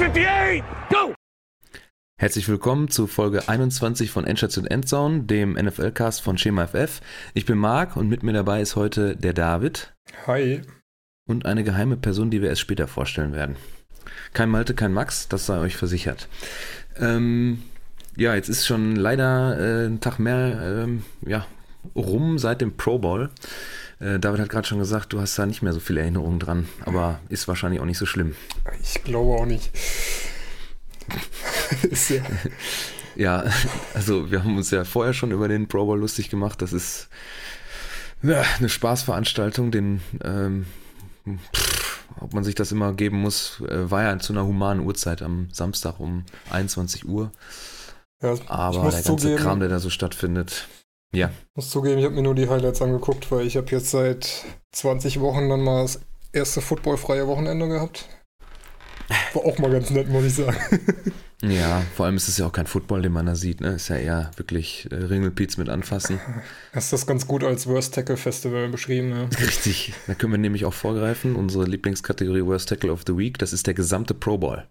58, 0.00 0.64
go! 0.88 1.14
Herzlich 2.18 2.48
willkommen 2.48 2.88
zu 2.88 3.06
Folge 3.06 3.50
21 3.50 4.10
von 4.10 4.24
Endstation 4.24 4.66
Endzone, 4.66 5.24
dem 5.24 5.52
NFL-Cast 5.52 6.22
von 6.22 6.38
Schema 6.38 6.66
FF. 6.68 7.02
Ich 7.34 7.44
bin 7.44 7.58
Marc 7.58 7.98
und 7.98 8.08
mit 8.08 8.22
mir 8.22 8.32
dabei 8.32 8.62
ist 8.62 8.76
heute 8.76 9.14
der 9.14 9.34
David. 9.34 9.92
Hi. 10.26 10.62
Und 11.28 11.44
eine 11.44 11.64
geheime 11.64 11.98
Person, 11.98 12.30
die 12.30 12.40
wir 12.40 12.48
erst 12.48 12.62
später 12.62 12.88
vorstellen 12.88 13.34
werden. 13.34 13.56
Kein 14.32 14.48
Malte, 14.48 14.72
kein 14.72 14.94
Max, 14.94 15.28
das 15.28 15.44
sei 15.44 15.58
euch 15.58 15.76
versichert. 15.76 16.28
Ähm, 16.96 17.62
ja, 18.16 18.34
jetzt 18.34 18.48
ist 18.48 18.66
schon 18.66 18.96
leider 18.96 19.58
äh, 19.58 19.86
ein 19.86 20.00
Tag 20.00 20.18
mehr 20.18 20.62
ähm, 20.62 21.02
ja, 21.26 21.46
rum 21.94 22.38
seit 22.38 22.62
dem 22.62 22.74
Pro 22.74 22.98
Bowl. 22.98 23.28
Äh, 24.00 24.18
David 24.18 24.40
hat 24.40 24.48
gerade 24.48 24.66
schon 24.66 24.78
gesagt, 24.78 25.12
du 25.12 25.20
hast 25.20 25.38
da 25.38 25.46
nicht 25.46 25.62
mehr 25.62 25.72
so 25.72 25.80
viele 25.80 26.00
Erinnerungen 26.00 26.38
dran, 26.40 26.68
aber 26.84 27.20
ist 27.28 27.46
wahrscheinlich 27.48 27.80
auch 27.80 27.86
nicht 27.86 27.98
so 27.98 28.06
schlimm. 28.06 28.34
Ich 28.82 29.04
glaube 29.04 29.40
auch 29.40 29.46
nicht. 29.46 29.70
ja. 32.08 32.22
ja, 33.16 33.44
also 33.94 34.30
wir 34.30 34.42
haben 34.42 34.56
uns 34.56 34.70
ja 34.70 34.84
vorher 34.84 35.12
schon 35.12 35.32
über 35.32 35.48
den 35.48 35.68
Pro 35.68 35.84
Bowl 35.84 35.98
lustig 35.98 36.30
gemacht. 36.30 36.62
Das 36.62 36.72
ist 36.72 37.08
ja, 38.22 38.42
eine 38.58 38.68
Spaßveranstaltung, 38.68 39.70
den 39.70 40.00
ähm, 40.22 40.66
pff, 41.54 42.04
ob 42.20 42.32
man 42.32 42.44
sich 42.44 42.54
das 42.54 42.72
immer 42.72 42.92
geben 42.92 43.20
muss, 43.20 43.60
äh, 43.68 43.90
war 43.90 44.02
ja 44.02 44.18
zu 44.18 44.32
einer 44.32 44.46
humanen 44.46 44.84
Uhrzeit 44.84 45.22
am 45.22 45.48
Samstag 45.52 46.00
um 46.00 46.24
21 46.50 47.06
Uhr. 47.06 47.32
Ja, 48.22 48.34
Aber 48.46 48.90
der 48.90 49.02
ganze 49.02 49.16
zugeben, 49.16 49.36
Kram, 49.36 49.60
der 49.60 49.68
da 49.68 49.78
so 49.78 49.90
stattfindet. 49.90 50.68
Ja. 51.12 51.28
Ich 51.28 51.56
muss 51.56 51.70
zugeben, 51.70 51.98
ich 51.98 52.04
habe 52.04 52.14
mir 52.14 52.22
nur 52.22 52.34
die 52.34 52.48
Highlights 52.48 52.82
angeguckt, 52.82 53.30
weil 53.32 53.46
ich 53.46 53.56
habe 53.56 53.66
jetzt 53.70 53.90
seit 53.90 54.44
20 54.72 55.20
Wochen 55.20 55.48
dann 55.48 55.60
mal 55.60 55.82
das 55.82 56.00
erste 56.32 56.60
footballfreie 56.60 57.26
Wochenende 57.26 57.68
gehabt. 57.68 58.08
War 59.34 59.44
auch 59.44 59.58
mal 59.58 59.70
ganz 59.70 59.90
nett, 59.90 60.08
muss 60.08 60.24
ich 60.24 60.34
sagen. 60.34 60.56
Ja, 61.42 61.82
vor 61.96 62.04
allem 62.04 62.16
ist 62.16 62.28
es 62.28 62.36
ja 62.36 62.46
auch 62.46 62.52
kein 62.52 62.66
Football, 62.66 63.00
den 63.00 63.12
man 63.12 63.24
da 63.24 63.34
sieht, 63.34 63.62
ne? 63.62 63.70
Ist 63.70 63.88
ja 63.88 63.96
eher 63.96 64.30
wirklich 64.36 64.86
äh, 64.90 64.96
Ringelpiez 64.96 65.56
mit 65.56 65.70
anfassen. 65.70 66.20
Hast 66.74 66.92
das 66.92 67.06
ganz 67.06 67.26
gut 67.26 67.44
als 67.44 67.66
Worst 67.66 67.94
Tackle 67.94 68.18
Festival 68.18 68.68
beschrieben, 68.68 69.10
ja. 69.10 69.24
Richtig. 69.40 69.94
Da 70.06 70.14
können 70.14 70.34
wir 70.34 70.38
nämlich 70.38 70.66
auch 70.66 70.74
vorgreifen. 70.74 71.36
Unsere 71.36 71.64
Lieblingskategorie 71.64 72.44
Worst 72.44 72.68
Tackle 72.68 72.92
of 72.92 73.04
the 73.06 73.16
Week, 73.16 73.38
das 73.38 73.54
ist 73.54 73.66
der 73.66 73.72
gesamte 73.72 74.12
Pro 74.12 74.36
Bowl. 74.36 74.68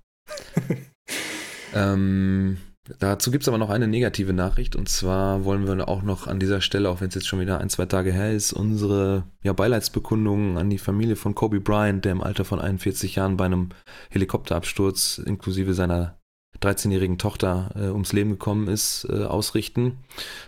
ähm, 1.73 2.58
Dazu 2.98 3.30
gibt 3.30 3.44
es 3.44 3.48
aber 3.48 3.59
noch 3.59 3.70
eine 3.70 3.88
negative 3.88 4.34
Nachricht 4.34 4.76
und 4.76 4.90
zwar 4.90 5.45
wollen 5.45 5.68
wir 5.68 5.88
auch 5.88 6.02
noch 6.02 6.26
an 6.26 6.40
dieser 6.40 6.59
Stelle, 6.59 6.90
auch 6.90 7.02
wenn 7.02 7.09
es 7.09 7.16
jetzt 7.16 7.28
schon 7.28 7.40
wieder 7.40 7.59
ein, 7.59 7.70
zwei 7.70 7.86
Tage 7.86 8.12
her 8.12 8.32
ist, 8.32 8.52
unsere 8.52 9.26
ja, 9.44 9.54
Beileidsbekundungen 9.54 10.58
an 10.58 10.70
die 10.72 10.80
Familie 10.80 11.16
von 11.16 11.36
Kobe 11.36 11.60
Bryant, 11.60 12.04
der 12.04 12.14
im 12.14 12.23
Alter 12.23 12.45
von 12.45 12.60
41 12.60 13.16
Jahren 13.16 13.38
bei 13.38 13.45
einem 13.45 13.70
Helikopterabsturz 14.10 15.20
inklusive 15.20 15.76
seiner 15.76 16.17
13-jährigen 16.62 17.20
Tochter 17.20 17.72
äh, 17.76 17.90
ums 17.90 18.12
Leben 18.12 18.32
gekommen 18.32 18.67
ist, 18.67 19.08
äh, 19.10 19.23
ausrichten. 19.23 20.00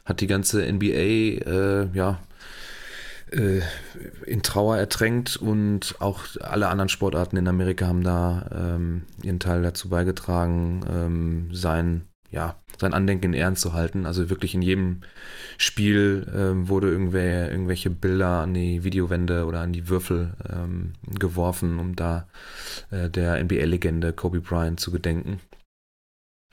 Hat 0.03 0.19
die 0.19 0.27
ganze 0.27 0.61
NBA 0.71 0.87
äh, 0.87 1.89
ja 1.93 2.19
äh, 3.31 3.61
in 4.25 4.41
Trauer 4.41 4.77
ertränkt 4.77 5.37
und 5.37 5.95
auch 5.99 6.23
alle 6.39 6.69
anderen 6.69 6.89
Sportarten 6.89 7.37
in 7.37 7.47
Amerika 7.47 7.87
haben 7.87 8.03
da 8.03 8.49
ähm, 8.51 9.03
ihren 9.21 9.39
Teil 9.39 9.61
dazu 9.61 9.89
beigetragen, 9.89 10.81
ähm, 10.91 11.49
sein 11.53 12.07
ja, 12.31 12.55
sein 12.79 12.93
Andenken 12.93 13.33
Ehren 13.33 13.55
zu 13.55 13.73
halten. 13.73 14.05
Also 14.05 14.29
wirklich 14.29 14.55
in 14.55 14.61
jedem 14.61 15.01
Spiel 15.57 16.27
ähm, 16.33 16.69
wurde 16.69 16.89
irgendwer, 16.89 17.51
irgendwelche 17.51 17.89
Bilder 17.89 18.41
an 18.41 18.53
die 18.53 18.83
Videowände 18.83 19.45
oder 19.45 19.59
an 19.59 19.73
die 19.73 19.89
Würfel 19.89 20.33
ähm, 20.49 20.93
geworfen, 21.07 21.77
um 21.79 21.95
da 21.95 22.27
äh, 22.89 23.09
der 23.09 23.41
NBA-Legende 23.43 24.13
Kobe 24.13 24.39
Bryant 24.39 24.79
zu 24.79 24.91
gedenken. 24.91 25.39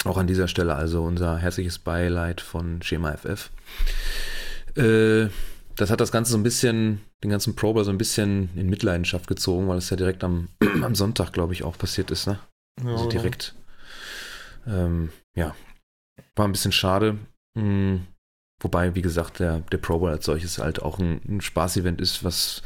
Auch 0.04 0.16
an 0.16 0.26
dieser 0.26 0.48
Stelle 0.48 0.75
also 0.75 1.03
unser 1.04 1.38
herzliches 1.38 1.78
Beileid 1.78 2.41
von 2.41 2.82
Schema 2.82 3.16
FF. 3.16 3.50
Äh, 4.76 5.28
das 5.76 5.91
hat 5.91 6.00
das 6.00 6.12
Ganze 6.12 6.32
so 6.32 6.38
ein 6.38 6.42
bisschen, 6.42 7.00
den 7.22 7.30
ganzen 7.30 7.54
Prober 7.54 7.84
so 7.84 7.91
ein 7.91 7.98
bisschen 7.98 8.50
in 8.56 8.69
Mitleidenschaft 8.69 9.28
gezogen, 9.28 9.69
weil 9.69 9.78
es 9.78 9.91
ja 9.91 9.97
direkt 9.97 10.24
am, 10.24 10.48
am 10.82 10.97
Sonntag, 10.97 11.32
glaube 11.32 11.53
ich, 11.53 11.62
auch 11.62 11.78
passiert 11.78 12.10
ist, 12.10 12.26
ne? 12.26 12.41
Ja, 12.84 12.92
also 12.92 13.08
direkt. 13.08 13.54
Ähm, 14.66 15.10
ja, 15.34 15.54
war 16.38 16.47
ein 16.47 16.53
bisschen 16.53 16.72
schade. 16.72 17.19
Hm. 17.56 18.06
Wobei, 18.60 18.94
wie 18.97 19.03
gesagt, 19.03 19.38
der, 19.38 19.60
der 19.60 19.78
Pro 19.78 20.00
Bowl 20.00 20.10
als 20.10 20.25
solches 20.25 20.59
halt 20.59 20.82
auch 20.82 20.99
ein, 20.99 21.21
ein 21.28 21.41
Spaßevent 21.41 22.00
ist, 22.00 22.25
was 22.25 22.62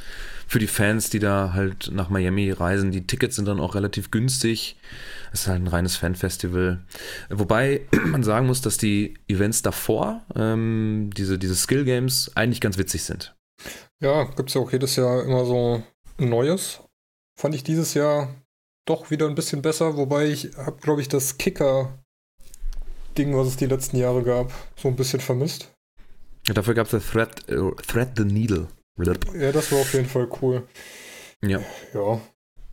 für 0.47 0.59
die 0.59 0.66
Fans, 0.66 1.10
die 1.10 1.19
da 1.19 1.53
halt 1.53 1.91
nach 1.93 2.09
Miami 2.09 2.50
reisen, 2.50 2.91
die 2.91 3.06
Tickets 3.06 3.37
sind 3.37 3.47
dann 3.47 3.61
auch 3.61 3.75
relativ 3.75 4.11
günstig. 4.11 4.77
Es 5.32 5.43
ist 5.43 5.49
halt 5.49 5.62
ein 5.62 5.69
reines 5.69 5.97
Fanfestival. 5.97 6.82
Wobei 7.31 7.82
man 8.06 8.22
sagen 8.22 8.47
muss, 8.47 8.62
dass 8.62 8.78
die 8.78 9.19
Events 9.28 9.62
davor, 9.62 10.22
ähm, 10.34 11.11
diese, 11.15 11.38
diese 11.38 11.55
Skill 11.55 11.84
Games, 11.84 12.31
eigentlich 12.34 12.61
ganz 12.61 12.78
witzig 12.78 13.05
sind. 13.05 13.34
Ja, 14.00 14.25
gibt 14.25 14.49
es 14.49 14.55
ja 14.55 14.61
auch 14.62 14.72
jedes 14.72 14.97
Jahr 14.97 15.22
immer 15.25 15.44
so 15.44 15.82
ein 16.19 16.28
Neues. 16.28 16.81
Fand 17.38 17.55
ich 17.55 17.65
dieses 17.65 17.94
Jahr 17.94 18.34
doch 18.87 19.11
wieder 19.11 19.28
ein 19.28 19.34
bisschen 19.34 19.62
besser, 19.62 19.97
wobei 19.97 20.27
ich 20.27 20.56
habe, 20.56 20.81
glaube 20.81 21.00
ich, 21.00 21.09
das 21.09 21.38
Kicker 21.38 22.01
Ding, 23.19 23.37
was 23.37 23.49
es 23.49 23.56
die 23.56 23.67
letzten 23.67 23.97
Jahre 23.97 24.23
gab, 24.23 24.53
so 24.77 24.89
ein 24.89 24.97
bisschen 24.97 25.21
vermisst. 25.21 25.73
Dafür 26.47 26.75
gab 26.75 26.93
es 26.93 27.11
Thread, 27.11 27.50
uh, 27.50 27.73
Thread 27.87 28.11
the 28.17 28.25
Needle. 28.25 28.69
Ja, 28.99 29.53
das 29.53 29.73
war 29.73 29.81
auf 29.81 29.95
jeden 29.95 30.09
Fall 30.09 30.28
cool. 30.41 30.65
Ja. 31.45 31.61
Ja. 31.95 32.21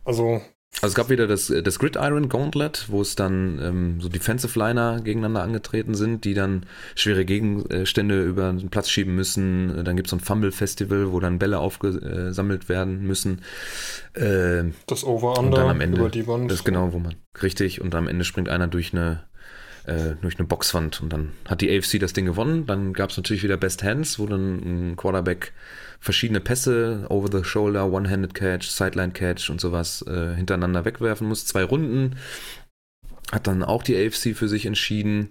Also. 0.04 0.40
Also 0.82 0.92
es 0.92 0.94
gab 0.94 1.10
wieder 1.10 1.26
das, 1.26 1.52
das 1.64 1.78
Gridiron 1.80 2.28
Gauntlet, 2.28 2.86
wo 2.88 3.02
es 3.02 3.16
dann 3.16 3.58
ähm, 3.60 4.00
so 4.00 4.08
Defensive 4.08 4.56
Liner 4.56 5.00
gegeneinander 5.02 5.42
angetreten 5.42 5.94
sind, 5.94 6.24
die 6.24 6.32
dann 6.32 6.64
schwere 6.94 7.24
Gegenstände 7.24 8.22
über 8.22 8.52
den 8.52 8.70
Platz 8.70 8.88
schieben 8.88 9.16
müssen. 9.16 9.84
Dann 9.84 9.96
gibt 9.96 10.06
es 10.06 10.10
so 10.10 10.16
ein 10.16 10.20
Fumble 10.20 10.52
Festival, 10.52 11.10
wo 11.10 11.18
dann 11.18 11.40
Bälle 11.40 11.58
aufgesammelt 11.58 12.68
werden 12.68 13.02
müssen. 13.02 13.42
Äh, 14.14 14.70
das 14.86 15.02
Over-Under 15.04 15.74
über 15.84 16.08
die 16.08 16.26
Wand. 16.28 16.50
Das 16.50 16.60
ist 16.60 16.64
genau, 16.64 16.92
wo 16.92 17.00
man. 17.00 17.16
Richtig, 17.42 17.80
und 17.80 17.94
am 17.96 18.06
Ende 18.06 18.24
springt 18.24 18.48
einer 18.48 18.68
durch 18.68 18.92
eine 18.92 19.24
äh, 19.84 20.14
durch 20.20 20.38
eine 20.38 20.46
Boxwand. 20.46 21.00
Und 21.00 21.12
dann 21.12 21.32
hat 21.46 21.60
die 21.60 21.76
AFC 21.76 21.98
das 21.98 22.12
Ding 22.12 22.26
gewonnen. 22.26 22.66
Dann 22.66 22.92
gab 22.92 23.10
es 23.10 23.16
natürlich 23.16 23.42
wieder 23.42 23.56
Best 23.56 23.82
Hands, 23.82 24.18
wo 24.18 24.26
dann 24.26 24.90
ein 24.90 24.96
Quarterback 24.96 25.52
verschiedene 26.00 26.40
Pässe, 26.40 27.06
Over 27.08 27.28
the 27.30 27.44
Shoulder, 27.44 27.92
One-Handed 27.92 28.34
Catch, 28.34 28.68
Sideline 28.68 29.12
Catch 29.12 29.50
und 29.50 29.60
sowas 29.60 30.02
äh, 30.08 30.34
hintereinander 30.34 30.84
wegwerfen 30.84 31.28
muss. 31.28 31.46
Zwei 31.46 31.62
Runden. 31.62 32.16
Hat 33.32 33.46
dann 33.46 33.62
auch 33.62 33.82
die 33.82 33.96
AFC 33.96 34.34
für 34.34 34.48
sich 34.48 34.66
entschieden. 34.66 35.28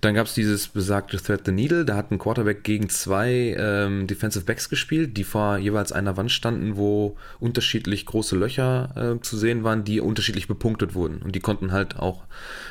Dann 0.00 0.14
gab 0.14 0.26
es 0.26 0.34
dieses 0.34 0.68
besagte 0.68 1.18
Thread 1.18 1.42
the 1.44 1.52
Needle. 1.52 1.84
Da 1.84 1.96
hat 1.96 2.10
ein 2.10 2.18
Quarterback 2.18 2.64
gegen 2.64 2.88
zwei 2.88 3.54
ähm, 3.58 4.06
Defensive 4.06 4.44
Backs 4.44 4.68
gespielt, 4.68 5.16
die 5.16 5.24
vor 5.24 5.58
jeweils 5.58 5.92
einer 5.92 6.16
Wand 6.16 6.30
standen, 6.30 6.76
wo 6.76 7.16
unterschiedlich 7.40 8.06
große 8.06 8.36
Löcher 8.36 9.16
äh, 9.18 9.22
zu 9.22 9.36
sehen 9.36 9.64
waren, 9.64 9.84
die 9.84 10.00
unterschiedlich 10.00 10.48
bepunktet 10.48 10.94
wurden. 10.94 11.22
Und 11.22 11.34
die 11.34 11.40
konnten 11.40 11.72
halt 11.72 11.98
auch 11.98 12.24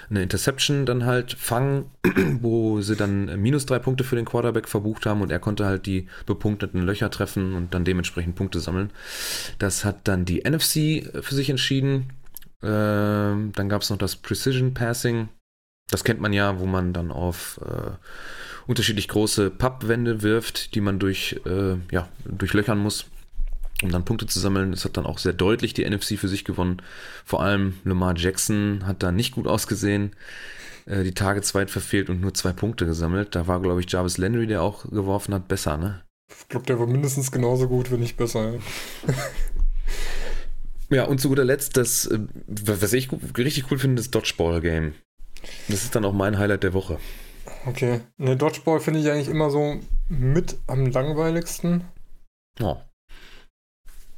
eine 0.09 0.23
Interception 0.23 0.85
dann 0.85 1.05
halt 1.05 1.33
fangen, 1.33 1.85
wo 2.41 2.81
sie 2.81 2.95
dann 2.95 3.41
minus 3.41 3.65
drei 3.65 3.79
Punkte 3.79 4.03
für 4.03 4.15
den 4.15 4.25
Quarterback 4.25 4.67
verbucht 4.67 5.05
haben 5.05 5.21
und 5.21 5.31
er 5.31 5.39
konnte 5.39 5.65
halt 5.65 5.85
die 5.85 6.07
bepunkteten 6.25 6.81
Löcher 6.81 7.09
treffen 7.09 7.53
und 7.53 7.73
dann 7.73 7.85
dementsprechend 7.85 8.35
Punkte 8.35 8.59
sammeln. 8.59 8.91
Das 9.59 9.85
hat 9.85 10.07
dann 10.07 10.25
die 10.25 10.43
NFC 10.47 11.09
für 11.23 11.35
sich 11.35 11.49
entschieden. 11.49 12.11
Ähm, 12.63 13.51
dann 13.53 13.69
gab 13.69 13.81
es 13.81 13.89
noch 13.89 13.97
das 13.97 14.15
Precision 14.15 14.73
Passing. 14.73 15.29
Das 15.89 16.03
kennt 16.03 16.21
man 16.21 16.33
ja, 16.33 16.59
wo 16.59 16.65
man 16.65 16.93
dann 16.93 17.11
auf 17.11 17.59
äh, 17.63 17.91
unterschiedlich 18.67 19.07
große 19.07 19.49
Pappwände 19.49 20.21
wirft, 20.21 20.75
die 20.75 20.81
man 20.81 20.99
durch, 20.99 21.41
äh, 21.45 21.75
ja, 21.91 22.07
durchlöchern 22.25 22.79
muss, 22.79 23.05
um 23.81 23.91
dann 23.91 24.05
Punkte 24.05 24.25
zu 24.25 24.39
sammeln. 24.39 24.71
Das 24.71 24.85
hat 24.85 24.97
dann 24.97 25.05
auch 25.05 25.17
sehr 25.17 25.33
deutlich 25.33 25.73
die 25.73 25.87
NFC 25.87 26.17
für 26.17 26.29
sich 26.29 26.45
gewonnen. 26.45 26.81
Vor 27.25 27.43
allem 27.43 27.75
Lamar 27.83 28.15
Jackson 28.15 28.85
hat 28.85 29.03
da 29.03 29.11
nicht 29.11 29.33
gut 29.33 29.47
ausgesehen. 29.47 30.11
Äh, 30.85 31.03
die 31.03 31.13
Tage 31.13 31.41
zweit 31.41 31.69
verfehlt 31.69 32.09
und 32.09 32.21
nur 32.21 32.33
zwei 32.33 32.53
Punkte 32.53 32.85
gesammelt. 32.85 33.35
Da 33.35 33.47
war, 33.47 33.61
glaube 33.61 33.81
ich, 33.81 33.91
Jarvis 33.91 34.17
Landry, 34.17 34.47
der 34.47 34.61
auch 34.61 34.89
geworfen 34.89 35.33
hat, 35.33 35.47
besser, 35.47 35.77
ne? 35.77 36.01
Ich 36.39 36.47
glaube, 36.49 36.65
der 36.65 36.79
war 36.79 36.87
mindestens 36.87 37.31
genauso 37.31 37.67
gut, 37.67 37.91
wenn 37.91 37.99
nicht 37.99 38.17
besser. 38.17 38.53
Ja. 38.53 38.59
Ja, 40.93 41.05
und 41.05 41.19
zu 41.19 41.29
guter 41.29 41.43
Letzt, 41.43 41.75
das, 41.75 42.05
äh, 42.05 42.19
was 42.47 42.93
ich 42.93 43.09
richtig 43.37 43.71
cool 43.71 43.79
finde, 43.79 44.01
das 44.01 44.11
Dodgeball-Game. 44.11 44.93
Das 45.67 45.83
ist 45.83 45.95
dann 45.95 46.05
auch 46.05 46.13
mein 46.13 46.37
Highlight 46.37 46.63
der 46.63 46.73
Woche. 46.73 46.99
Okay. 47.65 48.01
Ne, 48.17 48.37
Dodgeball 48.37 48.79
finde 48.79 48.99
ich 48.99 49.09
eigentlich 49.09 49.27
immer 49.27 49.49
so 49.49 49.79
mit 50.07 50.57
am 50.67 50.85
langweiligsten. 50.85 51.85
Oh. 52.61 52.77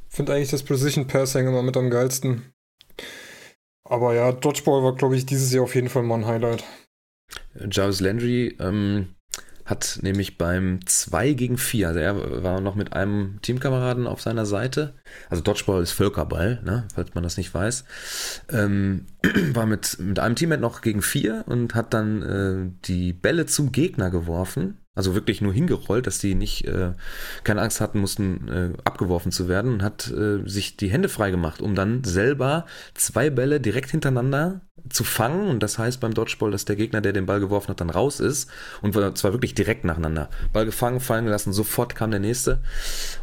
Finde 0.09 0.33
eigentlich 0.33 0.51
das 0.51 0.63
Precision 0.63 1.07
Passing 1.07 1.47
immer 1.47 1.63
mit 1.63 1.77
am 1.77 1.89
geilsten. 1.89 2.53
Aber 3.83 4.13
ja, 4.13 4.31
Dodgeball 4.31 4.83
war, 4.83 4.95
glaube 4.95 5.15
ich, 5.15 5.25
dieses 5.25 5.53
Jahr 5.53 5.63
auf 5.63 5.75
jeden 5.75 5.89
Fall 5.89 6.03
mal 6.03 6.15
ein 6.15 6.25
Highlight. 6.25 6.63
Jarvis 7.71 8.01
Landry, 8.01 8.55
ähm, 8.59 9.14
hat 9.65 9.99
nämlich 10.01 10.37
beim 10.37 10.79
2 10.85 11.33
gegen 11.33 11.57
4, 11.57 11.87
also 11.87 11.99
er 11.99 12.43
war 12.43 12.61
noch 12.61 12.75
mit 12.75 12.93
einem 12.93 13.39
Teamkameraden 13.41 14.05
auf 14.05 14.21
seiner 14.21 14.45
Seite, 14.45 14.93
also 15.29 15.41
Dodgeball 15.41 15.81
ist 15.81 15.91
Völkerball, 15.91 16.61
ne, 16.63 16.87
falls 16.93 17.15
man 17.15 17.23
das 17.23 17.37
nicht 17.37 17.53
weiß, 17.53 17.83
ähm, 18.51 19.07
war 19.53 19.65
mit, 19.65 19.97
mit 19.99 20.19
einem 20.19 20.35
Teammate 20.35 20.61
noch 20.61 20.81
gegen 20.81 21.01
4 21.01 21.45
und 21.47 21.73
hat 21.73 21.93
dann 21.93 22.21
äh, 22.21 22.71
die 22.85 23.13
Bälle 23.13 23.47
zum 23.47 23.71
Gegner 23.71 24.11
geworfen 24.11 24.77
also 24.95 25.13
wirklich 25.13 25.41
nur 25.41 25.53
hingerollt, 25.53 26.07
dass 26.07 26.19
die 26.19 26.35
nicht 26.35 26.65
äh, 26.65 26.93
keine 27.43 27.61
Angst 27.61 27.81
hatten, 27.81 27.99
mussten 27.99 28.47
äh, 28.47 28.69
abgeworfen 28.85 29.31
zu 29.31 29.47
werden 29.49 29.73
und 29.73 29.83
hat 29.83 30.09
äh, 30.09 30.47
sich 30.47 30.77
die 30.77 30.89
Hände 30.89 31.09
frei 31.09 31.31
gemacht, 31.31 31.61
um 31.61 31.75
dann 31.75 32.03
selber 32.03 32.65
zwei 32.93 33.29
Bälle 33.29 33.59
direkt 33.59 33.91
hintereinander 33.91 34.61
zu 34.89 35.03
fangen. 35.03 35.49
Und 35.49 35.61
das 35.61 35.77
heißt 35.77 35.99
beim 35.99 36.13
Dodgeball, 36.13 36.51
dass 36.51 36.65
der 36.65 36.75
Gegner, 36.77 37.01
der 37.01 37.11
den 37.11 37.25
Ball 37.25 37.39
geworfen 37.39 37.69
hat, 37.69 37.81
dann 37.81 37.89
raus 37.89 38.19
ist. 38.19 38.49
Und 38.81 38.93
zwar 38.93 39.33
wirklich 39.33 39.53
direkt 39.53 39.83
nacheinander. 39.83 40.29
Ball 40.53 40.65
gefangen, 40.65 41.01
fallen 41.01 41.25
gelassen, 41.25 41.51
sofort 41.51 41.95
kam 41.95 42.11
der 42.11 42.19
nächste. 42.19 42.59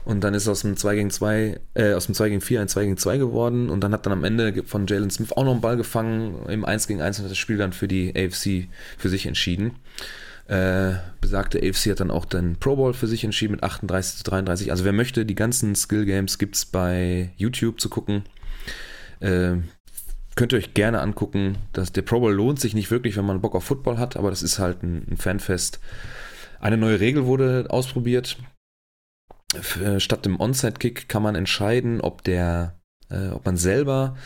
Und 0.05 0.25
dann 0.25 0.35
ist 0.35 0.49
aus 0.49 0.63
dem 0.63 0.77
2 0.77 0.95
gegen 0.95 1.11
2, 1.11 1.61
äh, 1.75 1.95
aus 1.95 2.07
dem 2.07 2.15
2 2.15 2.29
gegen 2.29 2.41
4 2.41 2.61
ein 2.61 2.69
2 2.69 2.85
gegen 2.85 2.97
2 2.99 3.17
geworden. 3.17 3.71
Und 3.71 3.81
dann 3.81 3.93
hat 3.93 4.05
dann 4.05 4.13
am 4.13 4.25
Ende 4.25 4.63
von 4.65 4.87
Jalen 4.87 5.11
Smith 5.11 5.33
auch 5.33 5.45
noch 5.45 5.53
einen 5.53 5.61
Ball 5.61 5.77
gefangen 5.77 6.47
im 6.49 6.65
1 6.65 6.87
gegen 6.87 7.01
1 7.01 7.19
und 7.19 7.25
hat 7.25 7.31
das 7.31 7.39
Spiel 7.39 7.57
dann 7.57 7.73
für 7.73 7.89
die 7.89 8.13
AFC 8.15 8.69
für 8.99 9.09
sich 9.09 9.27
entschieden. 9.27 9.77
Äh, 10.47 10.94
besagte 11.21 11.59
AFC 11.59 11.91
hat 11.91 12.00
dann 12.00 12.11
auch 12.11 12.25
den 12.25 12.56
Pro 12.56 12.77
Bowl 12.77 12.94
für 12.94 13.06
sich 13.06 13.25
entschieden 13.25 13.53
mit 13.53 13.62
38 13.62 14.19
zu 14.19 14.25
33. 14.25 14.71
Also 14.71 14.85
wer 14.85 14.93
möchte, 14.93 15.25
die 15.25 15.35
ganzen 15.35 15.75
Skill 15.75 16.05
Games 16.05 16.39
gibt 16.39 16.56
es 16.56 16.67
bei 16.67 17.33
YouTube 17.37 17.81
zu 17.81 17.89
gucken. 17.89 18.25
Äh, 19.21 19.56
könnt 20.35 20.53
ihr 20.53 20.59
euch 20.59 20.75
gerne 20.75 21.00
angucken. 21.00 21.59
Das, 21.73 21.93
der 21.93 22.03
Pro 22.03 22.21
Bowl 22.21 22.33
lohnt 22.33 22.61
sich 22.61 22.75
nicht 22.75 22.91
wirklich, 22.91 23.17
wenn 23.17 23.25
man 23.25 23.41
Bock 23.41 23.55
auf 23.55 23.65
Football 23.65 23.99
hat, 23.99 24.17
aber 24.17 24.31
das 24.31 24.43
ist 24.43 24.59
halt 24.59 24.83
ein, 24.83 25.06
ein 25.11 25.17
Fanfest. 25.17 25.81
Eine 26.61 26.77
neue 26.77 27.00
Regel 27.00 27.27
wurde 27.27 27.67
ausprobiert. 27.69 28.38
Äh, 29.83 30.00
statt 30.00 30.25
dem 30.25 30.41
Onside-Kick 30.41 31.09
kann 31.09 31.23
man 31.23 31.35
entscheiden, 31.35 32.00
ob 32.00 32.25
der, 32.25 32.81
äh, 33.11 33.29
ob 33.29 33.45
man 33.45 33.56
selber 33.56 34.17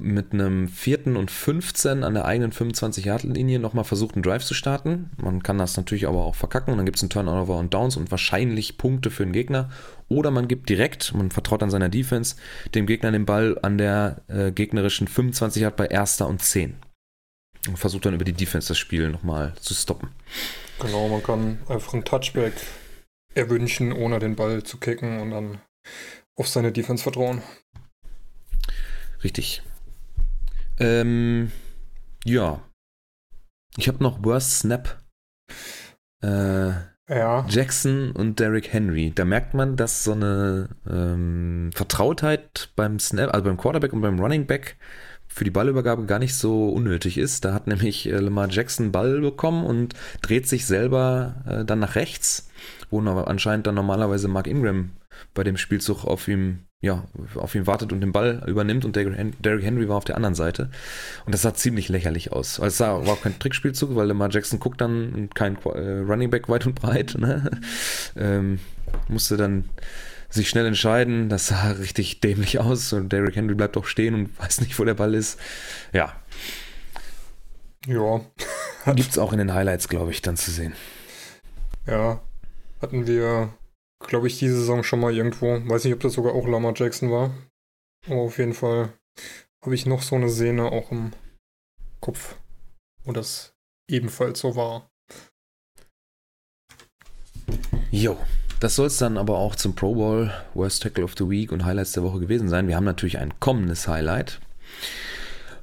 mit 0.00 0.32
einem 0.32 0.68
vierten 0.68 1.16
und 1.16 1.30
15 1.30 2.02
an 2.02 2.14
der 2.14 2.24
eigenen 2.24 2.52
25-Yard-Linie 2.52 3.58
nochmal 3.58 3.84
versucht, 3.84 4.14
einen 4.14 4.22
Drive 4.22 4.44
zu 4.44 4.54
starten. 4.54 5.10
Man 5.16 5.42
kann 5.42 5.58
das 5.58 5.76
natürlich 5.76 6.06
aber 6.06 6.24
auch 6.24 6.34
verkacken 6.34 6.72
und 6.72 6.78
dann 6.78 6.86
gibt 6.86 6.96
es 6.96 7.02
einen 7.02 7.10
Turnover 7.10 7.58
und 7.58 7.72
Downs 7.72 7.96
und 7.96 8.10
wahrscheinlich 8.10 8.76
Punkte 8.76 9.10
für 9.10 9.24
den 9.24 9.32
Gegner. 9.32 9.70
Oder 10.08 10.30
man 10.30 10.48
gibt 10.48 10.68
direkt, 10.68 11.14
man 11.14 11.30
vertraut 11.30 11.62
an 11.62 11.70
seiner 11.70 11.88
Defense, 11.88 12.36
dem 12.74 12.86
Gegner 12.86 13.12
den 13.12 13.26
Ball 13.26 13.58
an 13.62 13.78
der 13.78 14.22
äh, 14.28 14.50
gegnerischen 14.50 15.08
25 15.08 15.62
Yard 15.62 15.76
bei 15.76 15.86
erster 15.86 16.26
und 16.26 16.42
10. 16.42 16.74
Und 17.68 17.78
versucht 17.78 18.04
dann 18.04 18.14
über 18.14 18.24
die 18.24 18.32
Defense 18.32 18.68
das 18.68 18.78
Spiel 18.78 19.08
nochmal 19.08 19.54
zu 19.60 19.74
stoppen. 19.74 20.10
Genau, 20.80 21.08
man 21.08 21.22
kann 21.22 21.58
einfach 21.68 21.94
einen 21.94 22.04
Touchback 22.04 22.52
erwünschen, 23.34 23.92
ohne 23.92 24.18
den 24.18 24.36
Ball 24.36 24.62
zu 24.62 24.78
kicken 24.78 25.20
und 25.20 25.30
dann 25.30 25.60
auf 26.36 26.48
seine 26.48 26.72
Defense 26.72 27.02
vertrauen. 27.02 27.42
Richtig. 29.22 29.62
Ähm, 30.78 31.50
ja. 32.24 32.62
Ich 33.76 33.88
habe 33.88 34.02
noch 34.02 34.24
Worst 34.24 34.60
Snap. 34.60 35.02
Äh, 36.22 36.72
ja. 37.08 37.46
Jackson 37.48 38.12
und 38.12 38.40
Derrick 38.40 38.72
Henry. 38.72 39.12
Da 39.14 39.24
merkt 39.24 39.52
man, 39.54 39.76
dass 39.76 40.04
so 40.04 40.12
eine 40.12 40.70
ähm, 40.88 41.70
Vertrautheit 41.74 42.70
beim 42.76 42.98
Snap, 42.98 43.34
also 43.34 43.44
beim 43.44 43.58
Quarterback 43.58 43.92
und 43.92 44.00
beim 44.00 44.18
Running 44.18 44.46
Back 44.46 44.76
für 45.26 45.44
die 45.44 45.50
Ballübergabe 45.50 46.06
gar 46.06 46.18
nicht 46.18 46.34
so 46.34 46.68
unnötig 46.68 47.18
ist. 47.18 47.44
Da 47.44 47.52
hat 47.52 47.66
nämlich 47.66 48.06
äh, 48.06 48.18
Lamar 48.18 48.48
Jackson 48.48 48.92
Ball 48.92 49.20
bekommen 49.20 49.66
und 49.66 49.94
dreht 50.22 50.48
sich 50.48 50.64
selber 50.64 51.42
äh, 51.46 51.64
dann 51.64 51.80
nach 51.80 51.96
rechts, 51.96 52.48
wo 52.88 53.00
anscheinend 53.00 53.66
dann 53.66 53.74
normalerweise 53.74 54.28
Mark 54.28 54.46
Ingram 54.46 54.92
bei 55.34 55.44
dem 55.44 55.56
Spielzug 55.56 56.04
auf 56.04 56.28
ihm 56.28 56.66
ja, 56.84 57.02
auf 57.36 57.54
ihn 57.54 57.66
wartet 57.66 57.94
und 57.94 58.02
den 58.02 58.12
Ball 58.12 58.42
übernimmt 58.46 58.84
und 58.84 58.94
Derrick 58.94 59.64
Henry 59.64 59.88
war 59.88 59.96
auf 59.96 60.04
der 60.04 60.16
anderen 60.16 60.34
Seite. 60.34 60.68
Und 61.24 61.32
das 61.32 61.40
sah 61.40 61.54
ziemlich 61.54 61.88
lächerlich 61.88 62.30
aus. 62.30 62.60
Also 62.60 62.66
es 62.66 62.76
sah, 62.76 63.06
war 63.06 63.16
kein 63.16 63.38
Trickspielzug, 63.38 63.96
weil 63.96 64.06
Lamar 64.06 64.28
Jackson 64.30 64.60
guckt 64.60 64.82
dann 64.82 65.30
kein 65.32 65.56
äh, 65.64 66.00
Running 66.00 66.28
Back 66.28 66.50
weit 66.50 66.66
und 66.66 66.74
breit. 66.74 67.16
Ne? 67.18 67.50
Ähm, 68.16 68.60
musste 69.08 69.36
dann 69.36 69.68
sich 70.28 70.48
schnell 70.48 70.66
entscheiden. 70.66 71.28
Das 71.28 71.48
sah 71.48 71.70
richtig 71.72 72.20
dämlich 72.20 72.60
aus. 72.60 72.92
Und 72.92 73.12
Derrick 73.12 73.34
Henry 73.34 73.54
bleibt 73.54 73.76
auch 73.76 73.86
stehen 73.86 74.14
und 74.14 74.38
weiß 74.38 74.60
nicht, 74.60 74.78
wo 74.78 74.84
der 74.84 74.94
Ball 74.94 75.14
ist. 75.14 75.40
Ja. 75.92 76.12
Ja. 77.86 78.20
Gibt 78.94 79.10
es 79.10 79.18
auch 79.18 79.32
in 79.32 79.38
den 79.38 79.54
Highlights, 79.54 79.88
glaube 79.88 80.10
ich, 80.10 80.22
dann 80.22 80.36
zu 80.36 80.50
sehen. 80.50 80.74
Ja. 81.86 82.20
Hatten 82.80 83.06
wir 83.06 83.48
glaube 84.06 84.26
ich, 84.26 84.38
diese 84.38 84.56
Saison 84.56 84.82
schon 84.82 85.00
mal 85.00 85.14
irgendwo. 85.14 85.60
Weiß 85.68 85.84
nicht, 85.84 85.94
ob 85.94 86.00
das 86.00 86.14
sogar 86.14 86.34
auch 86.34 86.46
Lama 86.46 86.72
Jackson 86.74 87.10
war. 87.10 87.34
Aber 88.06 88.20
auf 88.20 88.38
jeden 88.38 88.54
Fall 88.54 88.92
habe 89.62 89.74
ich 89.74 89.86
noch 89.86 90.02
so 90.02 90.16
eine 90.16 90.28
Szene 90.28 90.70
auch 90.70 90.90
im 90.90 91.12
Kopf, 92.00 92.36
wo 93.04 93.12
das 93.12 93.54
ebenfalls 93.88 94.40
so 94.40 94.56
war. 94.56 94.90
Jo, 97.90 98.18
das 98.60 98.76
soll 98.76 98.88
es 98.88 98.98
dann 98.98 99.18
aber 99.18 99.38
auch 99.38 99.56
zum 99.56 99.74
Pro 99.74 99.94
Bowl, 99.94 100.32
Worst 100.54 100.82
Tackle 100.82 101.04
of 101.04 101.14
the 101.16 101.28
Week 101.28 101.52
und 101.52 101.64
Highlights 101.64 101.92
der 101.92 102.02
Woche 102.02 102.20
gewesen 102.20 102.48
sein. 102.48 102.68
Wir 102.68 102.76
haben 102.76 102.84
natürlich 102.84 103.18
ein 103.18 103.38
kommendes 103.40 103.88
Highlight. 103.88 104.40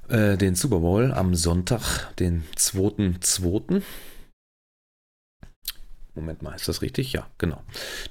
Äh, 0.07 0.37
den 0.37 0.55
Super 0.55 0.79
Bowl 0.79 1.11
am 1.13 1.35
Sonntag, 1.35 2.15
den 2.15 2.44
2.2. 2.57 3.81
Moment 6.15 6.41
mal, 6.41 6.55
ist 6.55 6.67
das 6.67 6.81
richtig? 6.81 7.13
Ja, 7.13 7.27
genau. 7.37 7.61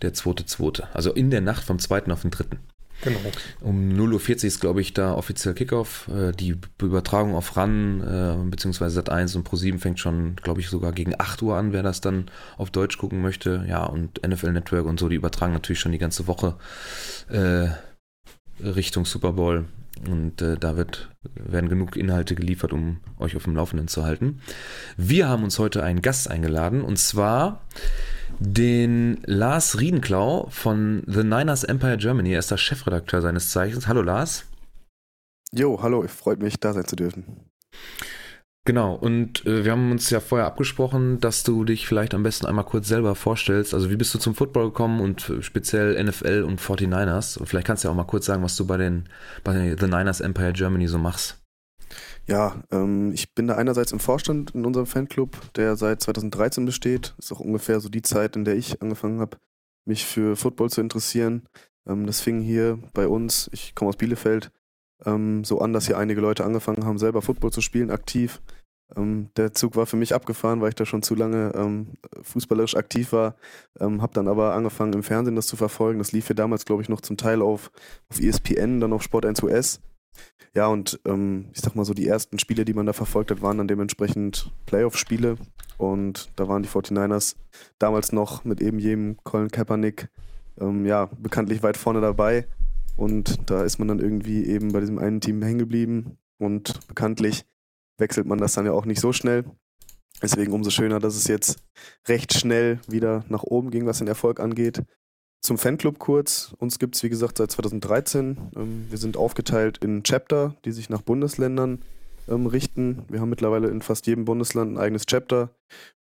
Der 0.03 0.15
zweite, 0.15 0.47
zweite. 0.47 0.89
Also 0.95 1.13
in 1.13 1.31
der 1.31 1.41
Nacht 1.41 1.65
vom 1.65 1.79
zweiten 1.79 2.13
auf 2.13 2.23
den 2.23 2.31
dritten. 2.31 2.59
Genau. 3.03 3.19
Um 3.61 3.91
0.40 3.93 4.29
Uhr 4.29 4.45
ist, 4.45 4.61
glaube 4.61 4.81
ich, 4.81 4.93
da 4.93 5.15
offiziell 5.15 5.55
Kickoff. 5.55 6.09
Äh, 6.09 6.33
die 6.33 6.57
Übertragung 6.81 7.35
auf 7.35 7.57
RAN 7.57 8.01
äh, 8.01 8.51
bzw. 8.51 8.85
Sat1 8.85 9.37
und 9.37 9.49
Pro7 9.49 9.79
fängt 9.79 10.01
schon, 10.01 10.37
glaube 10.37 10.61
ich, 10.61 10.69
sogar 10.69 10.93
gegen 10.93 11.15
8 11.19 11.43
Uhr 11.43 11.57
an, 11.57 11.73
wer 11.73 11.83
das 11.83 12.01
dann 12.01 12.31
auf 12.59 12.71
Deutsch 12.71 12.99
gucken 12.99 13.23
möchte. 13.23 13.65
Ja, 13.69 13.85
und 13.85 14.21
NFL 14.27 14.53
Network 14.53 14.87
und 14.87 15.01
so, 15.01 15.09
die 15.09 15.17
übertragen 15.17 15.53
natürlich 15.53 15.81
schon 15.81 15.93
die 15.93 15.99
ganze 15.99 16.27
Woche 16.27 16.57
äh, 17.29 17.69
Richtung 18.63 19.07
Super 19.07 19.33
Bowl. 19.33 19.65
Und 20.07 20.41
äh, 20.41 20.57
da 20.57 20.77
wird, 20.77 21.11
werden 21.35 21.69
genug 21.69 21.97
Inhalte 21.97 22.35
geliefert, 22.35 22.73
um 22.73 23.01
euch 23.19 23.37
auf 23.37 23.45
dem 23.45 23.55
Laufenden 23.55 23.89
zu 23.89 24.05
halten. 24.05 24.41
Wir 24.97 25.29
haben 25.29 25.45
uns 25.45 25.59
heute 25.59 25.83
einen 25.83 26.01
Gast 26.01 26.31
eingeladen 26.31 26.83
und 26.83 26.99
zwar 26.99 27.67
den 28.39 29.21
Lars 29.27 29.79
Riedenklau 29.79 30.49
von 30.51 31.03
The 31.07 31.23
Niners 31.23 31.65
Empire 31.65 31.99
Germany. 31.99 32.33
Er 32.33 32.39
ist 32.39 32.51
der 32.51 32.57
Chefredakteur 32.57 33.21
seines 33.21 33.51
Zeichens. 33.51 33.87
Hallo 33.87 34.03
Lars. 34.03 34.47
Jo, 35.53 35.83
hallo, 35.83 36.05
ich 36.05 36.11
freut 36.11 36.41
mich, 36.41 36.59
da 36.59 36.73
sein 36.73 36.87
zu 36.87 36.97
dürfen. 36.97 37.51
Genau, 38.67 38.95
und 38.95 39.47
äh, 39.47 39.65
wir 39.65 39.73
haben 39.73 39.91
uns 39.91 40.11
ja 40.11 40.21
vorher 40.21 40.47
abgesprochen, 40.47 41.19
dass 41.19 41.45
du 41.45 41.65
dich 41.65 41.87
vielleicht 41.87 42.13
am 42.13 42.23
besten 42.23 42.45
einmal 42.45 42.67
kurz 42.67 42.89
selber 42.89 43.15
vorstellst. 43.15 43.73
Also 43.73 43.91
wie 43.91 43.97
bist 43.97 44.13
du 44.15 44.19
zum 44.19 44.35
Football 44.35 44.67
gekommen 44.67 45.01
und 45.01 45.33
speziell 45.41 46.03
NFL 46.03 46.45
und 46.47 46.61
49ers? 46.61 47.39
Und 47.39 47.47
vielleicht 47.47 47.67
kannst 47.67 47.85
du 47.85 47.89
ja 47.89 47.93
auch 47.93 47.97
mal 47.97 48.05
kurz 48.05 48.27
sagen, 48.27 48.43
was 48.43 48.57
du 48.57 48.67
bei 48.67 48.77
den 48.77 49.09
bei 49.45 49.77
The 49.79 49.87
Niners 49.87 50.21
Empire 50.21 50.53
Germany 50.53 50.89
so 50.89 50.99
machst. 50.99 51.41
Ja, 52.27 52.63
ähm, 52.71 53.13
ich 53.13 53.35
bin 53.35 53.47
da 53.47 53.57
einerseits 53.57 53.93
im 53.93 53.99
Vorstand 53.99 54.55
in 54.55 54.67
unserem 54.67 54.87
Fanclub, 54.87 55.37
der 55.55 55.77
seit 55.77 56.03
2013 56.03 56.65
besteht. 56.65 57.15
Ist 57.19 57.33
auch 57.33 57.41
ungefähr 57.41 57.81
so 57.81 57.89
die 57.89 58.03
Zeit, 58.03 58.37
in 58.37 58.45
der 58.45 58.57
ich 58.57 58.83
angefangen 58.83 59.21
habe, 59.21 59.39
mich 59.87 60.05
für 60.05 60.37
Football 60.37 60.71
zu 60.71 60.81
interessieren. 60.81 61.49
Ähm, 61.89 62.07
das 62.07 62.21
fing 62.21 62.41
hier 62.41 62.79
bei 62.93 63.09
uns, 63.09 63.51
ich 63.53 63.75
komme 63.75 63.89
aus 63.89 63.97
Bielefeld, 63.97 64.53
ähm, 65.07 65.45
so 65.45 65.61
an, 65.61 65.73
dass 65.73 65.87
hier 65.87 65.99
einige 65.99 66.21
Leute 66.21 66.45
angefangen 66.45 66.85
haben, 66.85 66.99
selber 66.99 67.23
Football 67.23 67.53
zu 67.53 67.61
spielen, 67.61 67.91
aktiv. 67.91 68.41
Ähm, 68.97 69.31
der 69.37 69.53
Zug 69.55 69.77
war 69.77 69.87
für 69.87 69.97
mich 69.97 70.15
abgefahren, 70.15 70.61
weil 70.61 70.71
ich 70.71 70.75
da 70.75 70.85
schon 70.85 71.03
zu 71.03 71.15
lange 71.15 71.53
ähm, 71.55 71.95
fußballerisch 72.23 72.77
aktiv 72.77 73.13
war. 73.13 73.37
Ähm, 73.79 74.03
habe 74.03 74.15
dann 74.15 74.29
aber 74.29 74.55
angefangen, 74.55 74.93
im 74.93 75.03
Fernsehen 75.03 75.37
das 75.37 75.47
zu 75.47 75.57
verfolgen. 75.57 75.99
Das 75.99 76.13
lief 76.13 76.27
hier 76.27 76.37
damals, 76.37 76.65
glaube 76.65 76.83
ich, 76.83 76.89
noch 76.89 77.01
zum 77.01 77.17
Teil 77.17 77.43
auf, 77.43 77.71
auf 78.09 78.21
ESPN, 78.21 78.81
dann 78.81 78.93
auf 78.93 79.03
Sport 79.03 79.27
1 79.27 79.43
US. 79.43 79.81
Ja, 80.55 80.67
und 80.67 81.01
ähm, 81.07 81.51
ich 81.53 81.61
sag 81.61 81.77
mal 81.77 81.85
so, 81.85 81.95
die 81.95 82.09
ersten 82.09 82.41
Spiele, 82.41 82.65
die 82.65 82.75
man 82.75 82.87
da 82.87 82.93
verfolgt 82.93 83.31
hat, 83.31 83.43
waren 83.43 83.59
dann 83.59 83.69
dementsprechend 83.69 84.51
Playoff-Spiele. 84.67 85.37
Und 85.79 86.31
da 86.37 86.49
waren 86.49 86.63
die 86.63 86.69
49ers 86.69 87.37
damals 87.79 88.13
noch 88.13 88.45
mit 88.45 88.61
eben 88.61 88.79
jedem 88.79 89.17
Colin 89.23 89.51
Kaepernick 89.51 90.09
ähm, 90.61 90.85
ja, 90.85 91.09
bekanntlich 91.19 91.63
weit 91.63 91.77
vorne 91.77 92.01
dabei. 92.01 92.47
Und 93.01 93.49
da 93.51 93.65
ist 93.65 93.79
man 93.79 93.89
dann 93.89 93.99
irgendwie 93.99 94.45
eben 94.45 94.73
bei 94.73 94.81
diesem 94.81 94.99
einen 94.99 95.23
Team 95.23 95.41
hängen 95.41 95.59
geblieben. 95.59 96.19
Und 96.39 96.87
bekanntlich 96.87 97.47
wechselt 97.97 98.27
man 98.27 98.37
das 98.37 98.53
dann 98.53 98.67
ja 98.67 98.73
auch 98.73 98.85
nicht 98.85 99.01
so 99.01 99.15
schnell. 99.15 99.47
Deswegen 100.21 100.53
umso 100.53 100.69
schöner, 100.69 101.01
dass 101.01 101.17
es 101.17 101.27
jetzt 101.27 101.65
recht 102.07 102.35
schnell 102.35 102.79
wieder 102.87 103.25
nach 103.31 103.43
oben 103.43 103.71
ging, 103.71 103.87
was 103.87 103.99
den 103.99 104.07
Erfolg 104.07 104.39
angeht. 104.39 104.83
Zum 105.41 105.57
Fanclub 105.57 105.99
kurz. 105.99 106.55
Uns 106.59 106.79
gibt 106.79 106.95
es, 106.95 107.03
wie 107.03 107.09
gesagt, 107.09 107.39
seit 107.39 107.51
2013. 107.51 108.37
Ähm, 108.55 108.87
wir 108.91 108.99
sind 108.99 109.17
aufgeteilt 109.17 109.79
in 109.79 110.03
Chapter, 110.03 110.57
die 110.67 110.73
sich 110.73 110.91
nach 110.91 111.01
Bundesländern 111.01 111.83
ähm, 112.29 112.47
richten. 112.47 113.05
Wir 113.09 113.21
haben 113.21 113.31
mittlerweile 113.31 113.69
in 113.69 113.83
fast 113.83 114.07
jedem 114.07 114.25
Bundesland 114.25 114.73
ein 114.73 114.79
eigenes 114.79 115.07
Chapter, 115.07 115.51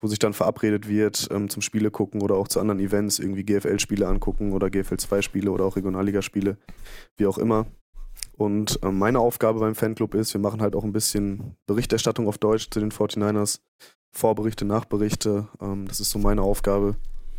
wo 0.01 0.07
sich 0.07 0.19
dann 0.19 0.33
verabredet 0.33 0.87
wird 0.87 1.27
ähm, 1.31 1.49
zum 1.49 1.61
Spiele 1.61 1.91
gucken 1.91 2.21
oder 2.21 2.35
auch 2.35 2.47
zu 2.47 2.59
anderen 2.59 2.79
Events, 2.79 3.19
irgendwie 3.19 3.43
GFL-Spiele 3.43 4.07
angucken 4.07 4.53
oder 4.53 4.67
GFL-2-Spiele 4.67 5.51
oder 5.51 5.65
auch 5.65 5.75
Regionalligaspiele, 5.75 6.57
wie 7.17 7.25
auch 7.25 7.37
immer. 7.37 7.67
Und 8.37 8.79
ähm, 8.83 8.99
meine 8.99 9.19
Aufgabe 9.19 9.59
beim 9.59 9.75
Fanclub 9.75 10.13
ist, 10.13 10.33
wir 10.33 10.41
machen 10.41 10.61
halt 10.61 10.75
auch 10.75 10.83
ein 10.83 10.93
bisschen 10.93 11.55
Berichterstattung 11.65 12.27
auf 12.27 12.37
Deutsch 12.37 12.69
zu 12.69 12.79
den 12.79 12.91
49ers, 12.91 13.59
Vorberichte, 14.11 14.65
Nachberichte. 14.65 15.47
Ähm, 15.59 15.87
das 15.87 15.99
ist 15.99 16.11
so 16.11 16.19
meine 16.19 16.41
Aufgabe. 16.41 16.95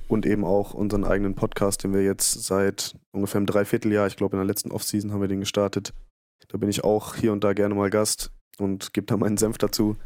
Und 0.09 0.25
eben 0.25 0.45
auch 0.45 0.73
unseren 0.73 1.05
eigenen 1.05 1.35
Podcast, 1.35 1.85
den 1.85 1.93
wir 1.93 2.03
jetzt 2.03 2.45
seit 2.45 2.97
ungefähr 3.13 3.39
einem 3.39 3.47
Dreivierteljahr, 3.47 4.07
ich 4.07 4.17
glaube 4.17 4.37
in 4.37 4.39
der 4.39 4.47
letzten 4.47 4.73
Offseason 4.73 5.13
haben 5.13 5.21
wir 5.21 5.29
den 5.29 5.41
gestartet. 5.41 5.93
Da 6.49 6.57
bin 6.57 6.71
ich 6.71 6.83
auch 6.83 7.15
hier 7.15 7.33
und 7.33 7.45
da 7.45 7.53
gerne 7.53 7.75
mal 7.75 7.91
Gast 7.91 8.33
und 8.61 8.93
gebe 8.93 9.07
da 9.07 9.17
meinen 9.17 9.37
Senf 9.37 9.59
dazu. 9.59 9.97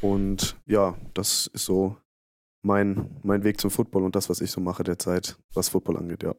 Und 0.00 0.56
ja, 0.66 0.94
das 1.14 1.46
ist 1.52 1.64
so 1.64 1.96
mein, 2.62 3.10
mein 3.22 3.44
Weg 3.44 3.60
zum 3.60 3.70
Football 3.70 4.04
und 4.04 4.16
das, 4.16 4.28
was 4.28 4.40
ich 4.40 4.50
so 4.50 4.60
mache 4.60 4.84
derzeit, 4.84 5.36
was 5.54 5.68
Football 5.68 5.98
angeht, 5.98 6.22
ja. 6.22 6.34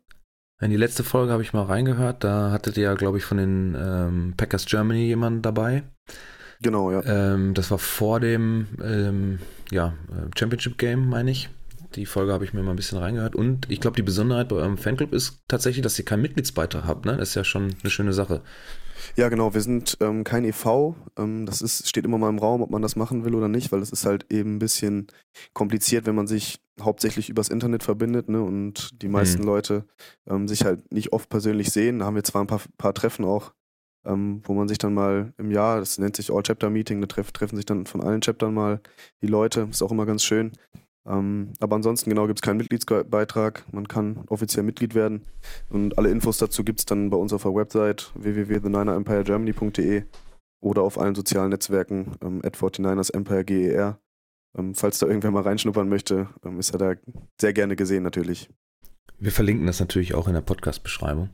In 0.59 0.71
die 0.71 0.77
letzte 0.77 1.03
Folge 1.03 1.31
habe 1.31 1.43
ich 1.43 1.53
mal 1.53 1.63
reingehört, 1.63 2.23
da 2.23 2.51
hattet 2.51 2.77
ihr 2.77 2.83
ja, 2.83 2.93
glaube 2.95 3.19
ich, 3.19 3.23
von 3.23 3.37
den 3.37 3.75
ähm, 3.79 4.33
Packers 4.35 4.65
Germany 4.65 5.05
jemanden 5.05 5.43
dabei. 5.43 5.83
Genau, 6.61 6.91
ja. 6.91 7.03
Ähm, 7.05 7.53
das 7.53 7.69
war 7.69 7.77
vor 7.77 8.19
dem 8.19 8.67
ähm, 8.83 9.39
ja, 9.71 9.93
Championship 10.35 10.79
Game, 10.79 11.09
meine 11.09 11.29
ich. 11.29 11.49
Die 11.95 12.07
Folge 12.07 12.33
habe 12.33 12.43
ich 12.43 12.53
mir 12.53 12.63
mal 12.63 12.71
ein 12.71 12.75
bisschen 12.75 12.97
reingehört. 12.97 13.35
Und 13.35 13.69
ich 13.69 13.79
glaube, 13.79 13.95
die 13.95 14.01
Besonderheit 14.01 14.49
bei 14.49 14.55
eurem 14.55 14.77
Fanclub 14.77 15.13
ist 15.13 15.43
tatsächlich, 15.47 15.83
dass 15.83 15.97
ihr 15.99 16.05
keinen 16.05 16.23
Mitgliedsbeitrag 16.23 16.85
habt. 16.85 17.05
Ne? 17.05 17.15
Das 17.17 17.29
ist 17.29 17.35
ja 17.35 17.43
schon 17.43 17.75
eine 17.81 17.91
schöne 17.91 18.13
Sache. 18.13 18.41
Ja, 19.15 19.29
genau. 19.29 19.53
Wir 19.53 19.61
sind 19.61 19.97
ähm, 20.01 20.23
kein 20.23 20.45
e.V. 20.45 20.95
Ähm, 21.17 21.45
das 21.45 21.61
ist, 21.61 21.87
steht 21.87 22.05
immer 22.05 22.17
mal 22.17 22.29
im 22.29 22.39
Raum, 22.39 22.61
ob 22.61 22.69
man 22.69 22.81
das 22.81 22.95
machen 22.95 23.25
will 23.25 23.35
oder 23.35 23.47
nicht, 23.47 23.71
weil 23.71 23.81
es 23.81 23.91
ist 23.91 24.05
halt 24.05 24.31
eben 24.31 24.55
ein 24.55 24.59
bisschen 24.59 25.07
kompliziert, 25.53 26.05
wenn 26.05 26.15
man 26.15 26.27
sich 26.27 26.59
hauptsächlich 26.81 27.29
übers 27.29 27.49
Internet 27.49 27.83
verbindet 27.83 28.29
ne, 28.29 28.41
und 28.41 29.01
die 29.01 29.07
meisten 29.07 29.41
mhm. 29.41 29.47
Leute 29.47 29.85
ähm, 30.27 30.47
sich 30.47 30.63
halt 30.63 30.91
nicht 30.91 31.13
oft 31.13 31.29
persönlich 31.29 31.71
sehen. 31.71 31.99
Da 31.99 32.05
haben 32.05 32.15
wir 32.15 32.23
zwar 32.23 32.43
ein 32.43 32.47
paar, 32.47 32.61
paar 32.77 32.93
Treffen 32.93 33.25
auch, 33.25 33.53
ähm, 34.05 34.41
wo 34.43 34.53
man 34.53 34.67
sich 34.67 34.77
dann 34.77 34.93
mal 34.93 35.33
im 35.37 35.51
Jahr, 35.51 35.79
das 35.79 35.97
nennt 35.97 36.15
sich 36.15 36.31
All-Chapter-Meeting, 36.31 37.01
da 37.01 37.07
treff, 37.07 37.31
treffen 37.31 37.55
sich 37.55 37.65
dann 37.65 37.85
von 37.85 38.01
allen 38.01 38.21
Chaptern 38.21 38.53
mal 38.53 38.81
die 39.21 39.27
Leute. 39.27 39.67
Ist 39.69 39.81
auch 39.81 39.91
immer 39.91 40.05
ganz 40.05 40.23
schön. 40.23 40.51
Ähm, 41.07 41.53
aber 41.59 41.75
ansonsten 41.75 42.09
genau 42.09 42.27
gibt 42.27 42.39
es 42.39 42.41
keinen 42.41 42.57
Mitgliedsbeitrag. 42.57 43.65
Man 43.71 43.87
kann 43.87 44.23
offiziell 44.27 44.63
Mitglied 44.63 44.93
werden. 44.93 45.25
Und 45.69 45.97
alle 45.97 46.09
Infos 46.09 46.37
dazu 46.37 46.63
gibt 46.63 46.79
es 46.79 46.85
dann 46.85 47.09
bei 47.09 47.17
uns 47.17 47.33
auf 47.33 47.43
der 47.43 47.55
Website 47.55 48.11
www.the9erempiregermany.de 48.15 50.03
oder 50.59 50.81
auf 50.81 50.99
allen 50.99 51.15
sozialen 51.15 51.49
Netzwerken 51.49 52.13
ähm, 52.21 52.41
at 52.43 52.57
49ers 52.57 53.13
Empire 53.13 53.45
GER. 53.45 53.99
Ähm, 54.57 54.75
falls 54.75 54.99
da 54.99 55.07
irgendwer 55.07 55.31
mal 55.31 55.43
reinschnuppern 55.43 55.87
möchte, 55.87 56.29
ähm, 56.43 56.59
ist 56.59 56.71
er 56.71 56.79
da 56.79 56.93
sehr 57.39 57.53
gerne 57.53 57.75
gesehen 57.75 58.03
natürlich. 58.03 58.49
Wir 59.19 59.31
verlinken 59.31 59.65
das 59.65 59.79
natürlich 59.79 60.13
auch 60.13 60.27
in 60.27 60.33
der 60.33 60.41
Podcast-Beschreibung. 60.41 61.29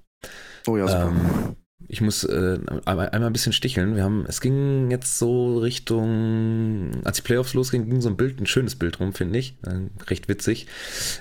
Oh 0.67 0.77
ja, 0.77 0.87
super. 0.87 1.07
Ähm, 1.09 1.55
ich 1.87 2.01
muss 2.01 2.23
äh, 2.23 2.59
einmal, 2.85 3.09
ein 3.09 3.33
bisschen 3.33 3.53
sticheln. 3.53 3.95
Wir 3.95 4.03
haben, 4.03 4.25
es 4.27 4.41
ging 4.41 4.91
jetzt 4.91 5.19
so 5.19 5.59
Richtung, 5.59 6.91
als 7.03 7.17
die 7.17 7.21
Playoffs 7.23 7.53
losgingen, 7.53 7.89
ging 7.89 8.01
so 8.01 8.09
ein 8.09 8.17
Bild, 8.17 8.39
ein 8.39 8.45
schönes 8.45 8.75
Bild 8.75 8.99
rum, 8.99 9.13
finde 9.13 9.39
ich, 9.39 9.55
äh, 9.65 9.79
recht 10.09 10.27
witzig, 10.29 10.67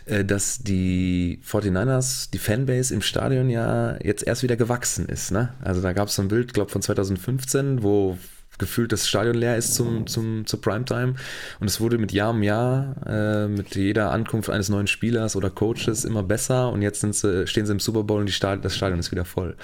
äh, 0.07 0.25
dass 0.25 0.63
die 0.63 1.41
49ers, 1.45 2.31
die 2.31 2.39
Fanbase 2.39 2.95
im 2.95 3.03
Stadion 3.03 3.51
ja 3.51 3.99
jetzt 4.03 4.27
erst 4.27 4.43
wieder 4.43 4.57
gewachsen 4.57 5.07
ist. 5.07 5.31
Ne? 5.31 5.53
Also 5.63 5.83
da 5.83 5.93
gab 5.93 6.09
es 6.09 6.15
so 6.15 6.23
ein 6.23 6.29
Bild, 6.29 6.55
glaube 6.55 6.71
von 6.71 6.83
2015, 6.83 7.83
wo 7.83 8.19
gefühlt 8.59 8.93
das 8.93 9.09
Stadion 9.09 9.35
leer 9.35 9.57
ist 9.57 9.75
zum, 9.75 10.07
zum, 10.07 10.47
zur 10.47 10.61
Primetime. 10.61 11.15
Und 11.61 11.67
es 11.67 11.81
wurde 11.81 11.99
mit 11.99 12.13
Jahr 12.13 12.31
um 12.31 12.43
Jahr, 12.43 12.95
äh, 13.07 13.49
mit 13.49 13.75
jeder 13.75 14.13
Ankunft 14.13 14.51
eines 14.51 14.69
neuen 14.69 14.87
Spielers 14.87 15.37
oder 15.37 15.51
Coaches 15.51 16.05
immer 16.05 16.23
besser. 16.23 16.71
Und 16.71 16.83
jetzt 16.83 17.01
sie, 17.01 17.47
stehen 17.47 17.67
sie 17.67 17.73
im 17.73 17.81
Super 17.81 18.05
Bowl 18.05 18.21
und 18.21 18.31
Stadion, 18.31 18.63
das 18.63 18.77
Stadion 18.77 19.01
ist 19.01 19.11
wieder 19.11 19.25
voll. 19.25 19.57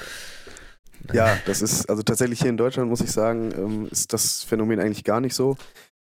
Ja, 1.12 1.38
das 1.46 1.62
ist, 1.62 1.88
also 1.88 2.02
tatsächlich 2.02 2.40
hier 2.40 2.50
in 2.50 2.56
Deutschland, 2.56 2.88
muss 2.88 3.00
ich 3.00 3.10
sagen, 3.10 3.52
ähm, 3.56 3.88
ist 3.90 4.12
das 4.12 4.42
Phänomen 4.42 4.80
eigentlich 4.80 5.04
gar 5.04 5.20
nicht 5.20 5.34
so 5.34 5.56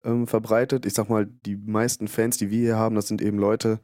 ähm, 0.03 0.27
verbreitet. 0.27 0.85
Ich 0.85 0.93
sag 0.93 1.09
mal, 1.09 1.25
die 1.25 1.55
meisten 1.55 2.07
Fans, 2.07 2.37
die 2.37 2.49
wir 2.49 2.59
hier 2.59 2.77
haben, 2.77 2.95
das 2.95 3.07
sind 3.07 3.21
eben 3.21 3.37
Leute, 3.37 3.79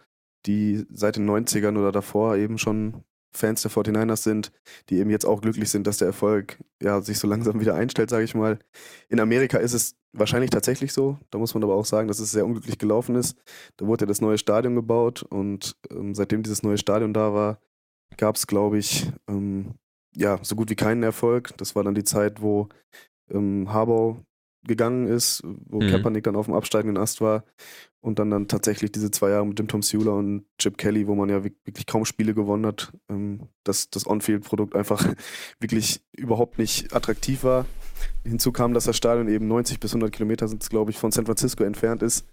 die 0.46 0.86
seit 0.92 1.16
den 1.16 1.30
90ern 1.30 1.78
oder 1.78 1.92
davor 1.92 2.36
eben 2.36 2.58
schon 2.58 3.04
Fans 3.34 3.62
der 3.62 3.72
49ers 3.72 4.24
sind, 4.24 4.52
die 4.90 4.98
eben 4.98 5.10
jetzt 5.10 5.26
auch 5.26 5.42
glücklich 5.42 5.70
sind, 5.70 5.86
dass 5.86 5.98
der 5.98 6.08
Erfolg 6.08 6.58
ja 6.82 7.02
sich 7.02 7.20
so 7.20 7.28
langsam 7.28 7.60
wieder 7.60 7.76
einstellt, 7.76 8.10
sage 8.10 8.24
ich 8.24 8.36
mal. 8.36 8.60
In 9.10 9.20
Amerika 9.20 9.58
ist 9.58 9.74
es 9.74 9.96
wahrscheinlich 10.14 10.50
tatsächlich 10.50 10.94
so. 10.94 11.20
Da 11.30 11.38
muss 11.38 11.54
man 11.54 11.64
aber 11.64 11.76
auch 11.76 11.86
sagen, 11.86 12.08
dass 12.08 12.20
es 12.20 12.32
sehr 12.32 12.46
unglücklich 12.46 12.78
gelaufen 12.78 13.16
ist. 13.16 13.38
Da 13.78 13.86
wurde 13.86 14.04
ja 14.04 14.08
das 14.08 14.22
neue 14.22 14.38
Stadion 14.38 14.76
gebaut 14.76 15.24
und 15.24 15.76
ähm, 15.92 16.16
seitdem 16.16 16.44
dieses 16.44 16.64
neue 16.64 16.78
Stadion 16.78 17.14
da 17.14 17.34
war, 17.34 17.60
gab 18.18 18.36
es, 18.36 18.48
glaube 18.48 18.78
ich, 18.78 19.12
ähm, 19.28 19.76
ja, 20.18 20.40
so 20.42 20.56
gut 20.56 20.70
wie 20.70 20.76
keinen 20.76 21.04
Erfolg. 21.04 21.56
Das 21.58 21.76
war 21.76 21.84
dann 21.84 21.96
die 21.96 22.04
Zeit, 22.04 22.42
wo 22.42 22.70
ähm, 23.30 23.72
Harbaugh 23.72 24.24
gegangen 24.66 25.08
ist, 25.08 25.44
wo 25.44 25.80
mhm. 25.80 25.90
Kaepernick 25.90 26.24
dann 26.24 26.36
auf 26.36 26.48
dem 26.48 26.56
absteigenden 26.56 27.02
Ast 27.02 27.22
war 27.22 27.46
und 28.02 28.20
dann 28.20 28.30
dann 28.30 28.48
tatsächlich 28.48 28.92
diese 28.92 29.12
zwei 29.12 29.30
Jahre 29.30 29.46
mit 29.46 29.60
dem 29.60 29.68
Tom 29.68 29.82
Sula 29.82 30.12
und 30.12 30.46
Chip 30.58 30.78
Kelly, 30.78 31.08
wo 31.08 31.16
man 31.16 31.30
ja 31.30 31.44
wirklich 31.44 31.86
kaum 31.86 32.04
Spiele 32.04 32.34
gewonnen 32.34 32.66
hat, 32.66 32.92
ähm, 33.10 33.48
dass 33.64 33.90
das 33.90 34.08
On-Field-Produkt 34.08 34.76
einfach 34.76 35.08
wirklich 35.60 36.02
überhaupt 36.18 36.58
nicht 36.58 36.94
attraktiv 36.94 37.44
war. 37.44 37.66
Hinzu 38.24 38.52
kam, 38.52 38.74
dass 38.74 38.86
das 38.86 38.98
Stadion 38.98 39.30
eben 39.30 39.48
90 39.48 39.80
bis 39.80 39.92
100 39.92 40.12
Kilometer 40.12 40.48
sind, 40.48 40.68
glaube 40.70 40.92
ich, 40.92 40.98
von 40.98 41.12
San 41.12 41.26
Francisco 41.26 41.64
entfernt 41.64 42.04
ist 42.04 42.26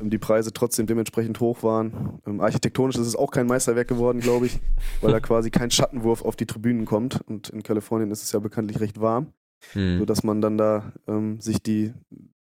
die 0.00 0.18
Preise 0.18 0.52
trotzdem 0.52 0.86
dementsprechend 0.86 1.40
hoch 1.40 1.62
waren. 1.62 2.20
Ähm, 2.26 2.40
architektonisch 2.40 2.96
ist 2.96 3.06
es 3.06 3.16
auch 3.16 3.30
kein 3.30 3.46
Meisterwerk 3.46 3.88
geworden, 3.88 4.20
glaube 4.20 4.46
ich, 4.46 4.60
weil 5.00 5.12
da 5.12 5.20
quasi 5.20 5.50
kein 5.50 5.70
Schattenwurf 5.70 6.22
auf 6.22 6.36
die 6.36 6.46
Tribünen 6.46 6.84
kommt. 6.84 7.20
Und 7.26 7.50
in 7.50 7.62
Kalifornien 7.62 8.10
ist 8.10 8.22
es 8.22 8.32
ja 8.32 8.38
bekanntlich 8.38 8.80
recht 8.80 9.00
warm, 9.00 9.28
hm. 9.72 9.98
sodass 9.98 10.22
man 10.22 10.40
dann 10.40 10.58
da 10.58 10.92
ähm, 11.06 11.40
sich 11.40 11.62
die 11.62 11.92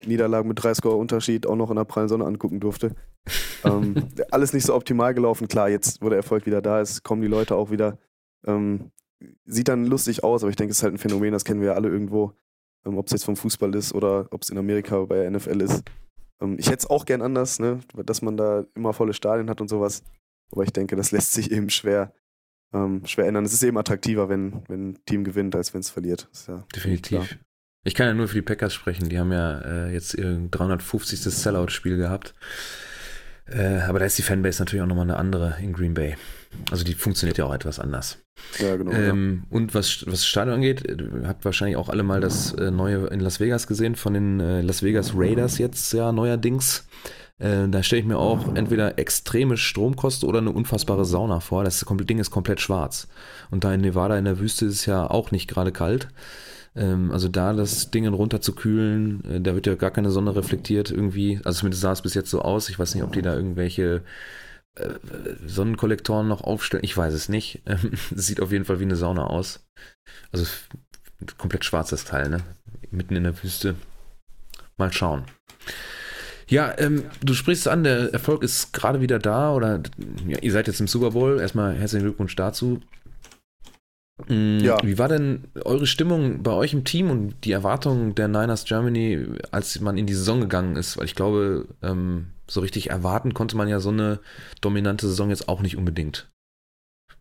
Niederlagen 0.05 0.47
mit 0.47 0.61
3 0.61 0.73
Score 0.75 0.95
Unterschied 0.95 1.47
auch 1.47 1.55
noch 1.55 1.69
in 1.69 1.77
der 1.77 1.85
prallen 1.85 2.09
Sonne 2.09 2.25
angucken 2.25 2.59
durfte. 2.59 2.95
ähm, 3.63 3.95
alles 4.31 4.53
nicht 4.53 4.65
so 4.65 4.75
optimal 4.75 5.13
gelaufen. 5.13 5.47
Klar, 5.47 5.69
jetzt, 5.69 6.01
wo 6.01 6.09
der 6.09 6.17
Erfolg 6.17 6.45
wieder 6.45 6.61
da 6.61 6.81
ist, 6.81 7.03
kommen 7.03 7.21
die 7.21 7.27
Leute 7.27 7.55
auch 7.55 7.71
wieder. 7.71 7.97
Ähm, 8.45 8.91
sieht 9.45 9.67
dann 9.67 9.85
lustig 9.85 10.23
aus, 10.23 10.43
aber 10.43 10.49
ich 10.49 10.55
denke, 10.55 10.71
es 10.71 10.77
ist 10.77 10.83
halt 10.83 10.93
ein 10.93 10.99
Phänomen, 10.99 11.31
das 11.31 11.45
kennen 11.45 11.61
wir 11.61 11.69
ja 11.69 11.73
alle 11.73 11.89
irgendwo. 11.89 12.33
Ähm, 12.85 12.97
ob 12.97 13.07
es 13.07 13.13
jetzt 13.13 13.25
vom 13.25 13.35
Fußball 13.35 13.73
ist 13.75 13.93
oder 13.93 14.27
ob 14.31 14.43
es 14.43 14.49
in 14.49 14.57
Amerika 14.57 14.99
bei 15.05 15.15
der 15.15 15.31
NFL 15.31 15.61
ist. 15.61 15.83
Ähm, 16.41 16.57
ich 16.59 16.67
hätte 16.67 16.79
es 16.79 16.89
auch 16.89 17.05
gern 17.05 17.21
anders, 17.21 17.59
ne? 17.59 17.79
dass 18.05 18.21
man 18.21 18.37
da 18.37 18.65
immer 18.75 18.93
volle 18.93 19.13
Stadien 19.13 19.49
hat 19.49 19.61
und 19.61 19.67
sowas. 19.67 20.03
Aber 20.51 20.63
ich 20.63 20.71
denke, 20.71 20.95
das 20.95 21.11
lässt 21.11 21.33
sich 21.33 21.51
eben 21.51 21.69
schwer, 21.69 22.13
ähm, 22.73 23.05
schwer 23.05 23.27
ändern. 23.27 23.45
Es 23.45 23.53
ist 23.53 23.63
eben 23.63 23.77
attraktiver, 23.77 24.29
wenn, 24.29 24.63
wenn 24.67 24.89
ein 24.89 25.05
Team 25.05 25.23
gewinnt, 25.23 25.55
als 25.55 25.73
wenn 25.73 25.81
es 25.81 25.89
verliert. 25.89 26.29
Ja 26.47 26.65
Definitiv. 26.75 27.37
Ich 27.83 27.93
kann 27.93 28.07
ja 28.07 28.13
nur 28.15 28.27
für 28.27 28.35
die 28.35 28.41
Packers 28.41 28.73
sprechen. 28.73 29.09
Die 29.09 29.19
haben 29.19 29.31
ja 29.31 29.59
äh, 29.61 29.93
jetzt 29.93 30.15
ihr 30.15 30.47
350. 30.49 31.21
Sellout-Spiel 31.21 31.97
gehabt. 31.97 32.33
Äh, 33.47 33.81
aber 33.81 33.99
da 33.99 34.05
ist 34.05 34.17
die 34.17 34.23
Fanbase 34.23 34.61
natürlich 34.61 34.81
auch 34.81 34.87
nochmal 34.87 35.05
eine 35.05 35.17
andere 35.17 35.57
in 35.61 35.71
Green 35.71 35.93
Bay. 35.93 36.17
Also 36.71 36.83
die 36.83 36.93
funktioniert 36.93 37.37
ja 37.37 37.45
auch 37.45 37.53
etwas 37.53 37.79
anders. 37.79 38.19
Ja, 38.59 38.75
genau. 38.75 38.91
Ähm, 38.91 39.43
ja. 39.43 39.57
Und 39.57 39.73
was, 39.73 40.05
was 40.07 40.25
Stadion 40.25 40.55
angeht, 40.55 40.83
ihr 40.87 41.27
habt 41.27 41.45
wahrscheinlich 41.45 41.77
auch 41.77 41.89
alle 41.89 42.03
mal 42.03 42.21
das 42.21 42.53
äh, 42.53 42.71
neue 42.71 43.07
in 43.07 43.19
Las 43.19 43.39
Vegas 43.39 43.67
gesehen, 43.67 43.95
von 43.95 44.13
den 44.13 44.39
äh, 44.39 44.61
Las 44.61 44.83
Vegas 44.83 45.13
Raiders 45.15 45.57
jetzt 45.57 45.93
ja 45.93 46.11
neuerdings. 46.11 46.87
Äh, 47.37 47.67
da 47.67 47.83
stelle 47.83 48.01
ich 48.01 48.07
mir 48.07 48.17
auch 48.17 48.55
entweder 48.55 48.97
extreme 48.97 49.57
Stromkosten 49.57 50.27
oder 50.27 50.39
eine 50.39 50.51
unfassbare 50.51 51.05
Sauna 51.05 51.39
vor. 51.39 51.63
Das 51.63 51.85
Ding 51.87 52.19
ist 52.19 52.31
komplett 52.31 52.61
schwarz. 52.61 53.07
Und 53.51 53.63
da 53.63 53.73
in 53.73 53.81
Nevada 53.81 54.17
in 54.17 54.25
der 54.25 54.39
Wüste 54.39 54.65
ist 54.65 54.73
es 54.73 54.85
ja 54.85 55.09
auch 55.09 55.31
nicht 55.31 55.49
gerade 55.49 55.71
kalt. 55.71 56.07
Ähm, 56.75 57.11
also 57.11 57.27
da 57.27 57.53
das 57.53 57.91
Ding 57.91 58.07
runter 58.07 58.41
zu 58.41 58.53
kühlen, 58.53 59.23
äh, 59.25 59.41
da 59.41 59.55
wird 59.55 59.67
ja 59.67 59.75
gar 59.75 59.91
keine 59.91 60.11
Sonne 60.11 60.35
reflektiert 60.35 60.91
irgendwie. 60.91 61.39
Also 61.43 61.59
zumindest 61.59 61.81
sah 61.81 61.91
es 61.91 62.01
bis 62.01 62.13
jetzt 62.13 62.29
so 62.29 62.41
aus. 62.41 62.69
Ich 62.69 62.79
weiß 62.79 62.95
nicht, 62.95 63.03
ob 63.03 63.13
die 63.13 63.21
da 63.21 63.35
irgendwelche 63.35 64.03
äh, 64.75 64.95
Sonnenkollektoren 65.45 66.27
noch 66.27 66.41
aufstellen. 66.41 66.83
Ich 66.83 66.95
weiß 66.95 67.13
es 67.13 67.29
nicht. 67.29 67.61
Ähm, 67.67 67.91
sieht 68.13 68.41
auf 68.41 68.51
jeden 68.51 68.65
Fall 68.65 68.79
wie 68.79 68.83
eine 68.83 68.95
Sauna 68.95 69.27
aus. 69.27 69.65
Also 70.31 70.45
komplett 71.37 71.65
schwarzes 71.65 72.05
Teil, 72.05 72.29
ne? 72.29 72.41
Mitten 72.91 73.15
in 73.15 73.23
der 73.23 73.43
Wüste. 73.43 73.75
Mal 74.77 74.93
schauen. 74.93 75.23
Ja, 76.47 76.77
ähm, 76.77 77.05
du 77.23 77.33
sprichst 77.33 77.67
an, 77.67 77.83
der 77.83 78.13
Erfolg 78.13 78.43
ist 78.43 78.71
gerade 78.71 79.01
wieder 79.01 79.17
da 79.17 79.53
oder 79.53 79.81
ja, 80.27 80.37
ihr 80.39 80.51
seid 80.51 80.67
jetzt 80.67 80.79
im 80.79 80.87
Super 80.87 81.11
Bowl. 81.11 81.39
Erstmal 81.39 81.75
herzlichen 81.75 82.05
Glückwunsch 82.05 82.35
dazu. 82.35 82.81
Mm, 84.27 84.59
ja. 84.59 84.77
Wie 84.83 84.97
war 84.97 85.09
denn 85.09 85.45
eure 85.63 85.87
Stimmung 85.87 86.43
bei 86.43 86.51
euch 86.51 86.73
im 86.73 86.83
Team 86.83 87.09
und 87.09 87.35
die 87.43 87.51
Erwartungen 87.51 88.15
der 88.15 88.27
Niners 88.27 88.65
Germany, 88.65 89.25
als 89.51 89.79
man 89.81 89.97
in 89.97 90.05
die 90.05 90.13
Saison 90.13 90.39
gegangen 90.39 90.75
ist? 90.75 90.97
Weil 90.97 91.05
ich 91.05 91.15
glaube, 91.15 91.67
ähm, 91.81 92.27
so 92.47 92.61
richtig 92.61 92.89
erwarten 92.89 93.33
konnte 93.33 93.57
man 93.57 93.67
ja 93.67 93.79
so 93.79 93.89
eine 93.89 94.19
dominante 94.61 95.07
Saison 95.07 95.29
jetzt 95.29 95.49
auch 95.49 95.61
nicht 95.61 95.77
unbedingt. 95.77 96.31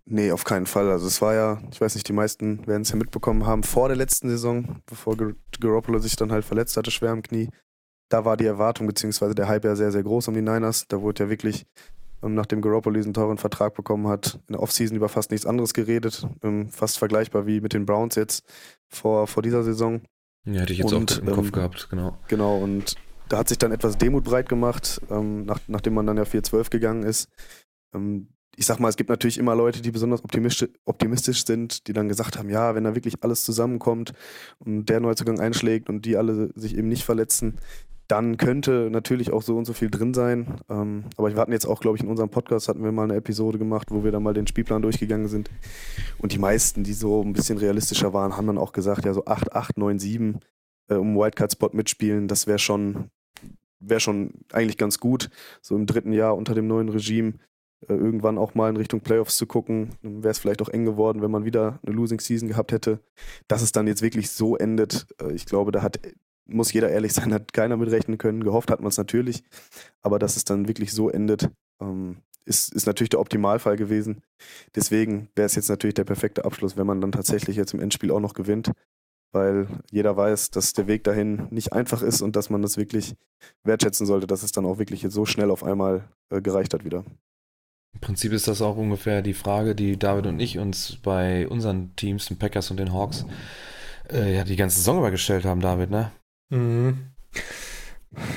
Nee, 0.07 0.33
auf 0.33 0.45
keinen 0.45 0.67
Fall. 0.67 0.91
Also 0.91 1.07
es 1.07 1.23
war 1.23 1.35
ja, 1.35 1.63
ich 1.71 1.81
weiß 1.81 1.95
nicht, 1.95 2.07
die 2.09 2.13
meisten 2.13 2.67
werden 2.67 2.83
es 2.83 2.91
ja 2.91 2.97
mitbekommen 2.97 3.47
haben, 3.47 3.63
vor 3.63 3.89
der 3.89 3.97
letzten 3.97 4.29
Saison, 4.29 4.83
bevor 4.87 5.17
Garoppolo 5.61 5.99
sich 5.99 6.17
dann 6.17 6.31
halt 6.31 6.45
verletzt 6.45 6.77
hatte, 6.77 6.91
schwer 6.91 7.11
am 7.11 7.23
Knie, 7.23 7.49
da 8.11 8.25
war 8.25 8.37
die 8.37 8.45
Erwartung 8.45 8.87
beziehungsweise 8.87 9.35
der 9.35 9.49
Hype 9.49 9.65
ja 9.65 9.77
sehr, 9.77 9.93
sehr 9.93 10.03
groß 10.03 10.29
um 10.29 10.35
die 10.35 10.43
Niners. 10.43 10.87
Da 10.89 11.01
wurde 11.01 11.25
ja 11.25 11.31
wirklich, 11.31 11.67
ähm, 12.23 12.35
nachdem 12.35 12.61
Garoppolo 12.61 12.97
diesen 12.97 13.15
teuren 13.15 13.39
Vertrag 13.39 13.75
bekommen 13.75 14.07
hat, 14.09 14.41
in 14.47 14.53
der 14.53 14.63
Offseason 14.63 14.97
über 14.97 15.09
fast 15.09 15.31
nichts 15.31 15.47
anderes 15.47 15.73
geredet. 15.73 16.27
Ähm, 16.43 16.69
fast 16.69 16.99
vergleichbar 16.99 17.47
wie 17.47 17.63
mit 17.63 17.73
den 17.73 17.87
Browns 17.87 18.15
jetzt 18.17 18.45
vor, 18.89 19.27
vor 19.27 19.43
dieser 19.43 19.65
Saison. 19.65 20.03
Ja, 20.45 20.61
hätte 20.61 20.75
ich 20.75 20.81
jetzt 20.81 20.93
und, 20.93 21.13
auch 21.13 21.19
im 21.23 21.29
ähm, 21.29 21.35
Kopf 21.35 21.53
gehabt, 21.53 21.89
genau. 21.89 22.19
Genau, 22.29 22.59
und 22.59 22.97
da 23.29 23.39
hat 23.39 23.49
sich 23.49 23.59
dann 23.59 23.73
etwas 23.73 23.99
Demut 23.99 24.25
breit 24.25 24.49
gemacht, 24.49 25.01
ähm, 25.11 25.45
nach, 25.45 25.61
nachdem 25.67 25.95
man 25.95 26.07
dann 26.07 26.17
ja 26.17 26.25
4-12 26.25 26.71
gegangen 26.71 27.03
ist. 27.03 27.29
Ähm, 27.95 28.29
ich 28.57 28.67
sag 28.67 28.79
mal, 28.79 28.89
es 28.89 28.97
gibt 28.97 29.11
natürlich 29.11 29.39
immer 29.39 29.55
Leute, 29.55 29.83
die 29.83 29.91
besonders 29.91 30.23
optimistisch, 30.23 30.69
optimistisch 30.85 31.45
sind, 31.45 31.89
die 31.89 31.93
dann 31.93 32.09
gesagt 32.09 32.39
haben, 32.39 32.49
ja, 32.49 32.75
wenn 32.75 32.85
da 32.85 32.95
wirklich 32.95 33.23
alles 33.23 33.45
zusammenkommt 33.45 34.13
und 34.59 34.87
der 34.87 35.01
Neuzugang 35.01 35.41
einschlägt 35.41 35.89
und 35.89 36.05
die 36.05 36.17
alle 36.17 36.51
sich 36.55 36.77
eben 36.77 36.89
nicht 36.89 37.05
verletzen, 37.05 37.59
dann 38.07 38.37
könnte 38.37 38.91
natürlich 38.91 39.33
auch 39.33 39.43
so 39.43 39.57
und 39.57 39.65
so 39.65 39.73
viel 39.73 39.91
drin 39.91 40.13
sein. 40.13 40.61
Ähm, 40.69 41.05
aber 41.17 41.33
wir 41.33 41.41
hatten 41.41 41.53
jetzt 41.53 41.67
auch, 41.67 41.81
glaube 41.81 41.97
ich, 41.97 42.03
in 42.03 42.11
unserem 42.11 42.29
Podcast 42.29 42.69
hatten 42.69 42.85
wir 42.85 42.93
mal 42.93 43.05
eine 43.05 43.17
Episode 43.17 43.59
gemacht, 43.59 43.91
wo 43.91 44.05
wir 44.05 44.13
dann 44.13 44.23
mal 44.23 44.35
den 44.35 44.47
Spielplan 44.47 44.83
durchgegangen 44.83 45.29
sind. 45.29 45.51
Und 46.19 46.33
die 46.33 46.39
meisten, 46.39 46.85
die 46.85 46.93
so 46.93 47.23
ein 47.23 47.33
bisschen 47.33 47.57
realistischer 47.57 48.13
waren, 48.13 48.37
haben 48.37 48.47
dann 48.47 48.59
auch 48.59 48.73
gesagt, 48.73 49.07
ja, 49.07 49.15
so 49.15 49.25
8, 49.25 49.55
8, 49.55 49.79
9, 49.79 49.99
7 49.99 50.41
äh, 50.89 50.95
um 50.95 51.17
Wildcard-Spot 51.17 51.71
mitspielen, 51.73 52.29
das 52.29 52.47
wäre 52.47 52.59
schon, 52.59 53.11
wäre 53.81 54.01
schon 54.01 54.33
eigentlich 54.53 54.79
ganz 54.79 54.99
gut. 54.99 55.31
So 55.63 55.77
im 55.77 55.87
dritten 55.87 56.13
Jahr 56.13 56.37
unter 56.37 56.55
dem 56.55 56.67
neuen 56.67 56.89
Regime 56.89 57.35
äh, 57.89 57.95
irgendwann 57.95 58.39
auch 58.39 58.55
mal 58.55 58.71
in 58.71 58.77
Richtung 58.77 59.01
Playoffs 59.01 59.37
zu 59.37 59.47
gucken. 59.47 59.91
Wäre 60.03 60.31
es 60.31 60.39
vielleicht 60.39 60.63
auch 60.63 60.69
eng 60.69 60.85
geworden, 60.85 61.23
wenn 61.23 61.31
man 61.31 61.45
wieder 61.45 61.81
eine 61.85 61.95
Losing 61.95 62.21
Season 62.21 62.49
gehabt 62.49 62.73
hätte. 62.73 63.01
Dass 63.49 63.63
es 63.63 63.73
dann 63.73 63.87
jetzt 63.87 64.03
wirklich 64.03 64.31
so 64.31 64.57
endet, 64.57 65.07
äh, 65.21 65.33
ich 65.33 65.47
glaube, 65.47 65.73
da 65.73 65.83
hat, 65.83 66.01
muss 66.47 66.73
jeder 66.73 66.91
ehrlich 66.91 67.13
sein, 67.13 67.33
hat 67.33 67.53
keiner 67.53 67.77
mitrechnen 67.77 68.19
können. 68.19 68.45
Gehofft 68.45 68.71
hat 68.71 68.81
man 68.81 68.89
es 68.89 68.99
natürlich, 68.99 69.45
aber 70.03 70.19
dass 70.19 70.37
es 70.37 70.45
dann 70.45 70.69
wirklich 70.69 70.93
so 70.93 71.11
endet, 71.11 71.51
ähm, 71.81 72.19
ist, 72.47 72.75
ist 72.75 72.87
natürlich 72.87 73.11
der 73.11 73.21
Optimalfall 73.21 73.77
gewesen. 73.77 74.23
Deswegen 74.75 75.29
wäre 75.35 75.47
es 75.47 75.55
jetzt 75.55 75.69
natürlich 75.69 75.95
der 75.95 76.05
perfekte 76.05 76.45
Abschluss, 76.45 76.77
wenn 76.77 76.87
man 76.87 77.01
dann 77.01 77.13
tatsächlich 77.13 77.57
jetzt 77.57 77.73
im 77.73 77.81
Endspiel 77.81 78.11
auch 78.11 78.21
noch 78.21 78.35
gewinnt, 78.35 78.73
weil 79.35 79.67
jeder 79.91 80.17
weiß, 80.17 80.51
dass 80.51 80.73
der 80.73 80.87
Weg 80.87 81.05
dahin 81.05 81.49
nicht 81.51 81.73
einfach 81.73 82.03
ist 82.03 82.23
und 82.23 82.37
dass 82.37 82.51
man 82.51 82.63
das 82.63 82.77
wirklich 82.77 83.17
wertschätzen 83.65 84.07
sollte, 84.07 84.27
dass 84.27 84.43
es 84.43 84.53
dann 84.53 84.65
auch 84.65 84.79
wirklich 84.79 85.03
jetzt 85.03 85.15
so 85.15 85.27
schnell 85.27 85.51
auf 85.51 85.65
einmal 85.65 86.05
äh, 86.31 86.41
gereicht 86.41 86.73
hat 86.73 86.85
wieder. 86.85 87.05
Im 87.95 88.01
Prinzip 88.01 88.33
ist 88.33 88.49
das 88.49 88.63
auch 88.63 88.77
ungefähr 88.77 89.23
die 89.23 89.35
Frage, 89.35 89.75
die 89.75 89.99
David 89.99 90.27
und 90.27 90.41
ich 90.41 90.59
uns 90.59 90.97
bei 91.03 91.47
unseren 91.49 91.95
Teams, 91.97 92.27
den 92.27 92.39
Packers 92.39 92.71
und 92.71 92.79
den 92.79 92.93
Hawks, 92.93 93.25
äh, 94.13 94.37
ja, 94.37 94.45
die 94.45 94.57
ganze 94.57 94.79
Saison 94.79 94.99
über 94.99 95.11
gestellt 95.11 95.45
haben, 95.45 95.61
David, 95.61 95.91
ne? 95.91 96.11
Mhm. 96.51 97.11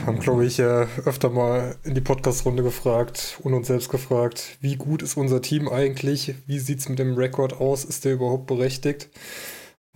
Haben, 0.05 0.19
glaube 0.19 0.45
ich, 0.45 0.57
ja 0.57 0.87
öfter 1.05 1.29
mal 1.29 1.75
in 1.83 1.93
die 1.93 2.01
Podcast-Runde 2.01 2.63
gefragt 2.63 3.39
und 3.43 3.53
uns 3.53 3.67
selbst 3.67 3.89
gefragt, 3.89 4.57
wie 4.59 4.75
gut 4.75 5.03
ist 5.03 5.17
unser 5.17 5.41
Team 5.41 5.69
eigentlich? 5.69 6.33
Wie 6.47 6.59
sieht 6.59 6.79
es 6.79 6.89
mit 6.89 6.97
dem 6.97 7.15
Rekord 7.15 7.59
aus? 7.59 7.85
Ist 7.85 8.05
der 8.05 8.13
überhaupt 8.13 8.47
berechtigt? 8.47 9.09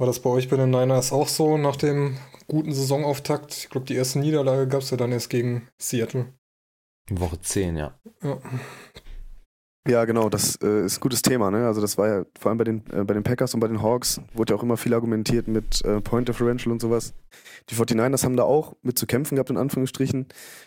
War 0.02 0.08
das 0.08 0.20
bei 0.20 0.32
euch 0.32 0.50
bei 0.50 0.58
den 0.58 0.72
Niners 0.72 1.14
auch 1.14 1.28
so 1.28 1.58
nach 1.58 1.76
dem 1.76 2.18
guten 2.48 2.74
Saisonauftakt? 2.74 3.54
Ich 3.54 3.70
glaube, 3.70 3.86
die 3.86 3.94
erste 3.94 4.18
Niederlage 4.18 4.68
gab 4.68 4.82
es 4.82 4.90
ja 4.90 4.98
dann 4.98 5.12
erst 5.12 5.30
gegen 5.30 5.68
Seattle. 5.78 6.34
Woche 7.12 7.40
10, 7.40 7.78
ja. 7.78 7.94
ja. 8.24 8.40
Ja, 9.88 10.06
genau, 10.06 10.30
das 10.30 10.56
äh, 10.64 10.86
ist 10.86 10.98
ein 10.98 11.02
gutes 11.02 11.22
Thema. 11.22 11.52
Ne? 11.52 11.68
Also 11.68 11.82
das 11.82 12.00
war 12.00 12.08
ja 12.08 12.26
vor 12.40 12.50
allem 12.50 12.58
bei 12.58 12.64
den, 12.64 12.84
äh, 12.92 13.04
bei 13.04 13.14
den 13.14 13.22
Packers 13.22 13.54
und 13.54 13.60
bei 13.60 13.68
den 13.68 13.84
Hawks 13.84 14.20
wurde 14.34 14.54
ja 14.54 14.58
auch 14.58 14.64
immer 14.64 14.76
viel 14.76 14.96
argumentiert 14.96 15.48
mit 15.48 15.86
äh, 15.86 16.02
Point 16.02 16.28
Differential 16.28 16.72
und 16.72 16.82
sowas. 16.82 17.14
Die 17.70 17.76
49ers 17.76 18.24
haben 18.24 18.38
da 18.38 18.44
auch 18.44 18.76
mit 18.82 18.98
zu 18.98 19.06
kämpfen 19.06 19.36
gehabt, 19.36 19.52
in 19.52 19.58
Anführungsstrichen, 19.58 20.26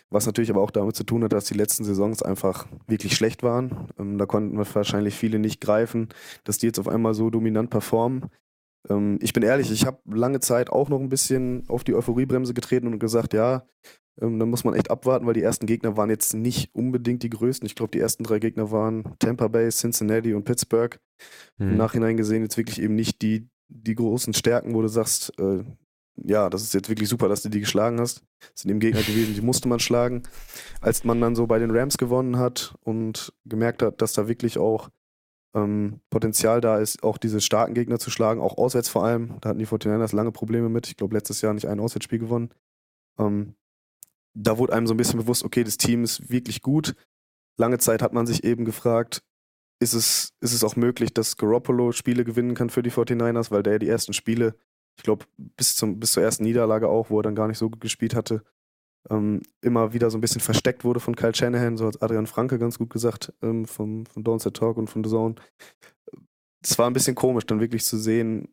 was 0.09 0.25
natürlich 0.25 0.49
aber 0.49 0.61
auch 0.61 0.71
damit 0.71 0.95
zu 0.95 1.03
tun 1.03 1.25
hat, 1.25 1.33
dass 1.33 1.43
die 1.43 1.55
letzten 1.55 1.83
Saisons 1.83 2.23
einfach 2.23 2.67
wirklich 2.87 3.17
schlecht 3.17 3.43
waren. 3.43 3.89
Ähm, 3.99 4.17
da 4.17 4.25
konnten 4.25 4.57
wir 4.57 4.65
wahrscheinlich 4.75 5.15
viele 5.15 5.39
nicht 5.39 5.59
greifen, 5.59 6.07
dass 6.45 6.57
die 6.57 6.67
jetzt 6.67 6.79
auf 6.79 6.87
einmal 6.87 7.13
so 7.13 7.29
dominant 7.29 7.69
performen. 7.69 8.29
Ähm, 8.89 9.19
ich 9.21 9.33
bin 9.33 9.43
ehrlich, 9.43 9.71
ich 9.71 9.85
habe 9.85 9.99
lange 10.05 10.39
Zeit 10.39 10.69
auch 10.69 10.89
noch 10.89 10.99
ein 10.99 11.09
bisschen 11.09 11.63
auf 11.67 11.83
die 11.83 11.93
Euphoriebremse 11.93 12.53
getreten 12.53 12.87
und 12.87 12.99
gesagt, 12.99 13.33
ja, 13.33 13.65
ähm, 14.21 14.39
da 14.39 14.45
muss 14.45 14.63
man 14.63 14.73
echt 14.73 14.91
abwarten, 14.91 15.25
weil 15.25 15.33
die 15.33 15.41
ersten 15.41 15.65
Gegner 15.65 15.97
waren 15.97 16.09
jetzt 16.09 16.33
nicht 16.33 16.73
unbedingt 16.73 17.23
die 17.23 17.29
größten. 17.29 17.65
Ich 17.65 17.75
glaube, 17.75 17.91
die 17.91 17.99
ersten 17.99 18.23
drei 18.23 18.39
Gegner 18.39 18.71
waren 18.71 19.15
Tampa 19.19 19.47
Bay, 19.47 19.69
Cincinnati 19.69 20.33
und 20.33 20.45
Pittsburgh. 20.45 20.99
Mhm. 21.57 21.71
Im 21.71 21.77
Nachhinein 21.77 22.17
gesehen 22.17 22.43
jetzt 22.43 22.57
wirklich 22.57 22.81
eben 22.81 22.95
nicht 22.95 23.21
die, 23.21 23.47
die 23.67 23.95
großen 23.95 24.33
Stärken, 24.33 24.73
wo 24.73 24.81
du 24.81 24.87
sagst, 24.87 25.33
äh, 25.39 25.63
ja, 26.17 26.49
das 26.49 26.63
ist 26.63 26.73
jetzt 26.73 26.87
wirklich 26.87 27.09
super, 27.09 27.27
dass 27.27 27.41
du 27.41 27.49
die 27.49 27.59
geschlagen 27.59 27.99
hast. 27.99 28.23
Das 28.39 28.61
sind 28.61 28.71
eben 28.71 28.79
Gegner 28.79 29.01
gewesen, 29.01 29.33
die 29.35 29.41
musste 29.41 29.67
man 29.67 29.79
schlagen. 29.79 30.23
Als 30.79 31.03
man 31.03 31.19
dann 31.19 31.35
so 31.35 31.45
bei 31.45 31.59
den 31.59 31.71
Rams 31.71 31.97
gewonnen 31.97 32.37
hat 32.37 32.75
und 32.81 33.33
gemerkt 33.45 33.81
hat, 33.81 34.01
dass 34.01 34.13
da 34.13 34.27
wirklich 34.29 34.57
auch 34.57 34.89
ähm, 35.55 36.01
Potenzial 36.09 36.61
da 36.61 36.79
ist, 36.79 37.01
auch 37.01 37.17
diese 37.17 37.41
starken 37.41 37.73
Gegner 37.73 37.97
zu 37.97 38.11
schlagen, 38.11 38.41
auch 38.41 38.57
auswärts 38.57 38.89
vor 38.89 39.05
allem. 39.05 39.39
Da 39.41 39.49
hatten 39.49 39.59
die 39.59 39.65
49ers 39.65 40.15
lange 40.15 40.31
Probleme 40.31 40.69
mit. 40.69 40.87
Ich 40.87 40.97
glaube, 40.97 41.15
letztes 41.15 41.41
Jahr 41.41 41.53
nicht 41.53 41.67
ein 41.67 41.79
Auswärtsspiel 41.79 42.19
gewonnen. 42.19 42.49
Ähm, 43.17 43.55
da 44.33 44.57
wurde 44.57 44.73
einem 44.73 44.85
so 44.85 44.93
ein 44.93 44.97
bisschen 44.97 45.19
bewusst, 45.19 45.43
okay, 45.43 45.63
das 45.63 45.77
Team 45.77 46.03
ist 46.03 46.29
wirklich 46.29 46.61
gut. 46.61 46.93
Lange 47.57 47.77
Zeit 47.77 48.01
hat 48.01 48.11
man 48.11 48.27
sich 48.27 48.43
eben 48.43 48.65
gefragt, 48.65 49.23
ist 49.79 49.93
es, 49.93 50.33
ist 50.41 50.53
es 50.53 50.63
auch 50.63 50.75
möglich, 50.75 51.13
dass 51.13 51.37
Garoppolo 51.37 51.93
Spiele 51.93 52.25
gewinnen 52.25 52.53
kann 52.53 52.69
für 52.69 52.83
die 52.83 52.91
49ers, 52.91 53.49
weil 53.49 53.63
der 53.63 53.79
die 53.79 53.87
ersten 53.87 54.11
Spiele, 54.11 54.55
ich 54.97 55.03
glaube, 55.03 55.25
bis, 55.37 55.81
bis 55.81 56.11
zur 56.11 56.23
ersten 56.23 56.43
Niederlage 56.43 56.89
auch, 56.89 57.09
wo 57.09 57.19
er 57.19 57.23
dann 57.23 57.35
gar 57.35 57.47
nicht 57.47 57.57
so 57.57 57.69
gespielt 57.69 58.13
hatte, 58.13 58.43
ähm, 59.09 59.41
immer 59.61 59.93
wieder 59.93 60.09
so 60.09 60.17
ein 60.17 60.21
bisschen 60.21 60.41
versteckt 60.41 60.83
wurde 60.83 60.99
von 60.99 61.15
Kyle 61.15 61.35
Shanahan, 61.35 61.77
so 61.77 61.87
hat 61.87 62.01
Adrian 62.01 62.27
Franke 62.27 62.59
ganz 62.59 62.77
gut 62.77 62.89
gesagt, 62.89 63.33
ähm, 63.41 63.65
vom, 63.65 64.05
von 64.05 64.23
Don't 64.23 64.41
Set 64.41 64.55
Talk 64.55 64.77
und 64.77 64.89
von 64.89 65.03
The 65.03 65.09
Zone. 65.09 65.35
Es 66.63 66.77
war 66.79 66.87
ein 66.87 66.93
bisschen 66.93 67.15
komisch, 67.15 67.45
dann 67.45 67.59
wirklich 67.59 67.83
zu 67.85 67.97
sehen, 67.97 68.49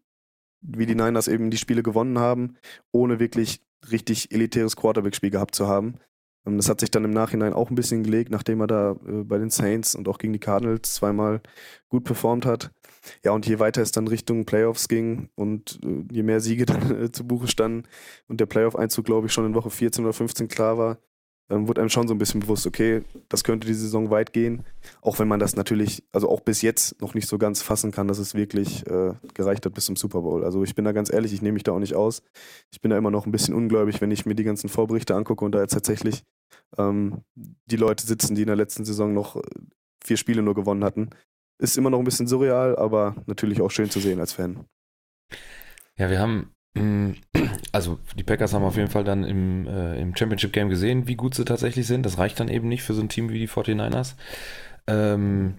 wie 0.60 0.86
die 0.86 0.94
Niners 0.94 1.28
eben 1.28 1.50
die 1.50 1.56
Spiele 1.56 1.82
gewonnen 1.82 2.18
haben, 2.18 2.56
ohne 2.92 3.18
wirklich 3.18 3.62
richtig 3.90 4.32
elitäres 4.32 4.76
Quarterback-Spiel 4.76 5.30
gehabt 5.30 5.54
zu 5.54 5.66
haben. 5.66 5.98
Ähm, 6.46 6.56
das 6.56 6.68
hat 6.68 6.80
sich 6.80 6.90
dann 6.90 7.04
im 7.04 7.10
Nachhinein 7.10 7.52
auch 7.52 7.70
ein 7.70 7.74
bisschen 7.74 8.02
gelegt, 8.02 8.30
nachdem 8.30 8.60
er 8.60 8.66
da 8.66 8.92
äh, 9.06 9.24
bei 9.24 9.38
den 9.38 9.50
Saints 9.50 9.94
und 9.94 10.08
auch 10.08 10.18
gegen 10.18 10.32
die 10.32 10.38
Cardinals 10.38 10.94
zweimal 10.94 11.40
gut 11.88 12.04
performt 12.04 12.46
hat. 12.46 12.70
Ja, 13.24 13.32
und 13.32 13.46
je 13.46 13.58
weiter 13.58 13.82
es 13.82 13.92
dann 13.92 14.08
Richtung 14.08 14.44
Playoffs 14.44 14.88
ging 14.88 15.28
und 15.34 15.80
äh, 15.84 16.04
je 16.12 16.22
mehr 16.22 16.40
Siege 16.40 16.66
dann 16.66 17.04
äh, 17.04 17.12
zu 17.12 17.26
Buche 17.26 17.48
standen 17.48 17.84
und 18.28 18.40
der 18.40 18.46
Playoff-Einzug, 18.46 19.04
glaube 19.04 19.26
ich, 19.26 19.32
schon 19.32 19.46
in 19.46 19.54
Woche 19.54 19.70
14 19.70 20.04
oder 20.04 20.12
15 20.12 20.48
klar 20.48 20.78
war, 20.78 20.98
ähm, 21.50 21.68
wurde 21.68 21.80
einem 21.80 21.90
schon 21.90 22.08
so 22.08 22.14
ein 22.14 22.18
bisschen 22.18 22.40
bewusst, 22.40 22.66
okay, 22.66 23.02
das 23.28 23.44
könnte 23.44 23.66
die 23.66 23.74
Saison 23.74 24.10
weit 24.10 24.32
gehen. 24.32 24.64
Auch 25.02 25.18
wenn 25.18 25.28
man 25.28 25.40
das 25.40 25.54
natürlich, 25.54 26.02
also 26.12 26.28
auch 26.28 26.40
bis 26.40 26.62
jetzt 26.62 27.00
noch 27.00 27.14
nicht 27.14 27.28
so 27.28 27.36
ganz 27.38 27.62
fassen 27.62 27.90
kann, 27.90 28.08
dass 28.08 28.18
es 28.18 28.34
wirklich 28.34 28.86
äh, 28.86 29.14
gereicht 29.34 29.66
hat 29.66 29.74
bis 29.74 29.86
zum 29.86 29.96
Super 29.96 30.22
Bowl. 30.22 30.44
Also 30.44 30.64
ich 30.64 30.74
bin 30.74 30.84
da 30.84 30.92
ganz 30.92 31.12
ehrlich, 31.12 31.32
ich 31.32 31.42
nehme 31.42 31.54
mich 31.54 31.64
da 31.64 31.72
auch 31.72 31.78
nicht 31.78 31.94
aus. 31.94 32.22
Ich 32.70 32.80
bin 32.80 32.90
da 32.90 32.96
immer 32.96 33.10
noch 33.10 33.26
ein 33.26 33.32
bisschen 33.32 33.54
ungläubig, 33.54 34.00
wenn 34.00 34.10
ich 34.10 34.24
mir 34.24 34.34
die 34.34 34.44
ganzen 34.44 34.68
Vorberichte 34.68 35.14
angucke 35.14 35.44
und 35.44 35.52
da 35.52 35.60
jetzt 35.60 35.74
tatsächlich 35.74 36.24
ähm, 36.78 37.22
die 37.34 37.76
Leute 37.76 38.06
sitzen, 38.06 38.34
die 38.34 38.42
in 38.42 38.46
der 38.48 38.56
letzten 38.56 38.84
Saison 38.84 39.12
noch 39.12 39.36
äh, 39.36 39.42
vier 40.02 40.16
Spiele 40.16 40.42
nur 40.42 40.54
gewonnen 40.54 40.84
hatten. 40.84 41.10
Ist 41.62 41.78
immer 41.78 41.90
noch 41.90 41.98
ein 41.98 42.04
bisschen 42.04 42.26
surreal, 42.26 42.76
aber 42.76 43.14
natürlich 43.26 43.60
auch 43.60 43.70
schön 43.70 43.88
zu 43.88 44.00
sehen 44.00 44.20
als 44.20 44.32
Fan. 44.32 44.64
Ja, 45.96 46.10
wir 46.10 46.18
haben 46.18 46.52
Mm, 46.74 47.12
also 47.72 47.98
die 48.16 48.22
Packers 48.22 48.54
haben 48.54 48.64
auf 48.64 48.76
jeden 48.76 48.90
Fall 48.90 49.04
dann 49.04 49.24
im, 49.24 49.66
äh, 49.66 50.00
im 50.00 50.16
Championship 50.16 50.52
Game 50.52 50.68
gesehen, 50.68 51.06
wie 51.06 51.16
gut 51.16 51.34
sie 51.34 51.44
tatsächlich 51.44 51.86
sind. 51.86 52.04
Das 52.06 52.18
reicht 52.18 52.40
dann 52.40 52.48
eben 52.48 52.68
nicht 52.68 52.82
für 52.82 52.94
so 52.94 53.02
ein 53.02 53.08
Team 53.08 53.30
wie 53.30 53.38
die 53.38 53.48
49ers. 53.48 54.14
Ähm, 54.86 55.58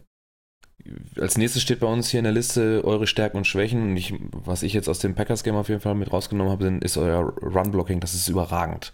als 1.18 1.38
nächstes 1.38 1.62
steht 1.62 1.80
bei 1.80 1.88
uns 1.88 2.10
hier 2.10 2.20
in 2.20 2.26
der 2.26 2.34
Liste 2.34 2.84
eure 2.84 3.08
Stärken 3.08 3.38
und 3.38 3.48
Schwächen. 3.48 3.84
Und 3.84 3.98
ich, 3.98 4.14
was 4.32 4.64
ich 4.64 4.74
jetzt 4.74 4.90
aus 4.90 5.00
dem 5.00 5.16
Packers-Game 5.16 5.56
auf 5.56 5.70
jeden 5.70 5.80
Fall 5.82 5.96
mit 5.96 6.12
rausgenommen 6.12 6.52
habe, 6.52 6.80
ist 6.82 6.98
euer 6.98 7.34
Run-Blocking. 7.42 8.00
Das 8.00 8.14
ist 8.14 8.28
überragend. 8.28 8.92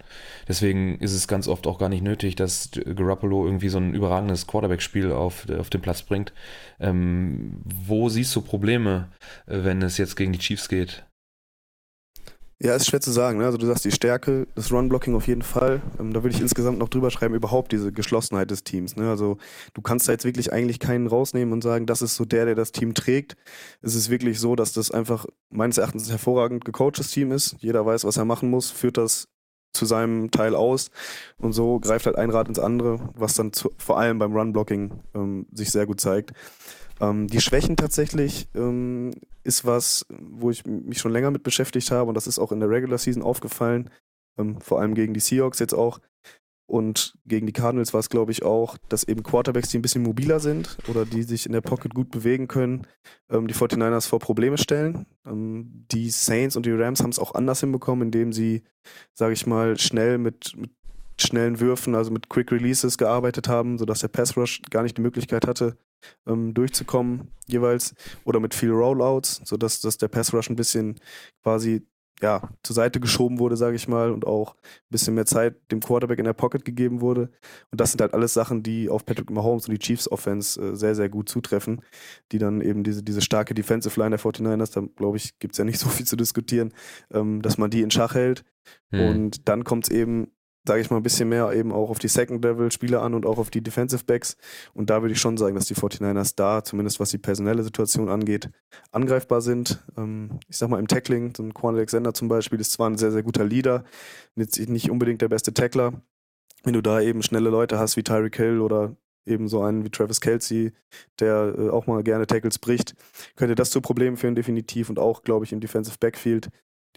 Deswegen 0.48 1.00
ist 1.00 1.13
es 1.13 1.28
ganz 1.28 1.48
oft 1.48 1.65
auch 1.65 1.80
gar 1.80 1.89
nicht 1.89 2.04
nötig, 2.04 2.36
dass 2.36 2.70
Garoppolo 2.72 3.46
irgendwie 3.46 3.70
so 3.70 3.80
ein 3.80 3.94
überragendes 3.94 4.46
Quarterback-Spiel 4.46 5.12
auf, 5.12 5.50
auf 5.50 5.70
den 5.70 5.82
Platz 5.82 6.04
bringt. 6.04 6.34
Ähm, 6.80 7.62
wo 7.63 8.10
siehst 8.10 8.36
du 8.36 8.42
Probleme, 8.42 9.10
äh, 9.48 9.63
wenn 9.63 9.82
es 9.82 9.98
jetzt 9.98 10.15
gegen 10.15 10.34
die 10.34 10.39
Chiefs 10.39 10.70
geht? 10.70 11.06
Ja, 12.62 12.76
ist 12.76 12.88
schwer 12.88 13.00
zu 13.00 13.12
sagen. 13.12 13.39
Ne? 13.39 13.45
Also 13.45 13.58
du 13.58 13.65
sagst 13.65 13.86
die 13.86 13.91
Stärke, 13.91 14.45
das 14.54 14.69
Run-Blocking 14.69 15.15
auf 15.15 15.28
jeden 15.28 15.43
Fall. 15.43 15.82
Ähm, 15.98 16.12
da 16.12 16.24
würde 16.24 16.36
ich 16.36 16.41
insgesamt 16.41 16.78
noch 16.78 16.89
drüber 16.89 17.10
schreiben, 17.10 17.34
überhaupt 17.34 17.72
diese 17.72 17.93
Geschlossenheit 17.93 18.52
des 18.52 18.65
Teams. 18.65 18.98
Ne? 18.98 19.10
Also 19.10 19.38
du 19.74 19.82
kannst 19.82 20.10
da 20.10 20.12
jetzt 20.12 20.26
wirklich 20.26 20.52
eigentlich 20.52 20.80
keinen 20.80 21.08
rausnehmen 21.08 21.54
und 21.54 21.63
sagen, 21.63 21.86
das 21.86 22.02
ist 22.02 22.15
so 22.15 22.26
der, 22.26 22.43
der 22.43 22.56
das 22.56 22.74
Team 22.74 22.93
trägt. 22.93 23.38
Es 23.82 23.95
ist 23.95 24.10
wirklich 24.10 24.41
so, 24.41 24.58
dass 24.58 24.74
das 24.74 24.91
einfach 24.91 25.26
meines 25.50 25.78
Erachtens 25.78 26.08
ein 26.08 26.10
hervorragend 26.10 26.65
gecoachtes 26.65 27.12
Team 27.12 27.32
ist. 27.32 27.56
Jeder 27.60 27.86
weiß, 27.86 28.04
was 28.04 28.17
er 28.17 28.26
machen 28.26 28.50
muss, 28.50 28.72
führt 28.72 28.98
das 28.98 29.30
zu 29.72 29.86
seinem 29.86 30.30
Teil 30.32 30.54
aus 30.56 30.89
und 31.38 31.54
so 31.54 31.80
greift 31.80 32.08
halt 32.08 32.17
ein 32.17 32.32
Rad 32.32 32.50
ins 32.50 32.60
andere, 32.60 33.00
was 33.15 33.36
dann 33.36 33.54
zu, 33.54 33.72
vor 33.78 34.00
allem 34.00 34.19
beim 34.19 34.36
Run-Blocking 34.36 34.91
ähm, 35.13 35.45
sich 35.54 35.72
sehr 35.72 35.86
gut 35.86 36.02
zeigt. 36.02 36.34
Ähm, 37.00 37.28
die 37.28 37.39
Schwächen 37.39 37.78
tatsächlich 37.78 38.50
ähm, 38.56 39.12
ist 39.50 39.66
was, 39.66 40.06
wo 40.10 40.52
ich 40.52 40.66
mich 40.66 41.00
schon 41.00 41.12
länger 41.12 41.32
mit 41.32 41.44
beschäftigt 41.44 41.92
habe 41.92 42.08
und 42.08 42.16
das 42.16 42.28
ist 42.28 42.40
auch 42.40 42.52
in 42.52 42.60
der 42.60 42.70
Regular 42.70 43.00
Season 43.00 43.24
aufgefallen, 43.24 43.90
ähm, 44.38 44.62
vor 44.62 44.80
allem 44.80 44.94
gegen 44.94 45.14
die 45.14 45.20
Seahawks 45.20 45.60
jetzt 45.60 45.74
auch. 45.74 46.00
Und 46.70 47.16
gegen 47.26 47.48
die 47.48 47.54
Cardinals 47.54 47.94
war 47.94 48.00
es, 48.00 48.10
glaube 48.10 48.32
ich, 48.32 48.44
auch, 48.44 48.78
dass 48.90 49.04
eben 49.04 49.24
Quarterbacks, 49.24 49.70
die 49.70 49.80
ein 49.80 49.82
bisschen 49.82 50.04
mobiler 50.04 50.40
sind 50.40 50.78
oder 50.88 51.04
die 51.04 51.24
sich 51.24 51.48
in 51.48 51.52
der 51.52 51.62
Pocket 51.62 51.96
gut 51.96 52.12
bewegen 52.12 52.48
können, 52.48 52.86
ähm, 53.32 53.48
die 53.48 53.56
49ers 53.56 54.08
vor 54.08 54.20
Probleme 54.20 54.60
stellen. 54.60 55.08
Ähm, 55.26 55.88
die 55.92 56.12
Saints 56.12 56.56
und 56.56 56.68
die 56.68 56.72
Rams 56.72 57.02
haben 57.02 57.10
es 57.10 57.18
auch 57.18 57.34
anders 57.34 57.62
hinbekommen, 57.62 58.10
indem 58.10 58.34
sie, 58.34 58.62
sage 59.16 59.34
ich 59.34 59.48
mal, 59.48 59.80
schnell 59.80 60.20
mit, 60.20 60.56
mit 60.56 60.70
schnellen 61.20 61.60
Würfen, 61.60 61.96
also 61.96 62.12
mit 62.12 62.30
Quick 62.30 62.52
Releases 62.52 63.00
gearbeitet 63.00 63.48
haben, 63.48 63.80
sodass 63.80 64.02
der 64.02 64.10
Pass 64.10 64.38
Rush 64.38 64.62
gar 64.70 64.84
nicht 64.84 64.96
die 64.96 65.02
Möglichkeit 65.02 65.48
hatte, 65.48 65.76
ähm, 66.28 66.54
durchzukommen 66.54 67.32
jeweils. 67.48 67.96
Oder 68.24 68.40
mit 68.40 68.54
viel 68.54 68.72
Rollouts, 68.72 69.42
sodass 69.44 69.82
dass 69.82 69.98
der 69.98 70.08
Pass 70.08 70.34
Rush 70.34 70.50
ein 70.50 70.56
bisschen 70.56 71.00
quasi 71.44 71.86
ja, 72.22 72.50
zur 72.64 72.76
Seite 72.76 73.00
geschoben 73.00 73.40
wurde, 73.40 73.56
sage 73.56 73.76
ich 73.76 73.88
mal, 73.88 74.12
und 74.12 74.28
auch 74.28 74.56
ein 74.56 74.90
bisschen 74.90 75.16
mehr 75.16 75.26
Zeit 75.26 75.56
dem 75.72 75.80
Quarterback 75.80 76.20
in 76.20 76.26
der 76.26 76.34
Pocket 76.34 76.66
gegeben 76.66 77.02
wurde. 77.02 77.30
Und 77.72 77.80
das 77.80 77.92
sind 77.92 78.02
halt 78.02 78.14
alles 78.14 78.34
Sachen, 78.34 78.62
die 78.62 78.90
auf 78.90 79.06
Patrick 79.06 79.30
Mahomes 79.30 79.68
und 79.68 79.74
die 79.74 79.80
Chiefs 79.80 80.12
Offense 80.12 80.62
äh, 80.62 80.76
sehr, 80.76 80.96
sehr 80.96 81.10
gut 81.10 81.30
zutreffen, 81.30 81.82
die 82.32 82.38
dann 82.38 82.62
eben 82.62 82.84
diese, 82.84 83.04
diese 83.04 83.22
starke 83.22 83.54
Defensive 83.54 83.98
Line 84.00 84.18
der 84.18 84.20
49ers, 84.20 84.74
da 84.74 84.82
glaube 84.96 85.18
ich, 85.18 85.40
gibt 85.40 85.54
es 85.54 85.58
ja 85.58 85.66
nicht 85.66 85.80
so 85.80 85.90
viel 85.90 86.06
zu 86.06 86.16
diskutieren, 86.16 86.74
ähm, 87.12 87.42
dass 87.42 87.58
man 87.58 87.70
die 87.70 87.82
in 87.82 87.92
Schach 87.92 88.16
hält. 88.16 88.44
Hm. 88.92 89.10
Und 89.10 89.48
dann 89.48 89.64
kommt 89.64 89.86
es 89.86 89.92
eben 89.92 90.32
sage 90.69 90.82
ich 90.82 90.91
mal, 90.91 90.97
ein 90.97 91.03
bisschen 91.03 91.29
mehr 91.29 91.51
eben 91.51 91.71
auch 91.71 91.89
auf 91.89 91.97
die 91.97 92.08
Second-Level-Spieler 92.08 93.01
an 93.01 93.15
und 93.15 93.25
auch 93.25 93.39
auf 93.39 93.49
die 93.49 93.62
Defensive 93.62 94.03
Backs. 94.05 94.38
Und 94.75 94.91
da 94.91 95.01
würde 95.01 95.13
ich 95.13 95.19
schon 95.19 95.36
sagen, 95.36 95.55
dass 95.55 95.65
die 95.65 95.73
49ers 95.73 96.34
da, 96.36 96.63
zumindest 96.63 96.99
was 96.99 97.10
die 97.10 97.17
personelle 97.17 97.63
Situation 97.63 98.08
angeht, 98.08 98.51
angreifbar 98.91 99.41
sind. 99.41 99.84
Ähm, 99.97 100.39
ich 100.47 100.58
sag 100.58 100.69
mal, 100.69 100.77
im 100.77 100.88
Tackling, 100.88 101.34
so 101.36 101.41
ein 101.41 101.55
Quan 101.55 101.73
Alexander 101.73 102.13
zum 102.13 102.27
Beispiel 102.27 102.60
ist 102.60 102.71
zwar 102.71 102.88
ein 102.88 102.99
sehr, 102.99 103.12
sehr 103.12 103.23
guter 103.23 103.45
Leader, 103.45 103.84
nicht 104.36 104.91
unbedingt 104.91 105.23
der 105.23 105.27
beste 105.27 105.55
Tackler. 105.55 106.03
Wenn 106.63 106.73
du 106.73 106.82
da 106.82 107.01
eben 107.01 107.23
schnelle 107.23 107.49
Leute 107.49 107.79
hast 107.79 107.97
wie 107.97 108.03
Tyreek 108.03 108.36
Hill 108.36 108.62
oder 108.62 108.95
eben 109.25 109.47
so 109.47 109.63
einen 109.63 109.84
wie 109.84 109.89
Travis 109.89 110.21
Kelsey, 110.21 110.71
der 111.19 111.55
äh, 111.58 111.69
auch 111.69 111.88
mal 111.88 112.03
gerne 112.03 112.27
Tackles 112.27 112.60
bricht, 112.60 112.93
könnte 113.36 113.55
das 113.55 113.71
zu 113.71 113.82
Problemen 113.82 114.17
führen, 114.17 114.36
definitiv. 114.36 114.89
Und 114.91 114.99
auch, 114.99 115.23
glaube 115.23 115.45
ich, 115.45 115.51
im 115.51 115.62
Defensive 115.62 115.97
Backfield 115.99 116.49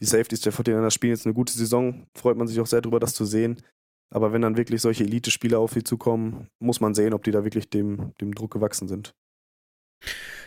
die 0.02 0.06
Safeties 0.06 0.40
der 0.40 0.52
49ers 0.52 0.90
spielen 0.90 1.12
jetzt 1.12 1.26
eine 1.26 1.34
gute 1.34 1.52
Saison. 1.52 2.06
Freut 2.14 2.36
man 2.36 2.48
sich 2.48 2.60
auch 2.60 2.66
sehr 2.66 2.80
darüber, 2.80 2.98
das 2.98 3.14
zu 3.14 3.24
sehen. 3.24 3.62
Aber 4.10 4.32
wenn 4.32 4.42
dann 4.42 4.56
wirklich 4.56 4.82
solche 4.82 5.04
Elite-Spieler 5.04 5.60
auf 5.60 5.72
sie 5.72 5.84
zukommen, 5.84 6.48
muss 6.58 6.80
man 6.80 6.92
sehen, 6.92 7.14
ob 7.14 7.22
die 7.22 7.30
da 7.30 7.44
wirklich 7.44 7.70
dem, 7.70 8.12
dem 8.20 8.34
Druck 8.34 8.52
gewachsen 8.52 8.88
sind. 8.88 9.14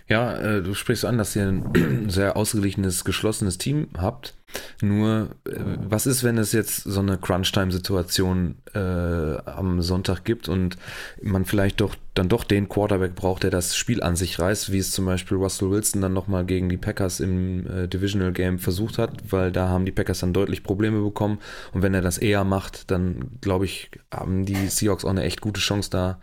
Ja, 0.07 0.37
äh, 0.37 0.61
du 0.61 0.75
sprichst 0.75 1.03
an, 1.03 1.17
dass 1.17 1.35
ihr 1.35 1.47
ein 1.47 2.09
sehr 2.09 2.37
ausgeglichenes, 2.37 3.05
geschlossenes 3.05 3.57
Team 3.57 3.87
habt. 3.97 4.35
Nur, 4.81 5.29
äh, 5.47 5.59
was 5.89 6.05
ist, 6.05 6.23
wenn 6.23 6.37
es 6.37 6.51
jetzt 6.51 6.83
so 6.83 6.99
eine 6.99 7.17
Crunch-Time-Situation 7.17 8.55
äh, 8.75 8.79
am 8.79 9.81
Sonntag 9.81 10.23
gibt 10.23 10.47
und 10.47 10.77
man 11.21 11.45
vielleicht 11.45 11.81
doch 11.81 11.95
dann 12.13 12.29
doch 12.29 12.43
den 12.43 12.69
Quarterback 12.69 13.15
braucht, 13.15 13.43
der 13.43 13.51
das 13.51 13.75
Spiel 13.75 14.01
an 14.01 14.15
sich 14.15 14.39
reißt, 14.39 14.71
wie 14.71 14.77
es 14.77 14.91
zum 14.91 15.05
Beispiel 15.05 15.37
Russell 15.37 15.71
Wilson 15.71 16.01
dann 16.01 16.13
nochmal 16.13 16.45
gegen 16.45 16.69
die 16.69 16.77
Packers 16.77 17.19
im 17.19 17.67
äh, 17.67 17.87
Divisional 17.87 18.31
Game 18.31 18.59
versucht 18.59 18.99
hat, 18.99 19.11
weil 19.31 19.51
da 19.51 19.67
haben 19.69 19.85
die 19.85 19.91
Packers 19.91 20.19
dann 20.19 20.33
deutlich 20.33 20.63
Probleme 20.63 21.01
bekommen. 21.01 21.39
Und 21.73 21.81
wenn 21.81 21.95
er 21.95 22.01
das 22.01 22.19
eher 22.19 22.43
macht, 22.43 22.91
dann 22.91 23.31
glaube 23.41 23.65
ich, 23.65 23.89
haben 24.13 24.45
die 24.45 24.67
Seahawks 24.67 25.03
auch 25.03 25.09
eine 25.09 25.23
echt 25.23 25.41
gute 25.41 25.59
Chance 25.59 25.89
da 25.89 26.19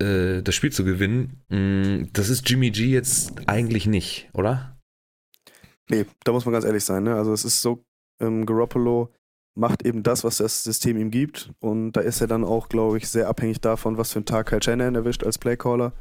äh, 0.00 0.42
das 0.42 0.54
Spiel 0.54 0.72
zu 0.72 0.84
gewinnen. 0.84 1.42
Mm, 1.48 2.12
das 2.12 2.28
ist 2.28 2.48
Jimmy 2.48 2.70
G 2.70 2.86
jetzt 2.86 3.48
eigentlich 3.48 3.86
nicht, 3.86 4.28
oder? 4.32 4.78
Nee, 5.88 6.06
da 6.24 6.32
muss 6.32 6.44
man 6.44 6.52
ganz 6.52 6.64
ehrlich 6.64 6.84
sein. 6.84 7.04
Ne? 7.04 7.14
Also 7.14 7.32
es 7.32 7.44
ist 7.44 7.62
so, 7.62 7.84
ähm, 8.20 8.44
Garoppolo 8.44 9.12
macht 9.56 9.86
eben 9.86 10.02
das, 10.02 10.22
was 10.22 10.36
das 10.36 10.62
System 10.62 10.98
ihm 10.98 11.10
gibt. 11.10 11.50
Und 11.60 11.92
da 11.92 12.00
ist 12.00 12.20
er 12.20 12.26
dann 12.26 12.44
auch, 12.44 12.68
glaube 12.68 12.98
ich, 12.98 13.08
sehr 13.08 13.28
abhängig 13.28 13.60
davon, 13.60 13.96
was 13.96 14.12
für 14.12 14.18
einen 14.18 14.26
Tag 14.26 14.48
Kyle 14.48 14.62
Shanahan 14.62 14.94
erwischt 14.94 15.24
als 15.24 15.38
Playcaller. 15.38 15.92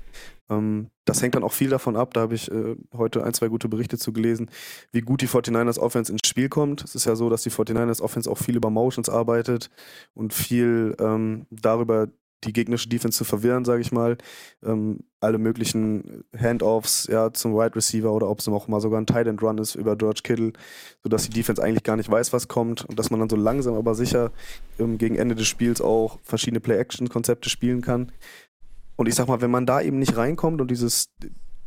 Ähm, 0.50 0.90
das 1.06 1.22
hängt 1.22 1.36
dann 1.36 1.44
auch 1.44 1.54
viel 1.54 1.70
davon 1.70 1.96
ab, 1.96 2.14
da 2.14 2.22
habe 2.22 2.36
ich 2.36 2.52
äh, 2.52 2.76
heute 2.94 3.24
ein, 3.24 3.34
zwei 3.34 3.48
gute 3.48 3.70
Berichte 3.70 3.98
zu 3.98 4.12
gelesen, 4.12 4.50
wie 4.92 5.02
gut 5.02 5.22
die 5.22 5.28
49ers 5.28 5.80
Offense 5.80 6.12
ins 6.12 6.28
Spiel 6.28 6.50
kommt. 6.50 6.84
Es 6.84 6.96
ist 6.96 7.06
ja 7.06 7.16
so, 7.16 7.30
dass 7.30 7.44
die 7.44 7.52
49ers 7.52 8.02
Offense 8.02 8.30
auch 8.30 8.38
viel 8.38 8.58
über 8.58 8.70
Motions 8.70 9.10
arbeitet 9.10 9.70
und 10.14 10.34
viel 10.34 10.96
ähm, 11.00 11.46
darüber 11.50 12.10
die 12.44 12.54
gegnerische 12.54 12.90
Defense 12.90 13.18
zu 13.18 13.24
verwirren, 13.24 13.66
sage 13.66 13.82
ich 13.82 13.92
mal. 13.92 14.18
Ähm, 14.64 15.00
alle 15.20 15.38
möglichen 15.38 16.24
Handoffs 16.38 17.08
ja, 17.08 17.34
zum 17.34 17.56
Wide 17.56 17.76
Receiver 17.76 18.12
oder 18.12 18.30
ob 18.30 18.40
es 18.40 18.48
auch 18.48 18.68
mal 18.68 18.82
sogar 18.82 19.02
ein 19.02 19.08
Tight 19.08 19.28
End 19.28 19.42
Run 19.42 19.58
ist 19.58 19.76
über 19.76 19.96
George 19.96 20.22
Kittle, 20.24 20.54
sodass 21.04 21.24
die 21.24 21.32
Defense 21.32 21.64
eigentlich 21.64 21.84
gar 21.84 21.96
nicht 21.96 22.10
weiß, 22.12 22.34
was 22.34 22.48
kommt 22.48 22.86
und 22.86 23.00
dass 23.00 23.10
man 23.10 23.20
dann 23.20 23.30
so 23.30 23.36
langsam 23.36 23.76
aber 23.76 23.96
sicher 23.96 24.32
ähm, 24.80 24.98
gegen 24.98 25.16
Ende 25.16 25.36
des 25.36 25.48
Spiels 25.48 25.82
auch 25.82 26.20
verschiedene 26.24 26.60
Play-Action-Konzepte 26.60 27.50
spielen 27.50 27.82
kann. 27.82 28.12
Und 28.98 29.08
ich 29.08 29.16
sag 29.16 29.28
mal, 29.28 29.42
wenn 29.42 29.52
man 29.52 29.66
da 29.66 29.82
eben 29.82 30.00
nicht 30.00 30.16
reinkommt 30.16 30.62
und 30.62 30.70
dieses 30.72 31.10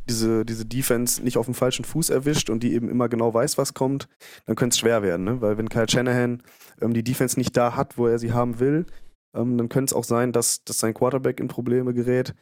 diese, 0.09 0.43
diese 0.43 0.65
Defense 0.65 1.21
nicht 1.23 1.37
auf 1.37 1.45
dem 1.45 1.53
falschen 1.53 1.85
Fuß 1.85 2.09
erwischt 2.09 2.49
und 2.49 2.63
die 2.63 2.73
eben 2.73 2.89
immer 2.89 3.09
genau 3.09 3.33
weiß, 3.33 3.57
was 3.57 3.75
kommt, 3.75 4.07
dann 4.45 4.55
könnte 4.55 4.73
es 4.73 4.79
schwer 4.79 5.03
werden. 5.03 5.23
Ne? 5.23 5.39
Weil 5.39 5.57
wenn 5.57 5.69
Kyle 5.69 5.87
Shanahan 5.87 6.41
ähm, 6.81 6.93
die 6.93 7.03
Defense 7.03 7.37
nicht 7.37 7.55
da 7.55 7.75
hat, 7.75 7.97
wo 7.97 8.07
er 8.07 8.17
sie 8.17 8.33
haben 8.33 8.59
will, 8.59 8.87
ähm, 9.33 9.57
dann 9.57 9.69
könnte 9.69 9.91
es 9.91 9.93
auch 9.93 10.03
sein, 10.03 10.31
dass, 10.31 10.63
dass 10.63 10.79
sein 10.79 10.93
Quarterback 10.93 11.39
in 11.39 11.47
Probleme 11.47 11.93
gerät. 11.93 12.35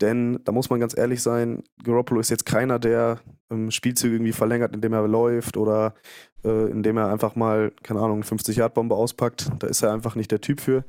Denn 0.00 0.40
da 0.44 0.52
muss 0.52 0.70
man 0.70 0.80
ganz 0.80 0.96
ehrlich 0.96 1.22
sein, 1.22 1.62
Garoppolo 1.84 2.20
ist 2.20 2.30
jetzt 2.30 2.46
keiner, 2.46 2.78
der 2.78 3.20
ähm, 3.50 3.70
Spielzüge 3.70 4.14
irgendwie 4.14 4.32
verlängert, 4.32 4.74
indem 4.74 4.94
er 4.94 5.06
läuft 5.06 5.56
oder 5.56 5.94
äh, 6.42 6.70
indem 6.70 6.96
er 6.96 7.10
einfach 7.12 7.36
mal, 7.36 7.72
keine 7.82 8.00
Ahnung, 8.00 8.22
50-Yard-Bombe 8.22 8.94
auspackt. 8.94 9.50
Da 9.58 9.66
ist 9.66 9.82
er 9.82 9.92
einfach 9.92 10.14
nicht 10.14 10.30
der 10.30 10.40
Typ 10.40 10.60
für. 10.60 10.84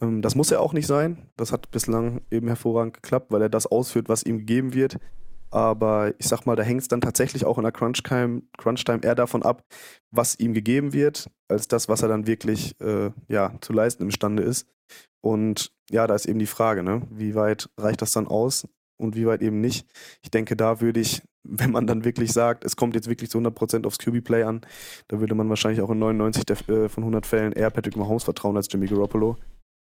Ähm, 0.00 0.22
das 0.22 0.34
muss 0.34 0.50
er 0.50 0.60
auch 0.60 0.72
nicht 0.72 0.86
sein. 0.86 1.28
Das 1.36 1.52
hat 1.52 1.70
bislang 1.70 2.22
eben 2.30 2.46
hervorragend 2.46 2.94
geklappt, 2.94 3.30
weil 3.30 3.42
er 3.42 3.50
das 3.50 3.66
ausführt, 3.66 4.08
was 4.08 4.22
ihm 4.22 4.38
gegeben 4.38 4.72
wird. 4.72 4.98
Aber 5.50 6.12
ich 6.18 6.26
sag 6.26 6.44
mal, 6.44 6.56
da 6.56 6.62
hängt 6.62 6.82
es 6.82 6.88
dann 6.88 7.00
tatsächlich 7.00 7.44
auch 7.44 7.58
in 7.58 7.62
der 7.62 7.72
Crunch-Time 7.72 8.42
Crunch 8.58 8.82
-Time 8.82 9.04
eher 9.04 9.14
davon 9.14 9.42
ab, 9.42 9.62
was 10.10 10.38
ihm 10.38 10.54
gegeben 10.54 10.92
wird, 10.92 11.30
als 11.48 11.68
das, 11.68 11.88
was 11.88 12.02
er 12.02 12.08
dann 12.08 12.26
wirklich 12.26 12.78
äh, 12.80 13.10
ja, 13.28 13.54
zu 13.60 13.72
leisten 13.72 14.02
imstande 14.02 14.42
ist. 14.42 14.66
Und 15.26 15.72
ja, 15.90 16.06
da 16.06 16.14
ist 16.14 16.26
eben 16.26 16.38
die 16.38 16.46
Frage, 16.46 16.84
ne? 16.84 17.02
wie 17.10 17.34
weit 17.34 17.68
reicht 17.76 18.00
das 18.00 18.12
dann 18.12 18.28
aus 18.28 18.68
und 18.96 19.16
wie 19.16 19.26
weit 19.26 19.42
eben 19.42 19.60
nicht. 19.60 19.84
Ich 20.22 20.30
denke, 20.30 20.54
da 20.54 20.80
würde 20.80 21.00
ich, 21.00 21.20
wenn 21.42 21.72
man 21.72 21.88
dann 21.88 22.04
wirklich 22.04 22.32
sagt, 22.32 22.64
es 22.64 22.76
kommt 22.76 22.94
jetzt 22.94 23.08
wirklich 23.08 23.28
zu 23.28 23.38
100% 23.38 23.86
aufs 23.86 23.98
QB-Play 23.98 24.44
an, 24.44 24.60
da 25.08 25.18
würde 25.18 25.34
man 25.34 25.48
wahrscheinlich 25.48 25.82
auch 25.82 25.90
in 25.90 25.98
99 25.98 26.44
der, 26.46 26.68
äh, 26.68 26.88
von 26.88 27.02
100 27.02 27.26
Fällen 27.26 27.52
eher 27.52 27.70
Patrick 27.70 27.96
Mahomes 27.96 28.22
vertrauen 28.22 28.56
als 28.56 28.68
Jimmy 28.70 28.86
Garoppolo. 28.86 29.36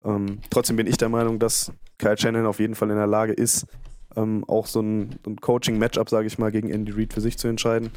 Ähm, 0.04 0.38
trotzdem 0.50 0.76
bin 0.76 0.86
ich 0.86 0.98
der 0.98 1.08
Meinung, 1.08 1.40
dass 1.40 1.72
Kyle 1.98 2.16
Shannon 2.16 2.46
auf 2.46 2.60
jeden 2.60 2.76
Fall 2.76 2.90
in 2.90 2.96
der 2.96 3.08
Lage 3.08 3.32
ist, 3.32 3.66
ähm, 4.14 4.44
auch 4.46 4.68
so 4.68 4.82
ein, 4.82 5.18
ein 5.26 5.40
Coaching-Matchup, 5.40 6.10
sage 6.10 6.28
ich 6.28 6.38
mal, 6.38 6.52
gegen 6.52 6.70
Andy 6.70 6.92
Reid 6.92 7.12
für 7.12 7.20
sich 7.20 7.38
zu 7.38 7.48
entscheiden. 7.48 7.90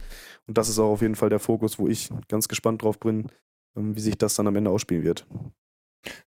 Und 0.48 0.58
das 0.58 0.70
ist 0.70 0.80
auch 0.80 0.90
auf 0.90 1.04
jeden 1.04 1.16
Fall 1.16 1.30
der 1.30 1.40
Fokus, 1.40 1.78
wo 1.78 1.88
ich 1.88 2.10
ganz 2.30 2.48
gespannt 2.48 2.82
drauf 2.82 3.00
bin, 3.00 3.28
ähm, 3.76 3.96
wie 3.96 4.02
sich 4.02 4.18
das 4.18 4.34
dann 4.34 4.48
am 4.48 4.56
Ende 4.56 4.72
ausspielen 4.72 5.04
wird. 5.04 5.28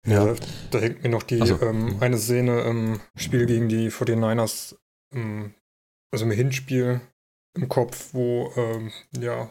Ja, 0.06 0.34
da 0.70 0.78
hängt 0.78 1.02
mir 1.02 1.08
noch 1.08 1.22
die 1.22 1.44
so. 1.46 1.60
ähm, 1.62 1.96
eine 2.00 2.18
Szene 2.18 2.60
im 2.62 3.00
Spiel 3.16 3.46
gegen 3.46 3.68
die 3.68 3.90
49ers, 3.90 4.76
ähm, 5.14 5.54
also 6.12 6.24
im 6.24 6.30
Hinspiel 6.30 7.00
im 7.54 7.68
Kopf, 7.68 8.10
wo 8.12 8.52
ähm, 8.56 8.92
ja, 9.18 9.48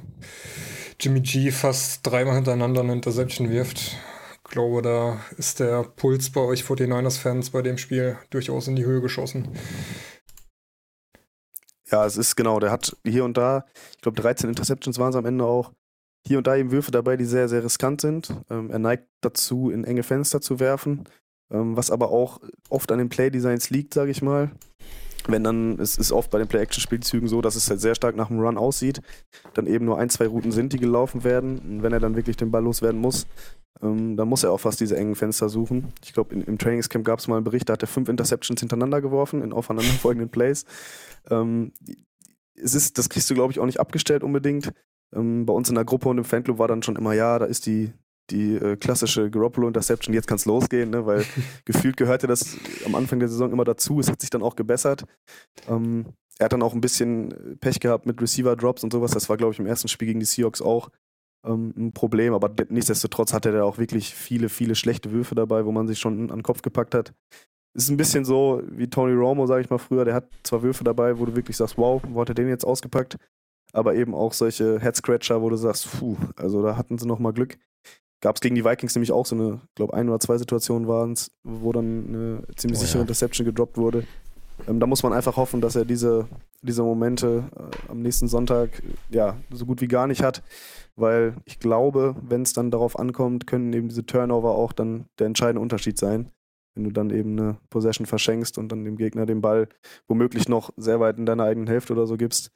Jimmy 0.99 1.21
G 1.21 1.51
fast 1.51 2.05
dreimal 2.05 2.35
hintereinander 2.35 2.81
eine 2.81 2.93
Interception 2.93 3.49
wirft. 3.49 3.97
Ich 4.35 4.43
glaube, 4.51 4.81
da 4.81 5.21
ist 5.37 5.59
der 5.59 5.83
Puls 5.83 6.31
bei 6.31 6.41
euch 6.41 6.63
49ers-Fans 6.63 7.51
bei 7.51 7.61
dem 7.61 7.77
Spiel 7.77 8.17
durchaus 8.29 8.67
in 8.67 8.75
die 8.75 8.85
Höhe 8.85 9.01
geschossen. 9.01 9.49
Ja, 11.91 12.05
es 12.05 12.17
ist 12.17 12.35
genau, 12.35 12.59
der 12.59 12.71
hat 12.71 12.95
hier 13.05 13.25
und 13.25 13.37
da, 13.37 13.65
ich 13.95 14.01
glaube 14.01 14.21
13 14.21 14.49
Interceptions 14.49 14.97
waren 14.99 15.09
es 15.09 15.15
am 15.15 15.25
Ende 15.25 15.45
auch, 15.45 15.73
hier 16.25 16.37
und 16.37 16.47
da 16.47 16.55
eben 16.55 16.71
Würfe 16.71 16.91
dabei, 16.91 17.17
die 17.17 17.25
sehr, 17.25 17.47
sehr 17.47 17.63
riskant 17.63 18.01
sind. 18.01 18.33
Ähm, 18.49 18.69
er 18.69 18.79
neigt 18.79 19.07
dazu, 19.21 19.69
in 19.69 19.83
enge 19.83 20.03
Fenster 20.03 20.41
zu 20.41 20.59
werfen, 20.59 21.05
ähm, 21.51 21.75
was 21.75 21.91
aber 21.91 22.11
auch 22.11 22.39
oft 22.69 22.91
an 22.91 22.99
den 22.99 23.09
Playdesigns 23.09 23.69
liegt, 23.69 23.93
sage 23.93 24.11
ich 24.11 24.21
mal. 24.21 24.51
Wenn 25.27 25.43
dann, 25.43 25.79
es 25.79 25.97
ist 25.97 26.11
oft 26.11 26.31
bei 26.31 26.39
den 26.39 26.47
Play-Action-Spielzügen 26.47 27.27
so, 27.27 27.41
dass 27.41 27.55
es 27.55 27.69
halt 27.69 27.81
sehr 27.81 27.95
stark 27.95 28.15
nach 28.15 28.29
einem 28.29 28.39
Run 28.39 28.57
aussieht, 28.57 29.01
dann 29.53 29.67
eben 29.67 29.85
nur 29.85 29.99
ein, 29.99 30.09
zwei 30.09 30.27
Routen 30.27 30.51
sind, 30.51 30.73
die 30.73 30.79
gelaufen 30.79 31.23
werden. 31.23 31.59
Und 31.59 31.83
wenn 31.83 31.93
er 31.93 31.99
dann 31.99 32.15
wirklich 32.15 32.37
den 32.37 32.51
Ball 32.51 32.63
loswerden 32.63 32.99
muss, 32.99 33.27
ähm, 33.81 34.17
dann 34.17 34.27
muss 34.27 34.43
er 34.43 34.51
auch 34.51 34.59
fast 34.59 34.79
diese 34.79 34.97
engen 34.97 35.15
Fenster 35.15 35.49
suchen. 35.49 35.93
Ich 36.03 36.13
glaube, 36.13 36.35
im 36.35 36.57
Trainingscamp 36.57 37.05
gab 37.05 37.19
es 37.19 37.27
mal 37.27 37.35
einen 37.35 37.43
Bericht, 37.43 37.69
da 37.69 37.73
hat 37.73 37.83
er 37.83 37.87
fünf 37.87 38.09
Interceptions 38.09 38.59
hintereinander 38.59 39.01
geworfen 39.01 39.41
in 39.41 39.53
aufeinanderfolgenden 39.53 40.29
Plays. 40.31 40.65
Ähm, 41.29 41.73
es 42.55 42.73
ist, 42.73 42.97
das 42.97 43.09
kriegst 43.09 43.29
du, 43.29 43.35
glaube 43.35 43.51
ich, 43.51 43.59
auch 43.59 43.65
nicht 43.65 43.79
abgestellt 43.79 44.23
unbedingt. 44.23 44.71
Ähm, 45.15 45.45
bei 45.45 45.53
uns 45.53 45.69
in 45.69 45.75
der 45.75 45.85
Gruppe 45.85 46.09
und 46.09 46.17
im 46.17 46.23
Fanclub 46.23 46.57
war 46.59 46.67
dann 46.67 46.83
schon 46.83 46.95
immer, 46.95 47.13
ja, 47.13 47.39
da 47.39 47.45
ist 47.45 47.65
die, 47.65 47.91
die 48.29 48.55
äh, 48.55 48.75
klassische 48.75 49.29
Garoppolo-Interception, 49.29 50.13
jetzt 50.13 50.27
kann 50.27 50.37
es 50.37 50.45
losgehen, 50.45 50.89
ne? 50.91 51.05
weil 51.05 51.25
gefühlt 51.65 51.97
gehörte 51.97 52.27
das 52.27 52.57
am 52.85 52.95
Anfang 52.95 53.19
der 53.19 53.29
Saison 53.29 53.51
immer 53.51 53.65
dazu. 53.65 53.99
Es 53.99 54.09
hat 54.09 54.21
sich 54.21 54.29
dann 54.29 54.43
auch 54.43 54.55
gebessert. 54.55 55.05
Ähm, 55.67 56.05
er 56.37 56.45
hat 56.45 56.53
dann 56.53 56.63
auch 56.63 56.73
ein 56.73 56.81
bisschen 56.81 57.57
Pech 57.59 57.79
gehabt 57.79 58.05
mit 58.05 58.21
Receiver-Drops 58.21 58.83
und 58.83 58.93
sowas. 58.93 59.11
Das 59.11 59.27
war, 59.29 59.37
glaube 59.37 59.53
ich, 59.53 59.59
im 59.59 59.65
ersten 59.65 59.89
Spiel 59.89 60.07
gegen 60.07 60.21
die 60.21 60.25
Seahawks 60.25 60.61
auch 60.61 60.89
ähm, 61.45 61.73
ein 61.75 61.91
Problem. 61.91 62.33
Aber 62.33 62.49
nichtsdestotrotz 62.69 63.33
hatte 63.33 63.53
er 63.53 63.65
auch 63.65 63.77
wirklich 63.77 64.13
viele, 64.13 64.47
viele 64.47 64.75
schlechte 64.75 65.11
Würfe 65.11 65.35
dabei, 65.35 65.65
wo 65.65 65.71
man 65.71 65.87
sich 65.87 65.99
schon 65.99 66.31
an 66.31 66.39
den 66.39 66.43
Kopf 66.43 66.61
gepackt 66.61 66.95
hat. 66.95 67.13
Es 67.75 67.83
ist 67.83 67.89
ein 67.89 67.97
bisschen 67.97 68.25
so 68.25 68.63
wie 68.67 68.89
Tony 68.89 69.13
Romo, 69.13 69.45
sage 69.47 69.61
ich 69.61 69.69
mal 69.69 69.77
früher. 69.77 70.05
Der 70.05 70.13
hat 70.13 70.29
zwar 70.43 70.63
Würfe 70.63 70.83
dabei, 70.83 71.19
wo 71.19 71.25
du 71.25 71.35
wirklich 71.35 71.57
sagst, 71.57 71.77
wow, 71.77 72.01
wo 72.07 72.21
hat 72.21 72.29
er 72.29 72.35
den 72.35 72.47
jetzt 72.47 72.65
ausgepackt? 72.65 73.17
Aber 73.71 73.95
eben 73.95 74.15
auch 74.15 74.33
solche 74.33 74.79
Head-Scratcher, 74.79 75.41
wo 75.41 75.49
du 75.49 75.55
sagst, 75.55 75.99
puh, 75.99 76.17
also 76.35 76.61
da 76.63 76.75
hatten 76.75 76.97
sie 76.97 77.07
nochmal 77.07 77.33
Glück. 77.33 77.57
Gab 78.21 78.35
es 78.35 78.41
gegen 78.41 78.55
die 78.55 78.65
Vikings 78.65 78.95
nämlich 78.95 79.11
auch 79.11 79.25
so 79.25 79.35
eine, 79.35 79.61
ich 79.69 79.75
glaube, 79.75 79.93
ein 79.93 80.09
oder 80.09 80.19
zwei 80.19 80.37
Situationen 80.37 80.87
waren 80.87 81.13
es, 81.13 81.31
wo 81.43 81.71
dann 81.71 82.07
eine 82.07 82.43
ziemlich 82.55 82.79
oh, 82.79 82.81
sichere 82.81 82.97
ja. 82.97 83.01
Interception 83.03 83.45
gedroppt 83.45 83.77
wurde. 83.77 84.05
Ähm, 84.67 84.79
da 84.79 84.87
muss 84.87 85.03
man 85.03 85.13
einfach 85.13 85.37
hoffen, 85.37 85.61
dass 85.61 85.75
er 85.75 85.85
diese, 85.85 86.27
diese 86.61 86.83
Momente 86.83 87.45
äh, 87.55 87.91
am 87.91 88.01
nächsten 88.01 88.27
Sonntag 88.27 88.81
ja 89.09 89.37
so 89.51 89.65
gut 89.65 89.81
wie 89.81 89.87
gar 89.87 90.07
nicht 90.07 90.21
hat, 90.21 90.43
weil 90.95 91.35
ich 91.45 91.59
glaube, 91.59 92.15
wenn 92.21 92.41
es 92.41 92.53
dann 92.53 92.71
darauf 92.71 92.99
ankommt, 92.99 93.47
können 93.47 93.71
eben 93.73 93.87
diese 93.87 94.05
Turnover 94.05 94.51
auch 94.51 94.73
dann 94.73 95.05
der 95.17 95.27
entscheidende 95.27 95.61
Unterschied 95.61 95.97
sein. 95.97 96.31
Wenn 96.75 96.83
du 96.83 96.91
dann 96.91 97.09
eben 97.09 97.37
eine 97.37 97.57
Possession 97.69 98.05
verschenkst 98.05 98.57
und 98.57 98.71
dann 98.71 98.85
dem 98.85 98.97
Gegner 98.97 99.25
den 99.25 99.41
Ball 99.41 99.67
womöglich 100.07 100.47
noch 100.47 100.71
sehr 100.77 100.99
weit 100.99 101.17
in 101.17 101.25
deiner 101.25 101.43
eigenen 101.43 101.67
Hälfte 101.67 101.93
oder 101.93 102.05
so 102.05 102.15
gibst, 102.15 102.51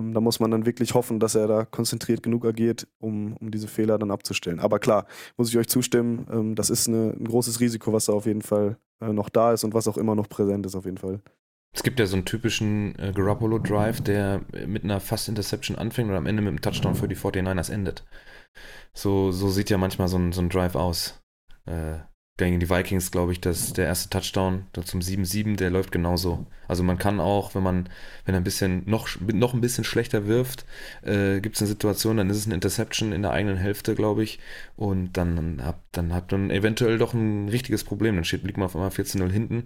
da 0.00 0.20
muss 0.20 0.40
man 0.40 0.50
dann 0.50 0.66
wirklich 0.66 0.94
hoffen, 0.94 1.20
dass 1.20 1.34
er 1.34 1.46
da 1.46 1.64
konzentriert 1.64 2.22
genug 2.22 2.44
agiert, 2.44 2.86
um, 2.98 3.36
um 3.36 3.50
diese 3.50 3.68
Fehler 3.68 3.98
dann 3.98 4.10
abzustellen. 4.10 4.60
Aber 4.60 4.78
klar, 4.78 5.06
muss 5.36 5.48
ich 5.48 5.58
euch 5.58 5.68
zustimmen, 5.68 6.26
ähm, 6.30 6.54
das 6.54 6.70
ist 6.70 6.88
eine, 6.88 7.14
ein 7.18 7.24
großes 7.24 7.60
Risiko, 7.60 7.92
was 7.92 8.06
da 8.06 8.12
auf 8.12 8.26
jeden 8.26 8.42
Fall 8.42 8.76
äh, 9.00 9.12
noch 9.12 9.28
da 9.28 9.52
ist 9.52 9.64
und 9.64 9.74
was 9.74 9.88
auch 9.88 9.96
immer 9.96 10.14
noch 10.14 10.28
präsent 10.28 10.66
ist, 10.66 10.74
auf 10.74 10.84
jeden 10.84 10.98
Fall. 10.98 11.20
Es 11.72 11.82
gibt 11.82 12.00
ja 12.00 12.06
so 12.06 12.16
einen 12.16 12.24
typischen 12.24 12.98
äh, 12.98 13.12
Garoppolo-Drive, 13.14 14.00
der 14.00 14.42
mit 14.66 14.82
einer 14.82 14.98
Fast-Interception 14.98 15.78
anfängt 15.78 16.10
und 16.10 16.16
am 16.16 16.26
Ende 16.26 16.42
mit 16.42 16.48
einem 16.48 16.60
Touchdown 16.60 16.96
für 16.96 17.06
die 17.06 17.16
49ers 17.16 17.70
endet. 17.70 18.04
So, 18.92 19.30
so 19.30 19.48
sieht 19.50 19.70
ja 19.70 19.78
manchmal 19.78 20.08
so 20.08 20.18
ein, 20.18 20.32
so 20.32 20.40
ein 20.40 20.48
Drive 20.48 20.74
aus. 20.74 21.22
Äh, 21.66 21.98
gegen 22.46 22.60
die 22.60 22.70
Vikings, 22.70 23.10
glaube 23.10 23.32
ich, 23.32 23.40
dass 23.40 23.72
der 23.72 23.86
erste 23.86 24.10
Touchdown 24.10 24.66
zum 24.84 25.00
7-7, 25.00 25.56
der 25.56 25.70
läuft 25.70 25.92
genauso. 25.92 26.46
Also 26.68 26.82
man 26.82 26.98
kann 26.98 27.20
auch, 27.20 27.54
wenn 27.54 27.62
man, 27.62 27.88
wenn 28.24 28.34
er 28.34 28.40
ein 28.40 28.44
bisschen 28.44 28.82
noch, 28.86 29.08
noch 29.20 29.54
ein 29.54 29.60
bisschen 29.60 29.84
schlechter 29.84 30.26
wirft, 30.26 30.64
äh, 31.02 31.40
gibt 31.40 31.56
es 31.56 31.62
eine 31.62 31.68
Situation, 31.68 32.16
dann 32.16 32.30
ist 32.30 32.36
es 32.36 32.46
eine 32.46 32.54
Interception 32.54 33.12
in 33.12 33.22
der 33.22 33.32
eigenen 33.32 33.56
Hälfte, 33.56 33.94
glaube 33.94 34.22
ich. 34.22 34.38
Und 34.76 35.16
dann 35.16 35.62
hat, 35.64 35.78
dann 35.92 36.14
hat 36.14 36.32
man 36.32 36.50
eventuell 36.50 36.98
doch 36.98 37.14
ein 37.14 37.48
richtiges 37.48 37.84
Problem. 37.84 38.14
Dann 38.14 38.24
steht, 38.24 38.44
liegt 38.44 38.58
man 38.58 38.66
auf 38.66 38.76
einmal 38.76 38.90
14-0 38.90 39.30
hinten 39.30 39.64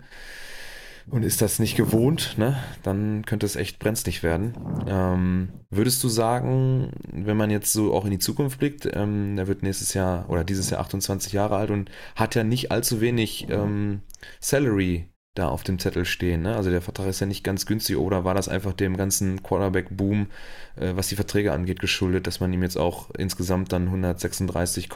und 1.11 1.23
ist 1.23 1.43
das 1.43 1.59
nicht 1.59 1.77
gewohnt, 1.77 2.35
ne, 2.39 2.57
dann 2.83 3.25
könnte 3.27 3.47
es 3.47 3.57
echt 3.57 3.79
brenzlig 3.79 4.23
werden. 4.23 4.55
Ähm, 4.89 5.49
würdest 5.71 6.03
du 6.03 6.09
sagen, 6.09 6.93
wenn 7.11 7.37
man 7.37 7.51
jetzt 7.51 7.73
so 7.73 7.93
auch 7.93 8.05
in 8.05 8.11
die 8.11 8.19
Zukunft 8.19 8.59
blickt, 8.59 8.89
ähm, 8.93 9.37
er 9.37 9.47
wird 9.47 9.63
nächstes 9.63 9.95
Jahr 9.95 10.29
oder 10.31 10.45
dieses 10.45 10.71
Jahr 10.71 10.81
28 10.81 11.33
Jahre 11.33 11.57
alt 11.57 11.71
und 11.71 11.91
hat 12.17 12.35
ja 12.35 12.45
nicht 12.45 12.71
allzu 12.71 13.01
wenig 13.01 13.49
ähm, 13.51 14.01
Salary 14.41 15.09
da 15.35 15.49
auf 15.49 15.65
dem 15.65 15.79
Zettel 15.79 16.05
stehen. 16.05 16.43
Ne? 16.43 16.57
Also 16.57 16.71
der 16.71 16.81
Vertrag 16.81 17.09
ist 17.09 17.21
ja 17.21 17.27
nicht 17.27 17.45
ganz 17.45 17.67
günstig 17.67 17.97
oder 17.97 18.25
war 18.25 18.35
das 18.35 18.49
einfach 18.49 18.73
dem 18.73 18.97
ganzen 18.97 19.43
Quarterback-Boom, 19.43 20.29
äh, 20.77 20.93
was 20.95 21.09
die 21.09 21.17
Verträge 21.17 21.53
angeht, 21.53 21.81
geschuldet, 21.81 22.27
dass 22.27 22.41
man 22.41 22.53
ihm 22.53 22.63
jetzt 22.63 22.79
auch 22.79 23.11
insgesamt 23.11 23.73
dann 23.73 23.87
136, 23.87 24.89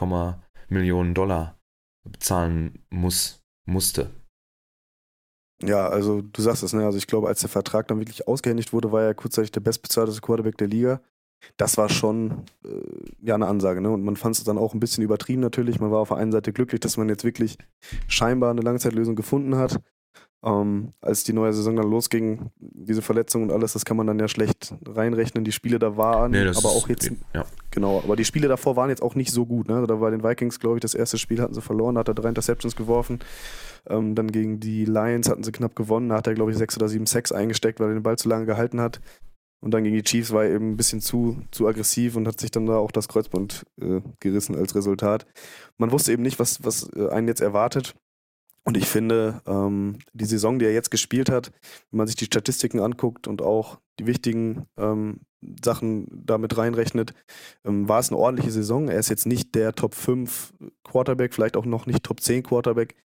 Millionen 0.69 1.13
Dollar 1.13 1.59
bezahlen 2.03 2.79
muss, 2.89 3.43
musste? 3.65 4.11
Ja, 5.61 5.87
also 5.89 6.21
du 6.21 6.41
sagst 6.41 6.63
es, 6.63 6.73
ne? 6.73 6.85
Also 6.85 6.97
ich 6.97 7.07
glaube, 7.07 7.27
als 7.27 7.41
der 7.41 7.49
Vertrag 7.49 7.87
dann 7.87 7.99
wirklich 7.99 8.27
ausgehändigt 8.27 8.71
wurde, 8.71 8.91
war 8.91 9.03
er 9.03 9.13
kurzzeitig 9.13 9.51
der 9.51 9.59
bestbezahlte 9.59 10.19
Quarterback 10.21 10.57
der 10.57 10.67
Liga. 10.67 11.01
Das 11.57 11.77
war 11.77 11.89
schon 11.89 12.45
äh, 12.65 12.69
ja 13.21 13.35
eine 13.35 13.47
Ansage, 13.47 13.81
ne? 13.81 13.89
Und 13.89 14.03
man 14.03 14.15
fand 14.15 14.37
es 14.37 14.43
dann 14.43 14.57
auch 14.57 14.73
ein 14.73 14.79
bisschen 14.79 15.03
übertrieben 15.03 15.41
natürlich. 15.41 15.79
Man 15.79 15.91
war 15.91 15.99
auf 15.99 16.09
der 16.09 16.17
einen 16.17 16.31
Seite 16.31 16.53
glücklich, 16.53 16.79
dass 16.81 16.97
man 16.97 17.09
jetzt 17.09 17.23
wirklich 17.23 17.57
scheinbar 18.07 18.51
eine 18.51 18.61
Langzeitlösung 18.61 19.15
gefunden 19.15 19.55
hat. 19.55 19.81
Ähm, 20.41 20.93
als 21.01 21.25
die 21.25 21.33
neue 21.33 21.51
Saison 21.51 21.75
dann 21.75 21.89
losging, 21.89 22.49
diese 22.59 23.01
Verletzung 23.01 23.43
und 23.43 23.51
alles, 23.51 23.73
das 23.73 23.83
kann 23.83 23.97
man 23.97 24.07
dann 24.07 24.19
ja 24.19 24.29
schlecht 24.29 24.73
reinrechnen. 24.87 25.43
Die 25.43 25.51
Spiele 25.51 25.79
da 25.79 25.97
waren, 25.97 26.31
nee, 26.31 26.47
aber 26.47 26.69
auch 26.69 26.87
jetzt, 26.87 27.11
ja. 27.33 27.45
genau, 27.71 27.99
aber 28.01 28.15
die 28.15 28.23
Spiele 28.23 28.47
davor 28.47 28.77
waren 28.77 28.89
jetzt 28.89 29.01
auch 29.01 29.15
nicht 29.15 29.31
so 29.31 29.45
gut. 29.45 29.67
Ne? 29.67 29.75
Also 29.75 29.87
da 29.87 29.99
war 29.99 30.11
den 30.11 30.23
Vikings, 30.23 30.61
glaube 30.61 30.77
ich, 30.77 30.81
das 30.81 30.93
erste 30.93 31.17
Spiel 31.17 31.41
hatten 31.41 31.53
sie 31.53 31.61
verloren, 31.61 31.95
da 31.95 31.99
hat 31.99 32.07
er 32.07 32.13
drei 32.13 32.29
Interceptions 32.29 32.77
geworfen. 32.77 33.19
Ähm, 33.89 34.15
dann 34.15 34.31
gegen 34.31 34.61
die 34.61 34.85
Lions 34.85 35.29
hatten 35.29 35.43
sie 35.43 35.51
knapp 35.51 35.75
gewonnen, 35.75 36.09
da 36.09 36.15
hat 36.15 36.27
er, 36.27 36.35
glaube 36.35 36.51
ich, 36.51 36.57
sechs 36.57 36.77
oder 36.77 36.87
sieben 36.87 37.05
Sacks 37.05 37.33
eingesteckt, 37.33 37.81
weil 37.81 37.89
er 37.89 37.95
den 37.95 38.03
Ball 38.03 38.17
zu 38.17 38.29
lange 38.29 38.45
gehalten 38.45 38.79
hat. 38.79 39.01
Und 39.61 39.73
dann 39.73 39.83
gegen 39.83 39.95
die 39.95 40.03
Chiefs 40.03 40.31
war 40.31 40.45
er 40.45 40.51
eben 40.51 40.71
ein 40.71 40.77
bisschen 40.77 41.01
zu, 41.01 41.41
zu 41.51 41.67
aggressiv 41.67 42.15
und 42.15 42.27
hat 42.27 42.39
sich 42.39 42.51
dann 42.51 42.65
da 42.65 42.77
auch 42.77 42.91
das 42.91 43.09
Kreuzband 43.09 43.65
äh, 43.81 43.99
gerissen 44.21 44.55
als 44.55 44.73
Resultat. 44.73 45.25
Man 45.77 45.91
wusste 45.91 46.13
eben 46.13 46.23
nicht, 46.23 46.39
was, 46.39 46.63
was 46.63 46.89
äh, 46.95 47.09
einen 47.09 47.27
jetzt 47.27 47.41
erwartet. 47.41 47.93
Und 48.63 48.77
ich 48.77 48.87
finde, 48.87 49.41
ähm, 49.47 49.99
die 50.13 50.25
Saison, 50.25 50.59
die 50.59 50.65
er 50.65 50.73
jetzt 50.73 50.91
gespielt 50.91 51.29
hat, 51.29 51.51
wenn 51.91 51.97
man 51.97 52.07
sich 52.07 52.15
die 52.15 52.25
Statistiken 52.25 52.79
anguckt 52.79 53.27
und 53.27 53.41
auch 53.41 53.79
die 53.99 54.05
wichtigen 54.05 54.65
ähm, 54.77 55.21
Sachen 55.63 56.07
damit 56.11 56.57
reinrechnet, 56.57 57.13
ähm, 57.65 57.87
war 57.87 57.99
es 57.99 58.09
eine 58.09 58.17
ordentliche 58.17 58.51
Saison. 58.51 58.89
Er 58.89 58.99
ist 58.99 59.09
jetzt 59.09 59.25
nicht 59.25 59.55
der 59.55 59.73
Top 59.73 59.95
5 59.95 60.53
Quarterback, 60.83 61.33
vielleicht 61.33 61.57
auch 61.57 61.65
noch 61.65 61.85
nicht 61.85 62.03
Top 62.03 62.19
10 62.19 62.43
Quarterback, 62.43 62.95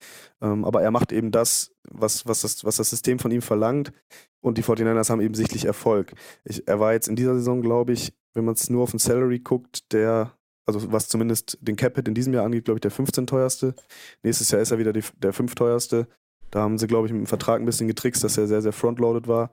ähm, 0.40 0.64
aber 0.64 0.82
er 0.82 0.90
macht 0.90 1.12
eben 1.12 1.30
das 1.30 1.74
was, 1.90 2.26
was, 2.26 2.40
das, 2.40 2.64
was 2.64 2.76
das 2.76 2.90
System 2.90 3.18
von 3.18 3.30
ihm 3.30 3.42
verlangt. 3.42 3.92
Und 4.40 4.58
die 4.58 4.64
49ers 4.64 5.10
haben 5.10 5.20
eben 5.20 5.34
sichtlich 5.34 5.64
Erfolg. 5.64 6.12
Ich, 6.44 6.66
er 6.68 6.80
war 6.80 6.92
jetzt 6.92 7.08
in 7.08 7.16
dieser 7.16 7.34
Saison, 7.34 7.62
glaube 7.62 7.92
ich, 7.92 8.12
wenn 8.34 8.44
man 8.44 8.54
es 8.54 8.68
nur 8.68 8.82
auf 8.82 8.90
den 8.90 8.98
Salary 8.98 9.38
guckt, 9.38 9.92
der 9.92 10.36
also 10.66 10.92
was 10.92 11.08
zumindest 11.08 11.58
den 11.60 11.76
Capit 11.76 12.08
in 12.08 12.14
diesem 12.14 12.34
Jahr 12.34 12.44
angeht, 12.44 12.64
glaube 12.64 12.78
ich, 12.78 12.82
der 12.82 12.90
15 12.90 13.26
teuerste. 13.26 13.74
Nächstes 14.22 14.50
Jahr 14.50 14.60
ist 14.60 14.70
er 14.70 14.78
wieder 14.78 14.92
die, 14.92 15.02
der 15.18 15.32
5 15.32 15.54
teuerste. 15.54 16.06
Da 16.54 16.60
haben 16.60 16.78
sie, 16.78 16.86
glaube 16.86 17.08
ich, 17.08 17.12
mit 17.12 17.20
dem 17.20 17.26
Vertrag 17.26 17.60
ein 17.60 17.66
bisschen 17.66 17.88
getrickst, 17.88 18.22
dass 18.22 18.38
er 18.38 18.46
sehr, 18.46 18.62
sehr 18.62 18.72
frontloaded 18.72 19.26
war. 19.26 19.50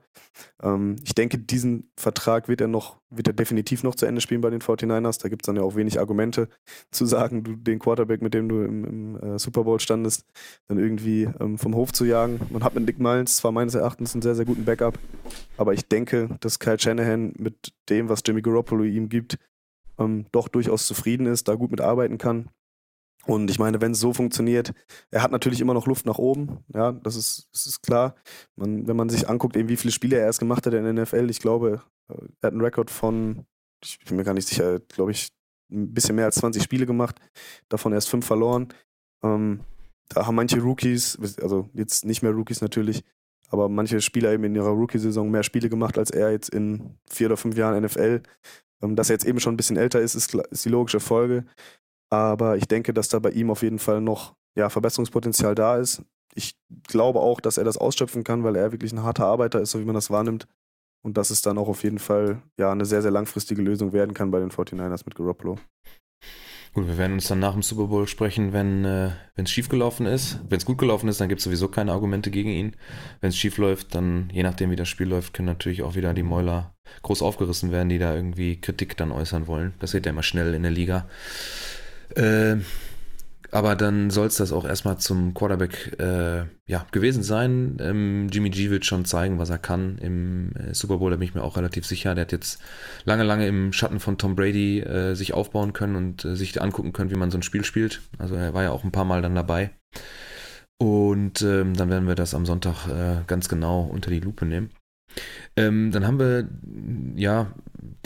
Ähm, 0.62 0.94
ich 1.02 1.16
denke, 1.16 1.36
diesen 1.36 1.90
Vertrag 1.96 2.46
wird 2.46 2.60
er 2.60 2.68
noch, 2.68 3.00
wird 3.10 3.26
er 3.26 3.32
definitiv 3.32 3.82
noch 3.82 3.96
zu 3.96 4.06
Ende 4.06 4.20
spielen 4.20 4.40
bei 4.40 4.50
den 4.50 4.60
49ers. 4.60 5.20
Da 5.20 5.28
gibt 5.28 5.42
es 5.42 5.46
dann 5.46 5.56
ja 5.56 5.62
auch 5.62 5.74
wenig 5.74 5.98
Argumente 5.98 6.48
zu 6.92 7.04
sagen, 7.04 7.42
du 7.42 7.56
den 7.56 7.80
Quarterback, 7.80 8.22
mit 8.22 8.34
dem 8.34 8.48
du 8.48 8.62
im, 8.62 8.84
im 8.84 9.16
äh, 9.16 9.38
Super 9.40 9.64
Bowl 9.64 9.80
standest, 9.80 10.24
dann 10.68 10.78
irgendwie 10.78 11.28
ähm, 11.40 11.58
vom 11.58 11.74
Hof 11.74 11.92
zu 11.92 12.04
jagen. 12.04 12.40
Man 12.50 12.62
hat 12.62 12.76
mit 12.76 12.86
Nick 12.86 13.00
Mullins 13.00 13.36
zwar 13.36 13.50
meines 13.50 13.74
Erachtens 13.74 14.14
einen 14.14 14.22
sehr, 14.22 14.36
sehr 14.36 14.44
guten 14.44 14.64
Backup, 14.64 14.96
aber 15.56 15.74
ich 15.74 15.88
denke, 15.88 16.28
dass 16.38 16.60
Kyle 16.60 16.78
Shanahan 16.78 17.32
mit 17.36 17.72
dem, 17.88 18.08
was 18.10 18.22
Jimmy 18.24 18.42
Garoppolo 18.42 18.84
ihm 18.84 19.08
gibt, 19.08 19.38
ähm, 19.98 20.26
doch 20.32 20.48
durchaus 20.48 20.86
zufrieden 20.86 21.26
ist, 21.26 21.48
da 21.48 21.54
gut 21.54 21.70
mitarbeiten 21.70 22.18
kann. 22.18 22.48
Und 23.26 23.50
ich 23.50 23.58
meine, 23.58 23.80
wenn 23.80 23.92
es 23.92 24.00
so 24.00 24.12
funktioniert, 24.12 24.72
er 25.10 25.22
hat 25.22 25.30
natürlich 25.30 25.60
immer 25.60 25.74
noch 25.74 25.86
Luft 25.86 26.06
nach 26.06 26.18
oben, 26.18 26.64
ja, 26.74 26.90
das 26.90 27.14
ist, 27.14 27.48
das 27.52 27.66
ist 27.66 27.82
klar. 27.82 28.16
Man, 28.56 28.88
wenn 28.88 28.96
man 28.96 29.08
sich 29.08 29.28
anguckt, 29.28 29.56
eben 29.56 29.68
wie 29.68 29.76
viele 29.76 29.92
Spiele 29.92 30.16
er 30.16 30.26
erst 30.26 30.40
gemacht 30.40 30.66
hat 30.66 30.74
in 30.74 30.82
der 30.82 31.04
NFL, 31.04 31.30
ich 31.30 31.38
glaube, 31.38 31.82
äh, 32.08 32.14
er 32.40 32.46
hat 32.48 32.52
einen 32.52 32.60
Rekord 32.60 32.90
von, 32.90 33.46
ich 33.84 34.00
bin 34.00 34.16
mir 34.16 34.24
gar 34.24 34.34
nicht 34.34 34.48
sicher, 34.48 34.80
glaube 34.80 35.12
ich, 35.12 35.28
ein 35.70 35.94
bisschen 35.94 36.16
mehr 36.16 36.26
als 36.26 36.36
20 36.36 36.62
Spiele 36.62 36.84
gemacht, 36.84 37.16
davon 37.68 37.92
erst 37.92 38.08
fünf 38.08 38.26
verloren. 38.26 38.68
Ähm, 39.22 39.60
da 40.08 40.26
haben 40.26 40.34
manche 40.34 40.60
Rookies, 40.60 41.18
also 41.40 41.70
jetzt 41.74 42.04
nicht 42.04 42.22
mehr 42.22 42.32
Rookies 42.32 42.60
natürlich, 42.60 43.04
aber 43.48 43.68
manche 43.68 44.00
Spieler 44.00 44.32
eben 44.32 44.44
in 44.44 44.54
ihrer 44.54 44.70
Rookie-Saison 44.70 45.30
mehr 45.30 45.42
Spiele 45.42 45.68
gemacht 45.68 45.96
als 45.96 46.10
er 46.10 46.32
jetzt 46.32 46.48
in 46.48 46.98
vier 47.08 47.28
oder 47.28 47.36
fünf 47.36 47.56
Jahren 47.56 47.82
NFL. 47.82 48.22
Ähm, 48.82 48.96
dass 48.96 49.10
er 49.10 49.14
jetzt 49.14 49.26
eben 49.26 49.40
schon 49.40 49.54
ein 49.54 49.56
bisschen 49.56 49.76
älter 49.76 50.00
ist, 50.00 50.14
ist, 50.14 50.34
ist 50.34 50.64
die 50.64 50.70
logische 50.70 51.00
Folge. 51.00 51.44
Aber 52.10 52.56
ich 52.56 52.68
denke, 52.68 52.92
dass 52.92 53.08
da 53.08 53.18
bei 53.18 53.30
ihm 53.30 53.50
auf 53.50 53.62
jeden 53.62 53.78
Fall 53.78 54.00
noch 54.00 54.34
ja, 54.56 54.68
Verbesserungspotenzial 54.68 55.54
da 55.54 55.78
ist. 55.78 56.02
Ich 56.34 56.54
glaube 56.88 57.20
auch, 57.20 57.40
dass 57.40 57.58
er 57.58 57.64
das 57.64 57.78
ausschöpfen 57.78 58.24
kann, 58.24 58.44
weil 58.44 58.56
er 58.56 58.72
wirklich 58.72 58.92
ein 58.92 59.02
harter 59.02 59.26
Arbeiter 59.26 59.60
ist, 59.60 59.70
so 59.70 59.80
wie 59.80 59.84
man 59.84 59.94
das 59.94 60.10
wahrnimmt. 60.10 60.46
Und 61.04 61.16
dass 61.16 61.30
es 61.30 61.42
dann 61.42 61.58
auch 61.58 61.68
auf 61.68 61.82
jeden 61.82 61.98
Fall 61.98 62.42
ja, 62.58 62.70
eine 62.70 62.84
sehr, 62.84 63.02
sehr 63.02 63.10
langfristige 63.10 63.62
Lösung 63.62 63.92
werden 63.92 64.14
kann 64.14 64.30
bei 64.30 64.40
den 64.40 64.50
49ers 64.50 65.02
mit 65.04 65.14
Garoppolo. 65.14 65.58
Gut, 66.74 66.86
wir 66.86 66.96
werden 66.96 67.12
uns 67.12 67.28
dann 67.28 67.38
nach 67.38 67.52
dem 67.52 67.60
Super 67.60 67.88
Bowl 67.88 68.08
sprechen, 68.08 68.54
wenn 68.54 68.86
äh, 68.86 69.10
es 69.34 69.50
schief 69.50 69.68
gelaufen 69.68 70.06
ist. 70.06 70.38
Wenn 70.48 70.56
es 70.56 70.64
gut 70.64 70.78
gelaufen 70.78 71.06
ist, 71.06 71.20
dann 71.20 71.28
gibt 71.28 71.40
es 71.40 71.44
sowieso 71.44 71.68
keine 71.68 71.92
Argumente 71.92 72.30
gegen 72.30 72.48
ihn. 72.48 72.76
Wenn 73.20 73.28
es 73.28 73.36
schief 73.36 73.58
läuft, 73.58 73.94
dann, 73.94 74.30
je 74.32 74.42
nachdem 74.42 74.70
wie 74.70 74.76
das 74.76 74.88
Spiel 74.88 75.06
läuft, 75.06 75.34
können 75.34 75.46
natürlich 75.46 75.82
auch 75.82 75.96
wieder 75.96 76.14
die 76.14 76.22
Mäuler 76.22 76.74
groß 77.02 77.20
aufgerissen 77.20 77.72
werden, 77.72 77.90
die 77.90 77.98
da 77.98 78.14
irgendwie 78.14 78.58
Kritik 78.58 78.96
dann 78.96 79.12
äußern 79.12 79.46
wollen. 79.46 79.74
Das 79.80 79.92
geht 79.92 80.06
ja 80.06 80.12
immer 80.12 80.22
schnell 80.22 80.54
in 80.54 80.62
der 80.62 80.72
Liga. 80.72 81.08
Äh, 82.16 82.56
aber 83.52 83.76
dann 83.76 84.08
soll 84.08 84.28
es 84.28 84.36
das 84.36 84.50
auch 84.50 84.64
erstmal 84.64 84.96
zum 84.96 85.34
Quarterback 85.34 86.00
äh, 86.00 86.44
ja, 86.66 86.86
gewesen 86.90 87.22
sein. 87.22 87.76
Ähm, 87.80 88.28
Jimmy 88.32 88.48
G 88.48 88.70
wird 88.70 88.86
schon 88.86 89.04
zeigen, 89.04 89.38
was 89.38 89.50
er 89.50 89.58
kann 89.58 89.98
im 89.98 90.52
äh, 90.56 90.74
Super 90.74 90.96
Bowl, 90.96 91.10
da 91.10 91.18
bin 91.18 91.28
ich 91.28 91.34
mir 91.34 91.44
auch 91.44 91.58
relativ 91.58 91.84
sicher. 91.84 92.14
Der 92.14 92.22
hat 92.22 92.32
jetzt 92.32 92.60
lange, 93.04 93.24
lange 93.24 93.46
im 93.46 93.74
Schatten 93.74 94.00
von 94.00 94.16
Tom 94.16 94.36
Brady 94.36 94.80
äh, 94.80 95.14
sich 95.14 95.34
aufbauen 95.34 95.74
können 95.74 95.96
und 95.96 96.24
äh, 96.24 96.34
sich 96.34 96.62
angucken 96.62 96.94
können, 96.94 97.10
wie 97.10 97.16
man 97.16 97.30
so 97.30 97.36
ein 97.36 97.42
Spiel 97.42 97.62
spielt. 97.62 98.00
Also 98.16 98.34
er 98.34 98.54
war 98.54 98.62
ja 98.62 98.70
auch 98.70 98.84
ein 98.84 98.92
paar 98.92 99.04
Mal 99.04 99.20
dann 99.20 99.34
dabei. 99.34 99.70
Und 100.78 101.42
ähm, 101.42 101.74
dann 101.74 101.90
werden 101.90 102.08
wir 102.08 102.14
das 102.14 102.34
am 102.34 102.46
Sonntag 102.46 102.88
äh, 102.88 103.22
ganz 103.26 103.50
genau 103.50 103.82
unter 103.82 104.10
die 104.10 104.20
Lupe 104.20 104.46
nehmen. 104.46 104.70
Ähm, 105.56 105.90
dann 105.92 106.06
haben 106.06 106.18
wir, 106.18 106.48
ja, 107.16 107.52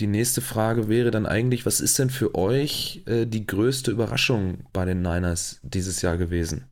die 0.00 0.06
nächste 0.06 0.40
Frage 0.40 0.88
wäre 0.88 1.10
dann 1.10 1.26
eigentlich, 1.26 1.66
was 1.66 1.80
ist 1.80 1.98
denn 1.98 2.10
für 2.10 2.34
euch 2.34 3.02
äh, 3.06 3.26
die 3.26 3.46
größte 3.46 3.90
Überraschung 3.90 4.64
bei 4.72 4.84
den 4.84 5.02
Niners 5.02 5.60
dieses 5.62 6.02
Jahr 6.02 6.16
gewesen? 6.16 6.70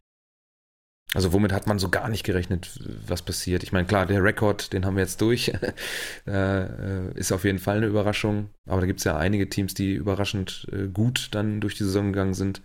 Also 1.15 1.33
womit 1.33 1.53
hat 1.53 1.69
man 1.69 1.79
so 1.79 1.91
gar 1.91 2.09
nicht 2.09 2.25
gerechnet, 2.25 2.81
was 3.07 3.23
passiert? 3.23 3.63
Ich 3.63 3.71
meine, 3.71 3.87
klar, 3.87 4.05
der 4.05 4.25
Rekord, 4.25 4.73
den 4.73 4.85
haben 4.85 4.97
wir 4.97 5.03
jetzt 5.03 5.21
durch, 5.21 5.53
äh, 6.27 7.11
ist 7.13 7.31
auf 7.31 7.45
jeden 7.45 7.61
Fall 7.61 7.77
eine 7.77 7.87
Überraschung. 7.87 8.51
Aber 8.67 8.81
da 8.81 8.87
gibt 8.87 8.99
es 8.99 9.05
ja 9.05 9.17
einige 9.17 9.49
Teams, 9.49 9.75
die 9.75 9.93
überraschend 9.93 10.67
äh, 10.73 10.89
gut 10.89 11.29
dann 11.33 11.61
durch 11.61 11.77
die 11.77 11.85
Saison 11.85 12.13
gegangen 12.13 12.35
sind. 12.35 12.63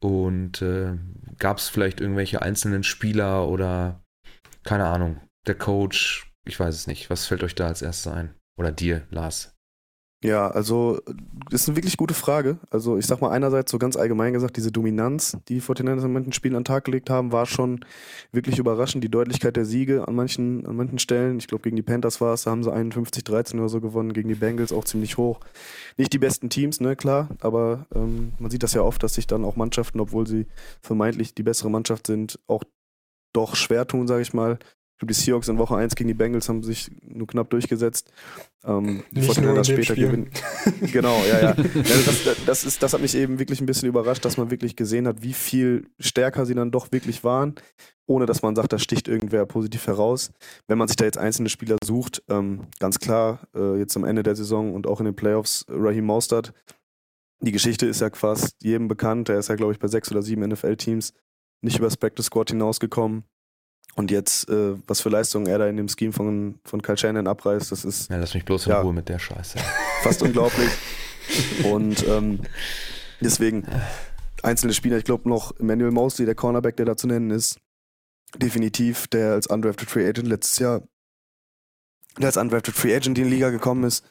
Und 0.00 0.62
äh, 0.62 0.96
gab 1.38 1.58
es 1.58 1.68
vielleicht 1.68 2.00
irgendwelche 2.00 2.42
einzelnen 2.42 2.82
Spieler 2.82 3.48
oder 3.48 4.02
keine 4.64 4.86
Ahnung, 4.86 5.20
der 5.46 5.56
Coach, 5.56 6.32
ich 6.46 6.58
weiß 6.58 6.74
es 6.74 6.86
nicht. 6.86 7.10
Was 7.10 7.26
fällt 7.26 7.44
euch 7.44 7.54
da 7.54 7.68
als 7.68 7.82
erstes 7.82 8.12
ein? 8.12 8.34
Oder 8.58 8.72
dir, 8.72 9.06
Lars? 9.10 9.57
Ja, 10.24 10.50
also 10.50 11.00
das 11.48 11.62
ist 11.62 11.68
eine 11.68 11.76
wirklich 11.76 11.96
gute 11.96 12.14
Frage. 12.14 12.58
Also 12.70 12.98
ich 12.98 13.06
sag 13.06 13.20
mal 13.20 13.30
einerseits 13.30 13.70
so 13.70 13.78
ganz 13.78 13.96
allgemein 13.96 14.32
gesagt, 14.32 14.56
diese 14.56 14.72
Dominanz, 14.72 15.36
die 15.48 15.54
die 15.54 15.62
49ers 15.62 16.04
in 16.04 16.12
manchen 16.12 16.32
Spielen 16.32 16.56
an 16.56 16.62
den 16.62 16.66
Tag 16.66 16.84
gelegt 16.86 17.08
haben, 17.08 17.30
war 17.30 17.46
schon 17.46 17.84
wirklich 18.32 18.58
überraschend. 18.58 19.04
Die 19.04 19.10
Deutlichkeit 19.10 19.54
der 19.56 19.64
Siege 19.64 20.08
an 20.08 20.16
manchen, 20.16 20.66
an 20.66 20.74
manchen 20.74 20.98
Stellen, 20.98 21.38
ich 21.38 21.46
glaube 21.46 21.62
gegen 21.62 21.76
die 21.76 21.82
Panthers 21.82 22.20
war 22.20 22.34
es, 22.34 22.42
da 22.42 22.50
haben 22.50 22.64
sie 22.64 22.72
51-13 22.72 23.58
oder 23.58 23.68
so 23.68 23.80
gewonnen, 23.80 24.12
gegen 24.12 24.28
die 24.28 24.34
Bengals 24.34 24.72
auch 24.72 24.84
ziemlich 24.84 25.18
hoch. 25.18 25.38
Nicht 25.96 26.12
die 26.12 26.18
besten 26.18 26.50
Teams, 26.50 26.80
ne, 26.80 26.96
klar, 26.96 27.28
aber 27.40 27.86
ähm, 27.94 28.32
man 28.40 28.50
sieht 28.50 28.64
das 28.64 28.74
ja 28.74 28.82
oft, 28.82 29.00
dass 29.04 29.14
sich 29.14 29.28
dann 29.28 29.44
auch 29.44 29.54
Mannschaften, 29.54 30.00
obwohl 30.00 30.26
sie 30.26 30.46
vermeintlich 30.82 31.34
die 31.34 31.44
bessere 31.44 31.70
Mannschaft 31.70 32.08
sind, 32.08 32.40
auch 32.48 32.64
doch 33.32 33.54
schwer 33.54 33.86
tun, 33.86 34.08
sage 34.08 34.22
ich 34.22 34.34
mal. 34.34 34.58
Ich 34.98 35.00
glaube, 35.00 35.14
die 35.14 35.20
Seahawks 35.20 35.46
in 35.46 35.58
Woche 35.58 35.76
1 35.76 35.94
gegen 35.94 36.08
die 36.08 36.14
Bengals 36.14 36.48
haben 36.48 36.64
sich 36.64 36.90
nur 37.06 37.28
knapp 37.28 37.50
durchgesetzt. 37.50 38.10
Ähm, 38.64 39.04
die 39.12 39.20
dem 39.20 39.62
später 39.62 39.94
Spiel. 39.94 40.06
gewinnen. 40.06 40.30
genau, 40.92 41.22
ja, 41.22 41.40
ja. 41.40 41.54
ja 41.54 41.54
das, 41.54 42.44
das, 42.44 42.64
ist, 42.64 42.82
das 42.82 42.94
hat 42.94 43.00
mich 43.00 43.14
eben 43.14 43.38
wirklich 43.38 43.60
ein 43.60 43.66
bisschen 43.66 43.88
überrascht, 43.88 44.24
dass 44.24 44.38
man 44.38 44.50
wirklich 44.50 44.74
gesehen 44.74 45.06
hat, 45.06 45.22
wie 45.22 45.34
viel 45.34 45.86
stärker 46.00 46.46
sie 46.46 46.56
dann 46.56 46.72
doch 46.72 46.90
wirklich 46.90 47.22
waren, 47.22 47.54
ohne 48.06 48.26
dass 48.26 48.42
man 48.42 48.56
sagt, 48.56 48.72
da 48.72 48.80
sticht 48.80 49.06
irgendwer 49.06 49.46
positiv 49.46 49.86
heraus. 49.86 50.32
Wenn 50.66 50.78
man 50.78 50.88
sich 50.88 50.96
da 50.96 51.04
jetzt 51.04 51.18
einzelne 51.18 51.48
Spieler 51.48 51.76
sucht, 51.84 52.24
ähm, 52.28 52.62
ganz 52.80 52.98
klar, 52.98 53.46
äh, 53.54 53.78
jetzt 53.78 53.96
am 53.96 54.02
Ende 54.02 54.24
der 54.24 54.34
Saison 54.34 54.74
und 54.74 54.88
auch 54.88 54.98
in 54.98 55.06
den 55.06 55.14
Playoffs, 55.14 55.64
Raheem 55.68 56.06
Mostert, 56.06 56.52
die 57.40 57.52
Geschichte 57.52 57.86
ist 57.86 58.00
ja 58.00 58.10
fast 58.12 58.56
jedem 58.64 58.88
bekannt. 58.88 59.28
Er 59.28 59.38
ist 59.38 59.48
ja, 59.48 59.54
glaube 59.54 59.72
ich, 59.72 59.78
bei 59.78 59.86
sechs 59.86 60.10
oder 60.10 60.22
sieben 60.22 60.42
NFL-Teams 60.42 61.12
nicht 61.62 61.76
über 61.78 61.86
das 61.86 61.96
Practice 61.96 62.26
Squad 62.26 62.50
hinausgekommen. 62.50 63.22
Und 63.98 64.12
jetzt, 64.12 64.48
äh, 64.48 64.76
was 64.86 65.00
für 65.00 65.08
Leistungen 65.08 65.48
er 65.48 65.58
da 65.58 65.66
in 65.66 65.76
dem 65.76 65.88
Scheme 65.88 66.12
von, 66.12 66.60
von 66.64 66.80
Kyle 66.82 66.96
Shannon 66.96 67.26
abreißt, 67.26 67.72
das 67.72 67.84
ist 67.84 68.08
Ja, 68.08 68.18
lass 68.18 68.32
mich 68.32 68.44
bloß 68.44 68.66
in 68.66 68.70
Ja. 68.70 68.80
Ruhe 68.80 68.92
mit 68.92 69.08
der 69.08 69.18
Scheiße. 69.18 69.58
fast 70.04 70.22
unglaublich. 70.22 70.70
Und 71.64 72.06
ähm, 72.06 72.38
deswegen 73.20 73.66
einzelne 74.44 74.72
Spieler, 74.72 74.98
ich 74.98 75.04
glaube 75.04 75.28
noch 75.28 75.58
Emmanuel 75.58 75.90
Mosley, 75.90 76.26
der 76.26 76.36
Cornerback, 76.36 76.76
der 76.76 76.86
da 76.86 76.96
zu 76.96 77.08
nennen 77.08 77.32
ist, 77.32 77.58
definitiv, 78.36 79.08
der 79.08 79.32
als 79.32 79.48
undrafted 79.48 79.90
Free 79.90 80.06
Agent 80.08 80.28
letztes 80.28 80.60
Jahr, 80.60 80.82
der 82.18 82.26
als 82.26 82.36
undrafted 82.36 82.76
Free 82.76 82.94
Agent 82.94 83.18
in 83.18 83.24
die 83.24 83.30
Liga 83.30 83.50
gekommen 83.50 83.82
ist, 83.82 84.04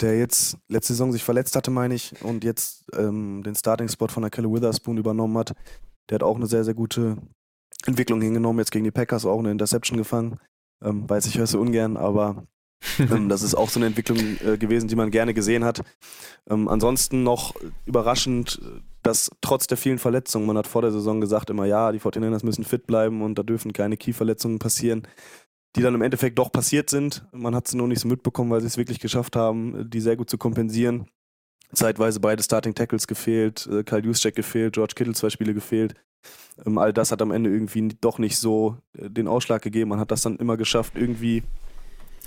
der 0.00 0.16
jetzt 0.16 0.58
letzte 0.68 0.92
Saison 0.92 1.10
sich 1.10 1.24
verletzt 1.24 1.56
hatte, 1.56 1.72
meine 1.72 1.96
ich, 1.96 2.14
und 2.22 2.44
jetzt 2.44 2.84
ähm, 2.96 3.42
den 3.42 3.56
Starting-Spot 3.56 4.06
von 4.06 4.22
der 4.22 4.30
Kelly 4.30 4.48
Witherspoon 4.48 4.96
übernommen 4.96 5.36
hat. 5.38 5.54
Der 6.08 6.16
hat 6.16 6.22
auch 6.22 6.36
eine 6.36 6.46
sehr, 6.46 6.62
sehr 6.62 6.74
gute 6.74 7.16
Entwicklung 7.86 8.20
hingenommen, 8.20 8.58
jetzt 8.58 8.70
gegen 8.70 8.84
die 8.84 8.90
Packers 8.90 9.26
auch 9.26 9.38
eine 9.38 9.50
Interception 9.50 9.98
gefangen. 9.98 10.38
Ähm, 10.82 11.08
weiß 11.08 11.26
ich, 11.26 11.38
höre 11.38 11.46
sie 11.46 11.58
ungern, 11.58 11.96
aber 11.96 12.46
ähm, 12.98 13.28
das 13.28 13.42
ist 13.42 13.54
auch 13.54 13.68
so 13.68 13.78
eine 13.78 13.86
Entwicklung 13.86 14.18
äh, 14.44 14.58
gewesen, 14.58 14.88
die 14.88 14.96
man 14.96 15.10
gerne 15.10 15.34
gesehen 15.34 15.64
hat. 15.64 15.82
Ähm, 16.48 16.68
ansonsten 16.68 17.22
noch 17.22 17.54
überraschend, 17.84 18.60
dass 19.02 19.30
trotz 19.40 19.66
der 19.66 19.76
vielen 19.76 19.98
Verletzungen, 19.98 20.46
man 20.46 20.58
hat 20.58 20.66
vor 20.66 20.82
der 20.82 20.92
Saison 20.92 21.20
gesagt 21.20 21.50
immer, 21.50 21.66
ja, 21.66 21.92
die 21.92 22.00
49ers 22.00 22.44
müssen 22.44 22.64
fit 22.64 22.86
bleiben 22.86 23.22
und 23.22 23.38
da 23.38 23.42
dürfen 23.42 23.72
keine 23.72 23.96
Keyverletzungen 23.96 24.58
passieren, 24.58 25.06
die 25.76 25.82
dann 25.82 25.94
im 25.94 26.02
Endeffekt 26.02 26.38
doch 26.38 26.52
passiert 26.52 26.88
sind. 26.88 27.26
Man 27.32 27.54
hat 27.54 27.68
sie 27.68 27.76
nur 27.76 27.88
nicht 27.88 28.00
so 28.00 28.08
mitbekommen, 28.08 28.50
weil 28.50 28.60
sie 28.60 28.66
es 28.66 28.76
wirklich 28.76 29.00
geschafft 29.00 29.36
haben, 29.36 29.90
die 29.90 30.00
sehr 30.00 30.16
gut 30.16 30.30
zu 30.30 30.38
kompensieren. 30.38 31.06
Zeitweise 31.72 32.20
beide 32.20 32.42
Starting 32.42 32.74
Tackles 32.74 33.06
gefehlt, 33.06 33.66
äh, 33.66 33.82
Kyle 33.82 34.04
Juszczyk 34.04 34.34
gefehlt, 34.34 34.74
George 34.74 34.94
Kittle 34.94 35.14
zwei 35.14 35.30
Spiele 35.30 35.54
gefehlt. 35.54 35.94
Ähm, 36.64 36.78
all 36.78 36.92
das 36.92 37.10
hat 37.10 37.22
am 37.22 37.30
Ende 37.30 37.50
irgendwie 37.50 37.88
doch 38.00 38.18
nicht 38.18 38.38
so 38.38 38.76
äh, 38.96 39.10
den 39.10 39.28
Ausschlag 39.28 39.62
gegeben. 39.62 39.90
Man 39.90 40.00
hat 40.00 40.10
das 40.10 40.22
dann 40.22 40.36
immer 40.36 40.56
geschafft, 40.56 40.94
irgendwie 40.96 41.42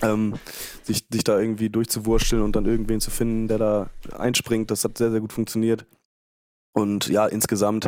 ähm, 0.01 0.35
sich, 0.83 1.05
sich 1.09 1.23
da 1.23 1.39
irgendwie 1.39 1.69
durchzuwursteln 1.69 2.41
und 2.41 2.55
dann 2.55 2.65
irgendwen 2.65 2.99
zu 2.99 3.11
finden, 3.11 3.47
der 3.47 3.57
da 3.57 3.89
einspringt. 4.17 4.71
Das 4.71 4.83
hat 4.83 4.97
sehr, 4.97 5.11
sehr 5.11 5.21
gut 5.21 5.33
funktioniert. 5.33 5.85
Und 6.73 7.07
ja, 7.07 7.25
insgesamt 7.25 7.87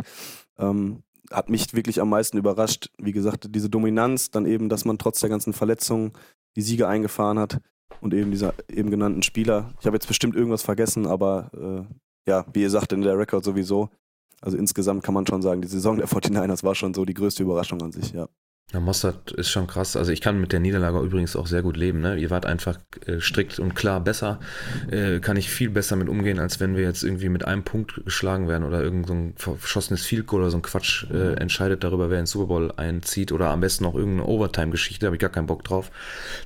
ähm, 0.58 1.02
hat 1.30 1.48
mich 1.48 1.74
wirklich 1.74 2.00
am 2.00 2.08
meisten 2.08 2.38
überrascht, 2.38 2.90
wie 2.98 3.12
gesagt, 3.12 3.54
diese 3.54 3.70
Dominanz, 3.70 4.30
dann 4.30 4.46
eben, 4.46 4.68
dass 4.68 4.84
man 4.84 4.98
trotz 4.98 5.20
der 5.20 5.30
ganzen 5.30 5.52
Verletzungen 5.52 6.12
die 6.56 6.62
Siege 6.62 6.88
eingefahren 6.88 7.38
hat 7.38 7.60
und 8.00 8.14
eben 8.14 8.30
dieser 8.30 8.54
eben 8.68 8.90
genannten 8.90 9.22
Spieler. 9.22 9.72
Ich 9.80 9.86
habe 9.86 9.96
jetzt 9.96 10.08
bestimmt 10.08 10.36
irgendwas 10.36 10.62
vergessen, 10.62 11.06
aber 11.06 11.50
äh, 11.54 12.30
ja, 12.30 12.46
wie 12.52 12.62
ihr 12.62 12.70
sagt, 12.70 12.92
in 12.92 13.02
der 13.02 13.18
Rekord 13.18 13.44
sowieso. 13.44 13.90
Also 14.40 14.56
insgesamt 14.56 15.02
kann 15.02 15.14
man 15.14 15.26
schon 15.26 15.42
sagen, 15.42 15.60
die 15.60 15.68
Saison 15.68 15.98
der 15.98 16.08
49ers 16.08 16.64
war 16.64 16.74
schon 16.74 16.94
so 16.94 17.04
die 17.04 17.14
größte 17.14 17.42
Überraschung 17.42 17.82
an 17.82 17.92
sich, 17.92 18.12
ja. 18.12 18.28
Ja, 18.72 18.78
Mossad 18.78 19.32
ist 19.32 19.50
schon 19.50 19.66
krass. 19.66 19.96
Also 19.96 20.12
ich 20.12 20.20
kann 20.20 20.40
mit 20.40 20.52
der 20.52 20.60
Niederlage 20.60 21.00
übrigens 21.00 21.34
auch 21.34 21.48
sehr 21.48 21.62
gut 21.62 21.76
leben. 21.76 22.00
Ne? 22.00 22.16
Ihr 22.18 22.30
wart 22.30 22.46
einfach 22.46 22.78
äh, 23.04 23.20
strikt 23.20 23.58
und 23.58 23.74
klar 23.74 23.98
besser. 23.98 24.38
Äh, 24.88 25.18
kann 25.18 25.36
ich 25.36 25.50
viel 25.50 25.70
besser 25.70 25.96
mit 25.96 26.08
umgehen, 26.08 26.38
als 26.38 26.60
wenn 26.60 26.76
wir 26.76 26.84
jetzt 26.84 27.02
irgendwie 27.02 27.30
mit 27.30 27.44
einem 27.44 27.64
Punkt 27.64 28.04
geschlagen 28.04 28.46
werden 28.46 28.62
oder 28.62 28.80
irgend 28.80 29.08
so 29.08 29.14
ein 29.14 29.34
verschossenes 29.36 30.04
Field 30.06 30.28
Goal 30.28 30.42
oder 30.42 30.52
so 30.52 30.58
ein 30.58 30.62
Quatsch 30.62 31.10
äh, 31.10 31.34
entscheidet 31.34 31.82
darüber, 31.82 32.10
wer 32.10 32.20
in 32.20 32.26
Super 32.26 32.46
Bowl 32.46 32.72
einzieht 32.76 33.32
oder 33.32 33.50
am 33.50 33.60
besten 33.60 33.82
noch 33.82 33.96
irgendeine 33.96 34.28
Overtime-Geschichte. 34.28 35.00
Da 35.00 35.06
habe 35.06 35.16
ich 35.16 35.20
gar 35.20 35.30
keinen 35.30 35.48
Bock 35.48 35.64
drauf. 35.64 35.90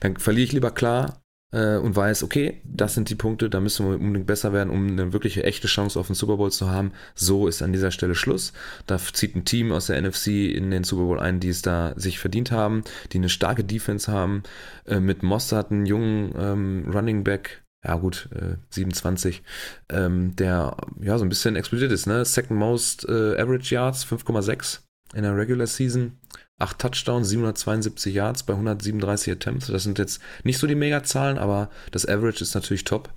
Dann 0.01 0.17
verliere 0.17 0.45
ich 0.45 0.53
lieber 0.53 0.71
klar 0.71 1.24
äh, 1.55 1.77
und 1.77 1.95
weiß, 1.95 2.25
okay, 2.25 2.61
das 2.65 2.95
sind 2.95 3.09
die 3.09 3.15
Punkte, 3.15 3.49
da 3.49 3.61
müssen 3.61 3.87
wir 3.89 3.95
unbedingt 3.95 4.27
besser 4.27 4.53
werden, 4.53 4.71
um 4.71 4.89
eine 4.89 5.13
wirkliche 5.13 5.45
echte 5.45 5.69
Chance 5.69 5.99
auf 5.99 6.09
den 6.09 6.17
Super 6.17 6.37
Bowl 6.37 6.51
zu 6.51 6.69
haben. 6.71 6.93
So 7.15 7.47
ist 7.47 7.63
an 7.63 7.73
dieser 7.73 7.93
Stelle 7.93 8.17
Schluss. 8.17 8.53
Da 8.87 8.99
zieht 8.99 9.37
ein 9.37 9.45
Team 9.45 9.71
aus 9.71 9.87
der 9.87 10.03
NFC 10.03 10.53
in 10.53 10.71
den 10.71 10.85
Super 10.85 11.05
Bowl 11.05 11.21
ein, 11.21 11.39
die 11.39 11.49
es 11.49 11.63
da 11.63 11.95
sich 11.97 12.19
verdient 12.19 12.51
haben, 12.51 12.83
die 13.13 13.19
eine 13.19 13.29
starke 13.29 13.63
Defense 13.63 14.11
haben, 14.11 14.43
äh, 14.87 14.99
mit 14.99 15.23
Mossad 15.23 15.71
einen 15.71 15.87
jungen 15.87 16.35
ähm, 16.37 16.91
Running 16.93 17.23
Back, 17.23 17.63
ja 17.85 17.97
gut, 17.97 18.29
äh, 18.35 18.57
27, 18.71 19.43
ähm, 19.91 20.35
der 20.37 20.77
ja 21.01 21.19
so 21.19 21.25
ein 21.25 21.29
bisschen 21.29 21.55
explodiert 21.55 21.93
ist, 21.93 22.07
ne? 22.07 22.25
Second 22.25 22.59
most 22.59 23.07
äh, 23.09 23.41
average 23.41 23.75
yards, 23.75 24.05
5,6 24.05 24.81
in 25.15 25.23
der 25.23 25.37
Regular 25.37 25.67
Season. 25.67 26.19
8 26.59 26.79
Touchdowns, 26.79 27.29
772 27.29 28.15
Yards 28.15 28.45
bei 28.45 28.53
137 28.53 29.33
Attempts. 29.33 29.67
Das 29.67 29.83
sind 29.83 29.99
jetzt 29.99 30.21
nicht 30.45 30.59
so 30.59 30.67
die 30.67 30.77
Mega-Zahlen, 30.77 31.37
aber 31.39 31.69
das 31.91 32.07
Average 32.07 32.43
ist 32.43 32.55
natürlich 32.55 32.85
top. 32.85 33.11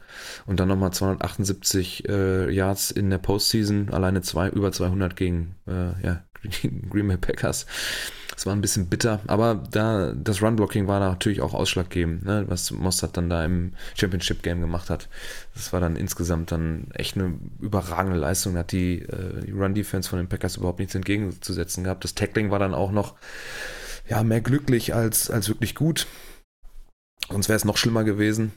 Und 0.47 0.60
dann 0.60 0.67
nochmal 0.67 0.91
278 0.91 2.10
äh, 2.10 2.52
Yards 2.52 2.89
in 2.89 3.10
der 3.10 3.19
Postseason, 3.19 3.89
alleine 3.93 4.21
zwei, 4.21 4.50
über 4.50 4.71
200 4.71 5.15
gegen 5.15 5.56
äh, 5.67 6.02
ja, 6.04 6.23
Green 6.89 7.08
Bay 7.08 7.17
Packers. 7.17 7.67
Das 8.38 8.45
war 8.45 8.54
ein 8.54 8.62
bisschen 8.62 8.86
bitter, 8.86 9.19
aber 9.26 9.63
da 9.71 10.13
das 10.13 10.43
Run-Blocking 10.43 10.88
war 10.88 11.00
natürlich 11.00 11.41
auch 11.41 11.56
ausschlaggebend, 11.56 12.23
ne, 12.23 12.45
was 12.47 12.69
Mossad 12.69 13.17
dann 13.17 13.32
da 13.32 13.43
im 13.43 13.73
Championship-Game 13.95 14.62
gemacht 14.62 14.91
hat. 14.91 15.10
Das 15.56 15.73
war 15.73 15.80
dann 15.80 15.95
insgesamt 15.95 16.52
dann 16.52 16.91
echt 16.93 17.17
eine 17.17 17.34
überragende 17.60 18.19
Leistung. 18.19 18.54
Da 18.54 18.60
hat 18.60 18.71
die, 18.71 19.00
äh, 19.00 19.43
die 19.43 19.54
Run-Defense 19.54 20.08
von 20.08 20.19
den 20.19 20.30
Packers 20.30 20.58
überhaupt 20.58 20.78
nichts 20.78 20.93
entgegenzusetzen 20.93 21.84
gehabt. 21.84 22.04
Das 22.04 22.13
Tackling 22.13 22.52
war 22.52 22.60
dann 22.60 22.76
auch 22.76 22.91
noch 22.91 23.15
ja, 24.08 24.21
mehr 24.21 24.41
glücklich 24.41 24.93
als, 24.93 25.32
als 25.32 25.50
wirklich 25.50 25.73
gut. 25.73 26.06
Sonst 27.30 27.50
wäre 27.50 27.58
es 27.58 27.65
noch 27.65 27.78
schlimmer 27.78 28.04
gewesen. 28.04 28.52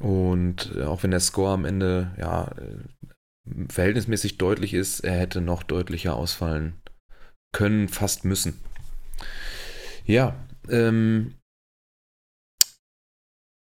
Und 0.00 0.72
äh, 0.74 0.82
auch 0.82 1.04
wenn 1.04 1.12
der 1.12 1.20
Score 1.20 1.52
am 1.52 1.64
Ende 1.64 2.10
ja 2.18 2.48
äh, 2.48 3.62
verhältnismäßig 3.68 4.38
deutlich 4.38 4.74
ist, 4.74 5.04
er 5.04 5.20
hätte 5.20 5.40
noch 5.40 5.62
deutlicher 5.62 6.16
ausfallen 6.16 6.72
können, 7.52 7.86
fast 7.88 8.24
müssen. 8.24 8.58
Ja, 10.04 10.36
ähm, 10.70 11.34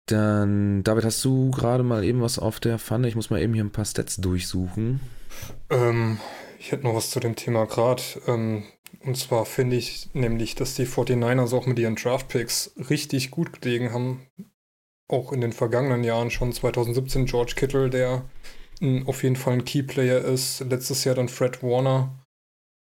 dann, 0.08 0.84
David, 0.84 1.06
hast 1.06 1.24
du 1.24 1.52
gerade 1.52 1.84
mal 1.84 2.04
eben 2.04 2.22
was 2.22 2.38
auf 2.38 2.60
der 2.60 2.78
Pfanne? 2.78 3.08
Ich 3.08 3.16
muss 3.16 3.30
mal 3.30 3.42
eben 3.42 3.54
hier 3.54 3.64
ein 3.64 3.72
paar 3.72 3.86
Stats 3.86 4.18
durchsuchen. 4.18 5.00
Ähm, 5.70 6.20
ich 6.60 6.72
hätte 6.72 6.84
noch 6.84 6.96
was 6.96 7.10
zu 7.10 7.20
dem 7.20 7.36
Thema 7.36 7.66
gerade. 7.66 8.04
Ähm, 8.28 8.64
und 9.06 9.18
zwar 9.18 9.46
finde 9.46 9.78
ich 9.78 10.10
nämlich, 10.14 10.56
dass 10.56 10.76
die 10.76 10.86
49ers 10.86 11.56
auch 11.56 11.66
mit 11.66 11.80
ihren 11.80 11.96
Draftpicks 11.96 12.74
richtig 12.90 13.32
gut 13.32 13.62
gelegen 13.62 13.94
haben. 13.94 14.28
Auch 15.08 15.32
in 15.32 15.42
den 15.42 15.54
vergangenen 15.54 16.04
Jahren 16.04 16.32
schon 16.32 16.52
2017 16.52 17.26
George 17.26 17.54
Kittle, 17.56 17.90
der 17.90 18.26
ein, 18.82 19.08
auf 19.08 19.24
jeden 19.24 19.36
Fall 19.36 19.54
ein 19.54 19.66
Keyplayer 19.66 20.20
ist. 20.20 20.62
Letztes 20.62 21.04
Jahr 21.06 21.16
dann 21.16 21.30
Fred 21.30 21.64
Warner, 21.64 22.23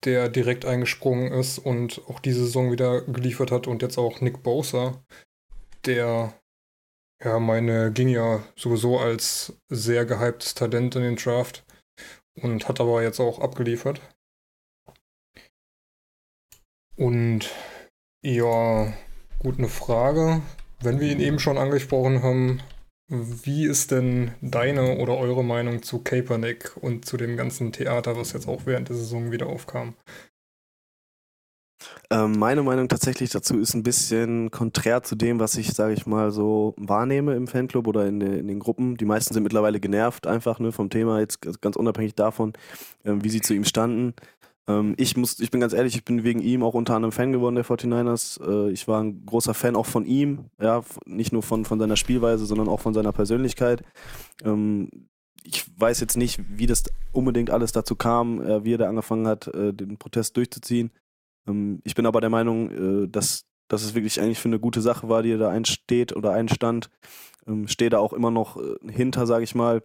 der 0.06 0.30
direkt 0.30 0.66
eingesprungen 0.66 1.32
ist 1.32 1.60
und 1.60 2.01
auch 2.08 2.20
diese 2.20 2.41
Saison 2.45 2.72
wieder 2.72 3.01
geliefert 3.01 3.51
hat. 3.51 3.68
Und 3.68 3.82
jetzt 3.82 3.97
auch 3.97 4.22
Nick 4.22 4.43
Bosa, 4.43 5.03
der 5.86 6.34
Ja, 7.24 7.39
meine 7.39 7.91
ging 7.91 8.10
ja 8.10 8.43
sowieso 8.56 8.99
als 8.99 9.53
sehr 9.70 10.06
gehyptes 10.06 10.53
Talent 10.53 10.95
in 10.95 11.01
den 11.01 11.16
Draft 11.16 11.66
und 12.41 12.68
hat 12.68 12.82
aber 12.82 13.01
jetzt 13.03 13.20
auch 13.20 13.39
abgeliefert. 13.39 14.01
Und 16.97 17.49
ja, 18.22 18.93
gut, 19.39 19.58
eine 19.58 19.70
Frage. 19.70 20.41
Wenn 20.82 20.99
wir 20.99 21.12
ihn 21.12 21.20
eben 21.20 21.39
schon 21.39 21.58
angesprochen 21.58 22.22
haben, 22.22 22.62
wie 23.08 23.66
ist 23.66 23.91
denn 23.91 24.32
deine 24.41 24.97
oder 24.97 25.18
eure 25.18 25.43
Meinung 25.43 25.84
zu 25.84 25.99
Kaepernick 25.99 26.76
und 26.82 27.06
zu 27.06 27.18
dem 27.18 27.38
ganzen 27.38 27.72
Theater, 27.72 28.18
was 28.18 28.34
jetzt 28.34 28.47
auch 28.47 28.66
während 28.66 28.89
der 28.89 28.95
Saison 28.95 29.32
wieder 29.32 29.47
aufkam? 29.47 29.95
Ähm, 32.10 32.34
meine 32.39 32.64
Meinung 32.64 32.88
tatsächlich 32.88 33.30
dazu 33.30 33.60
ist 33.60 33.74
ein 33.74 33.84
bisschen 33.84 34.49
konträr 34.49 35.03
zu 35.03 35.16
dem, 35.16 35.39
was 35.39 35.56
ich, 35.56 35.74
sage 35.74 35.93
ich 35.93 36.06
mal, 36.06 36.32
so 36.32 36.74
wahrnehme 36.78 37.36
im 37.36 37.47
Fanclub 37.47 37.88
oder 37.88 38.08
in, 38.08 38.22
in, 38.22 38.47
den 38.47 38.60
Gruppen. 38.60 38.97
Die 38.97 39.06
meisten 39.06 39.34
sind 39.34 39.43
mittlerweile 39.43 39.80
genervt 39.80 40.26
einfach 40.26 40.60
ne, 40.60 40.72
vom 40.72 40.89
Thema, 40.89 41.20
jetzt 41.20 41.41
ganz 41.62 41.76
unabhängig 41.76 42.16
davon, 42.16 42.53
ähm, 43.03 43.24
wie 43.24 43.30
sie 43.30 43.41
zu 43.41 43.53
ihm 43.53 43.66
standen. 43.66 44.14
Ähm, 44.68 44.95
ich, 44.97 45.16
muss, 45.18 45.39
ich 45.39 45.51
bin 45.51 45.61
ganz 45.61 45.74
ehrlich, 45.74 45.95
ich 45.95 46.05
bin 46.05 46.24
wegen 46.24 46.41
ihm 46.41 46.63
auch 46.63 46.74
unter 46.74 46.95
anderem 46.95 47.11
Fan 47.11 47.32
geworden 47.32 47.55
der 47.55 47.66
49ers. 47.66 48.41
Äh, 48.41 48.72
ich 48.72 48.88
war 48.88 49.01
ein 49.01 49.26
großer 49.26 49.53
Fan 49.53 49.76
auch 49.76 49.86
von 49.86 50.05
ihm, 50.05 50.45
ja, 50.59 50.84
nicht 51.05 51.32
nur 51.32 51.43
von, 51.43 51.66
von 51.66 51.80
seiner 51.80 51.97
Spielweise, 51.97 52.45
sondern 52.45 52.68
auch 52.68 52.80
von 52.80 52.93
seiner 52.93 53.11
Persönlichkeit. 53.11 53.84
Ähm, 54.43 54.89
ich 55.43 55.66
weiß 55.80 55.99
jetzt 55.99 56.18
nicht, 56.18 56.39
wie 56.49 56.66
das 56.66 56.86
unbedingt 57.11 57.51
alles 57.51 57.72
dazu 57.72 57.95
kam, 57.95 58.41
äh, 58.41 58.63
wie 58.63 58.74
er 58.74 58.80
da 58.80 58.89
angefangen 58.89 59.28
hat, 59.28 59.47
äh, 59.47 59.74
den 59.74 59.97
Protest 59.97 60.36
durchzuziehen. 60.38 60.91
Ähm, 61.47 61.82
ich 61.84 61.95
bin 61.95 62.05
aber 62.05 62.22
der 62.22 62.32
Meinung, 62.32 62.72
äh, 63.03 63.07
dass, 63.07 63.45
dass 63.68 63.84
es 63.84 63.93
wirklich 63.93 64.20
eigentlich 64.20 64.39
für 64.39 64.49
eine 64.49 64.59
gute 64.59 64.82
Sache 64.82 65.07
war, 65.09 65.22
die 65.22 65.32
er 65.32 65.38
da 65.38 65.49
einsteht 65.49 66.16
oder 66.16 66.32
einstand. 66.32 66.89
Ähm, 67.47 67.68
stehe 67.68 67.91
da 67.91 67.99
auch 67.99 68.13
immer 68.13 68.32
noch 68.32 68.57
äh, 68.57 68.91
hinter, 68.91 69.28
sage 69.28 69.43
ich 69.43 69.53
mal, 69.53 69.84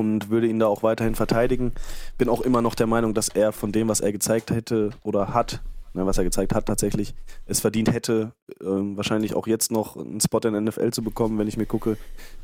und 0.00 0.30
würde 0.30 0.48
ihn 0.48 0.58
da 0.58 0.66
auch 0.66 0.82
weiterhin 0.82 1.14
verteidigen. 1.14 1.72
Bin 2.18 2.28
auch 2.28 2.40
immer 2.40 2.62
noch 2.62 2.74
der 2.74 2.86
Meinung, 2.86 3.14
dass 3.14 3.28
er 3.28 3.52
von 3.52 3.72
dem, 3.72 3.88
was 3.88 4.00
er 4.00 4.12
gezeigt 4.12 4.50
hätte 4.50 4.90
oder 5.02 5.34
hat, 5.34 5.60
ne, 5.94 6.06
was 6.06 6.18
er 6.18 6.24
gezeigt 6.24 6.54
hat 6.54 6.66
tatsächlich, 6.66 7.14
es 7.46 7.60
verdient 7.60 7.92
hätte, 7.92 8.32
ähm, 8.60 8.96
wahrscheinlich 8.96 9.34
auch 9.34 9.46
jetzt 9.46 9.70
noch 9.70 9.96
einen 9.96 10.20
Spot 10.20 10.38
in 10.38 10.52
der 10.52 10.60
NFL 10.60 10.90
zu 10.90 11.02
bekommen, 11.02 11.38
wenn 11.38 11.48
ich 11.48 11.56
mir 11.56 11.66
gucke, 11.66 11.96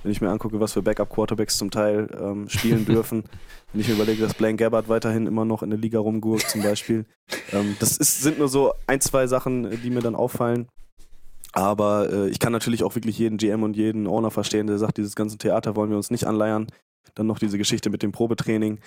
wenn 0.02 0.12
ich 0.12 0.20
mir 0.20 0.30
angucke, 0.30 0.60
was 0.60 0.72
für 0.72 0.82
Backup-Quarterbacks 0.82 1.58
zum 1.58 1.70
Teil 1.70 2.08
ähm, 2.20 2.48
spielen 2.48 2.84
dürfen. 2.86 3.24
wenn 3.72 3.80
ich 3.80 3.88
mir 3.88 3.94
überlege, 3.94 4.22
dass 4.22 4.34
Blaine 4.34 4.56
Gabbard 4.56 4.88
weiterhin 4.88 5.26
immer 5.26 5.44
noch 5.44 5.62
in 5.62 5.70
der 5.70 5.78
Liga 5.78 5.98
rumgurkt 5.98 6.48
zum 6.48 6.62
Beispiel. 6.62 7.06
ähm, 7.52 7.76
das 7.80 7.96
ist, 7.96 8.22
sind 8.22 8.38
nur 8.38 8.48
so 8.48 8.72
ein, 8.86 9.00
zwei 9.00 9.26
Sachen, 9.26 9.70
die 9.82 9.90
mir 9.90 10.00
dann 10.00 10.14
auffallen. 10.14 10.68
Aber 11.56 12.12
äh, 12.12 12.28
ich 12.28 12.38
kann 12.38 12.52
natürlich 12.52 12.84
auch 12.84 12.94
wirklich 12.96 13.18
jeden 13.18 13.38
GM 13.38 13.62
und 13.62 13.76
jeden 13.76 14.06
Owner 14.06 14.30
verstehen, 14.30 14.66
der 14.66 14.76
sagt, 14.76 14.98
dieses 14.98 15.16
ganze 15.16 15.38
Theater 15.38 15.74
wollen 15.74 15.88
wir 15.88 15.96
uns 15.96 16.10
nicht 16.10 16.26
anleiern. 16.26 16.66
Dann 17.14 17.26
noch 17.26 17.38
diese 17.38 17.58
Geschichte 17.58 17.90
mit 17.90 18.02
dem 18.02 18.12
Probetraining. 18.12 18.80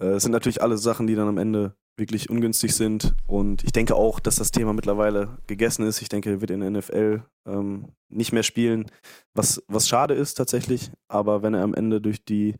Äh, 0.00 0.06
es 0.06 0.22
sind 0.22 0.32
natürlich 0.32 0.62
alles 0.62 0.82
Sachen, 0.82 1.06
die 1.06 1.14
dann 1.14 1.28
am 1.28 1.38
Ende 1.38 1.74
wirklich 1.96 2.30
ungünstig 2.30 2.74
sind. 2.74 3.14
Und 3.26 3.64
ich 3.64 3.72
denke 3.72 3.94
auch, 3.94 4.20
dass 4.20 4.36
das 4.36 4.50
Thema 4.50 4.72
mittlerweile 4.72 5.38
gegessen 5.46 5.84
ist. 5.84 6.00
Ich 6.02 6.08
denke, 6.08 6.30
er 6.30 6.40
wird 6.40 6.50
in 6.50 6.60
der 6.60 6.70
NFL 6.70 7.22
ähm, 7.46 7.92
nicht 8.08 8.32
mehr 8.32 8.42
spielen, 8.42 8.90
was, 9.34 9.62
was 9.68 9.88
schade 9.88 10.14
ist 10.14 10.34
tatsächlich. 10.34 10.90
Aber 11.08 11.42
wenn 11.42 11.54
er 11.54 11.62
am 11.62 11.74
Ende 11.74 12.00
durch 12.00 12.24
die 12.24 12.54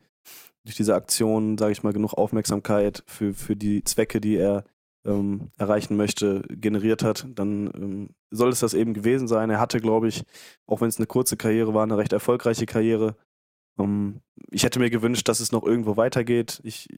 durch 0.64 0.76
diese 0.76 0.94
Aktion, 0.94 1.56
sage 1.58 1.72
ich 1.72 1.82
mal, 1.82 1.92
genug 1.92 2.14
Aufmerksamkeit 2.14 3.02
für, 3.06 3.32
für 3.32 3.56
die 3.56 3.82
Zwecke, 3.84 4.20
die 4.20 4.36
er 4.36 4.64
ähm, 5.06 5.50
erreichen 5.56 5.96
möchte, 5.96 6.42
generiert 6.48 7.02
hat, 7.02 7.26
dann 7.34 7.70
ähm, 7.74 8.08
soll 8.30 8.50
es 8.50 8.60
das 8.60 8.74
eben 8.74 8.92
gewesen 8.92 9.28
sein. 9.28 9.50
Er 9.50 9.60
hatte, 9.60 9.80
glaube 9.80 10.08
ich, 10.08 10.22
auch 10.66 10.80
wenn 10.80 10.88
es 10.88 10.98
eine 10.98 11.06
kurze 11.06 11.36
Karriere 11.36 11.72
war, 11.72 11.82
eine 11.82 11.96
recht 11.96 12.12
erfolgreiche 12.12 12.66
Karriere. 12.66 13.16
Ähm, 13.80 14.20
ich 14.50 14.64
hätte 14.64 14.78
mir 14.78 14.90
gewünscht, 14.90 15.28
dass 15.28 15.40
es 15.40 15.52
noch 15.52 15.64
irgendwo 15.64 15.96
weitergeht. 15.96 16.60
Ich 16.64 16.88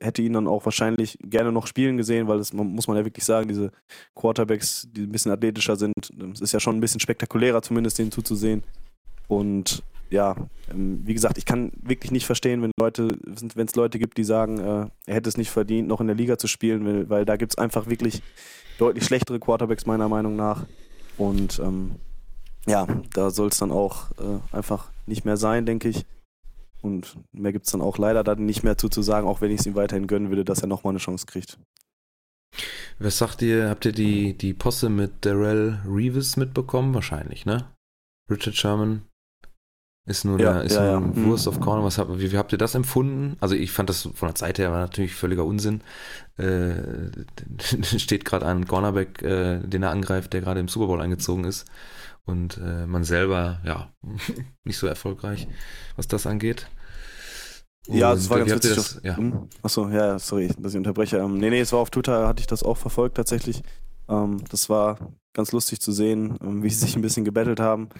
hätte 0.00 0.22
ihn 0.22 0.32
dann 0.32 0.48
auch 0.48 0.64
wahrscheinlich 0.64 1.18
gerne 1.22 1.52
noch 1.52 1.66
spielen 1.66 1.96
gesehen, 1.96 2.26
weil 2.26 2.38
das 2.38 2.52
muss 2.52 2.88
man 2.88 2.96
ja 2.96 3.04
wirklich 3.04 3.24
sagen, 3.24 3.48
diese 3.48 3.70
Quarterbacks, 4.14 4.88
die 4.90 5.02
ein 5.02 5.12
bisschen 5.12 5.32
athletischer 5.32 5.76
sind, 5.76 5.94
es 6.32 6.40
ist 6.40 6.52
ja 6.52 6.60
schon 6.60 6.76
ein 6.76 6.80
bisschen 6.80 7.00
spektakulärer, 7.00 7.62
zumindest 7.62 7.98
denen 7.98 8.10
zuzusehen. 8.10 8.64
Und 9.28 9.82
ja, 10.10 10.36
ähm, 10.70 11.02
wie 11.04 11.14
gesagt, 11.14 11.38
ich 11.38 11.44
kann 11.44 11.72
wirklich 11.80 12.10
nicht 12.10 12.26
verstehen, 12.26 12.62
wenn 12.62 12.72
Leute, 12.78 13.08
wenn 13.54 13.66
es 13.66 13.74
Leute 13.74 13.98
gibt, 13.98 14.18
die 14.18 14.24
sagen, 14.24 14.58
äh, 14.58 14.86
er 15.06 15.14
hätte 15.14 15.28
es 15.28 15.36
nicht 15.36 15.50
verdient, 15.50 15.88
noch 15.88 16.00
in 16.00 16.06
der 16.06 16.16
Liga 16.16 16.38
zu 16.38 16.46
spielen, 16.46 16.84
weil, 16.84 17.08
weil 17.08 17.24
da 17.24 17.36
gibt 17.36 17.52
es 17.52 17.58
einfach 17.58 17.88
wirklich 17.88 18.22
deutlich 18.78 19.04
schlechtere 19.04 19.40
Quarterbacks 19.40 19.86
meiner 19.86 20.08
Meinung 20.08 20.36
nach. 20.36 20.66
Und 21.16 21.58
ähm, 21.60 21.92
ja, 22.66 22.86
da 23.12 23.30
soll 23.30 23.48
es 23.48 23.58
dann 23.58 23.70
auch 23.70 24.10
äh, 24.12 24.56
einfach 24.56 24.90
nicht 25.06 25.24
mehr 25.24 25.36
sein, 25.36 25.66
denke 25.66 25.88
ich. 25.88 26.04
Und 26.84 27.16
mehr 27.32 27.52
gibt 27.52 27.64
es 27.64 27.72
dann 27.72 27.80
auch 27.80 27.96
leider 27.96 28.22
dann 28.22 28.44
nicht 28.44 28.62
mehr 28.62 28.76
zu, 28.76 28.90
zu 28.90 29.00
sagen, 29.00 29.26
auch 29.26 29.40
wenn 29.40 29.50
ich 29.50 29.60
es 29.60 29.66
ihm 29.66 29.74
weiterhin 29.74 30.06
gönnen 30.06 30.28
würde, 30.28 30.44
dass 30.44 30.60
er 30.60 30.68
nochmal 30.68 30.90
eine 30.90 30.98
Chance 30.98 31.24
kriegt. 31.24 31.58
Was 32.98 33.16
sagt 33.16 33.40
ihr, 33.40 33.70
habt 33.70 33.86
ihr 33.86 33.92
die, 33.92 34.36
die 34.36 34.52
Posse 34.52 34.90
mit 34.90 35.24
Darrell 35.24 35.80
Reeves 35.86 36.36
mitbekommen? 36.36 36.92
Wahrscheinlich, 36.92 37.46
ne? 37.46 37.64
Richard 38.30 38.54
Sherman 38.54 39.00
ist 40.06 40.26
nur, 40.26 40.38
ja, 40.38 40.52
der, 40.52 40.62
ist 40.64 40.74
ja, 40.74 41.00
nur 41.00 41.16
ja. 41.16 41.24
Wurst 41.24 41.48
auf 41.48 41.58
Corner. 41.58 41.82
Was, 41.82 41.98
wie, 41.98 42.30
wie, 42.30 42.36
habt 42.36 42.52
ihr 42.52 42.58
das 42.58 42.74
empfunden? 42.74 43.38
Also 43.40 43.54
ich 43.54 43.72
fand 43.72 43.88
das 43.88 44.02
von 44.02 44.28
der 44.28 44.34
Zeit 44.34 44.58
her 44.58 44.70
war 44.70 44.80
natürlich 44.80 45.14
völliger 45.14 45.46
Unsinn. 45.46 45.80
Äh, 46.36 46.74
steht 47.98 48.26
gerade 48.26 48.44
ein 48.44 48.66
Cornerback, 48.66 49.22
äh, 49.22 49.60
den 49.60 49.82
er 49.82 49.90
angreift, 49.90 50.34
der 50.34 50.42
gerade 50.42 50.60
im 50.60 50.68
Super 50.68 50.88
Bowl 50.88 51.00
eingezogen 51.00 51.44
ist 51.44 51.64
und 52.24 52.58
äh, 52.58 52.86
man 52.86 53.04
selber, 53.04 53.60
ja, 53.64 53.92
nicht 54.64 54.78
so 54.78 54.86
erfolgreich, 54.86 55.46
was 55.96 56.08
das 56.08 56.26
angeht. 56.26 56.66
Und 57.86 57.96
ja, 57.98 58.14
das 58.14 58.30
war 58.30 58.38
ganz 58.38 58.52
witzig. 58.52 58.76
Das, 58.76 59.00
ja. 59.02 59.16
Hm? 59.16 59.48
Achso, 59.62 59.88
ja, 59.88 60.18
sorry, 60.18 60.50
dass 60.58 60.72
ich 60.72 60.78
unterbreche. 60.78 61.18
Ähm, 61.18 61.38
nee, 61.38 61.50
nee, 61.50 61.60
es 61.60 61.72
war 61.72 61.80
auf 61.80 61.90
Twitter, 61.90 62.26
hatte 62.26 62.40
ich 62.40 62.46
das 62.46 62.62
auch 62.62 62.78
verfolgt 62.78 63.16
tatsächlich. 63.16 63.62
Ähm, 64.08 64.42
das 64.50 64.68
war 64.70 64.98
ganz 65.34 65.52
lustig 65.52 65.80
zu 65.80 65.92
sehen, 65.92 66.38
ähm, 66.42 66.62
wie 66.62 66.70
sie 66.70 66.86
sich 66.86 66.96
ein 66.96 67.02
bisschen 67.02 67.24
gebettelt 67.24 67.60
haben. 67.60 67.90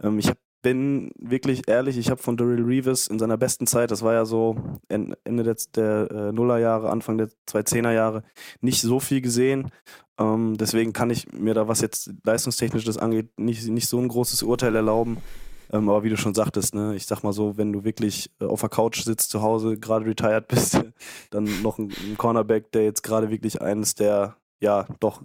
Ähm, 0.00 0.18
ich 0.18 0.30
bin 0.62 1.10
wirklich 1.18 1.68
ehrlich, 1.68 1.98
ich 1.98 2.10
habe 2.10 2.22
von 2.22 2.36
Daryl 2.36 2.64
Reeves 2.64 3.08
in 3.08 3.18
seiner 3.18 3.36
besten 3.36 3.66
Zeit, 3.66 3.90
das 3.90 4.02
war 4.02 4.14
ja 4.14 4.24
so 4.24 4.56
Ende 4.88 5.16
der, 5.42 5.56
der 5.74 6.10
äh, 6.10 6.32
Nullerjahre, 6.32 6.90
Anfang 6.90 7.18
der 7.18 7.28
2010er 7.48 7.92
Jahre, 7.92 8.22
nicht 8.60 8.80
so 8.80 9.00
viel 9.00 9.20
gesehen. 9.20 9.70
Ähm, 10.18 10.56
deswegen 10.56 10.92
kann 10.92 11.10
ich 11.10 11.32
mir 11.32 11.54
da, 11.54 11.68
was 11.68 11.80
jetzt 11.80 12.12
leistungstechnisch 12.24 12.84
das 12.84 12.98
angeht, 12.98 13.38
nicht, 13.38 13.66
nicht 13.68 13.88
so 13.88 13.98
ein 13.98 14.08
großes 14.08 14.42
Urteil 14.42 14.74
erlauben. 14.74 15.18
Ähm, 15.72 15.88
aber 15.88 16.04
wie 16.04 16.10
du 16.10 16.16
schon 16.16 16.34
sagtest, 16.34 16.74
ne, 16.74 16.94
ich 16.94 17.06
sag 17.06 17.22
mal 17.22 17.32
so, 17.32 17.56
wenn 17.56 17.72
du 17.72 17.82
wirklich 17.82 18.30
äh, 18.40 18.44
auf 18.44 18.60
der 18.60 18.68
Couch 18.68 19.02
sitzt 19.02 19.30
zu 19.30 19.42
Hause, 19.42 19.78
gerade 19.78 20.06
retired 20.06 20.48
bist, 20.48 20.78
dann 21.30 21.62
noch 21.62 21.78
ein, 21.78 21.90
ein 22.04 22.16
Cornerback, 22.16 22.70
der 22.72 22.84
jetzt 22.84 23.02
gerade 23.02 23.30
wirklich 23.30 23.60
eines 23.62 23.94
der, 23.94 24.36
ja, 24.60 24.86
doch 25.00 25.22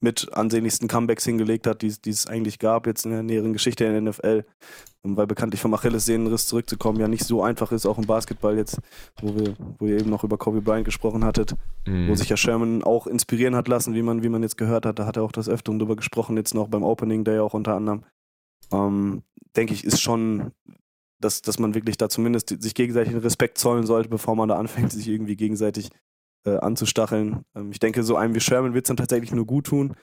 mit 0.00 0.32
ansehnlichsten 0.32 0.86
Comebacks 0.86 1.24
hingelegt 1.24 1.66
hat, 1.66 1.82
die, 1.82 1.92
die 2.00 2.10
es 2.10 2.26
eigentlich 2.26 2.58
gab, 2.58 2.86
jetzt 2.86 3.04
in 3.04 3.10
der 3.10 3.22
näheren 3.22 3.52
Geschichte 3.52 3.84
in 3.84 3.92
der 3.92 4.12
NFL. 4.12 4.44
Ähm, 5.04 5.16
weil 5.16 5.26
bekanntlich 5.26 5.60
vom 5.60 5.74
Achillessehnenriss 5.74 6.46
zurückzukommen 6.46 7.00
ja 7.00 7.08
nicht 7.08 7.24
so 7.24 7.42
einfach 7.42 7.72
ist, 7.72 7.86
auch 7.86 7.98
im 7.98 8.06
Basketball 8.06 8.56
jetzt, 8.56 8.78
wo 9.20 9.34
wir, 9.34 9.54
wo 9.78 9.86
ihr 9.86 9.98
eben 9.98 10.10
noch 10.10 10.24
über 10.24 10.38
Kobe 10.38 10.60
Bryant 10.60 10.84
gesprochen 10.84 11.24
hattet, 11.24 11.54
mhm. 11.86 12.08
wo 12.08 12.14
sich 12.14 12.28
ja 12.28 12.36
Sherman 12.36 12.84
auch 12.84 13.06
inspirieren 13.06 13.56
hat 13.56 13.68
lassen, 13.68 13.94
wie 13.94 14.02
man, 14.02 14.22
wie 14.22 14.28
man 14.28 14.42
jetzt 14.42 14.56
gehört 14.56 14.86
hat. 14.86 14.98
Da 14.98 15.06
hat 15.06 15.16
er 15.16 15.22
auch 15.22 15.32
das 15.32 15.48
Öfteren 15.48 15.78
drüber 15.78 15.96
gesprochen, 15.96 16.36
jetzt 16.36 16.54
noch 16.54 16.68
beim 16.68 16.84
Opening 16.84 17.24
Day 17.24 17.40
auch 17.40 17.54
unter 17.54 17.74
anderem. 17.74 18.04
Ähm, 18.72 19.22
denke 19.56 19.74
ich, 19.74 19.84
ist 19.84 20.00
schon, 20.00 20.52
dass, 21.20 21.42
dass 21.42 21.58
man 21.58 21.74
wirklich 21.74 21.96
da 21.96 22.08
zumindest 22.08 22.62
sich 22.62 22.74
gegenseitig 22.74 23.14
Respekt 23.16 23.58
zollen 23.58 23.86
sollte, 23.86 24.08
bevor 24.08 24.36
man 24.36 24.48
da 24.48 24.56
anfängt, 24.56 24.92
sich 24.92 25.08
irgendwie 25.08 25.36
gegenseitig 25.36 25.90
äh, 26.44 26.56
anzustacheln. 26.56 27.44
Ähm, 27.54 27.70
ich 27.70 27.78
denke, 27.78 28.02
so 28.02 28.16
einem 28.16 28.34
wie 28.34 28.40
Sherman 28.40 28.74
wird 28.74 28.86
es 28.86 28.88
dann 28.88 28.96
tatsächlich 28.96 29.32
nur 29.32 29.46
gut 29.46 29.66
tun. 29.66 29.94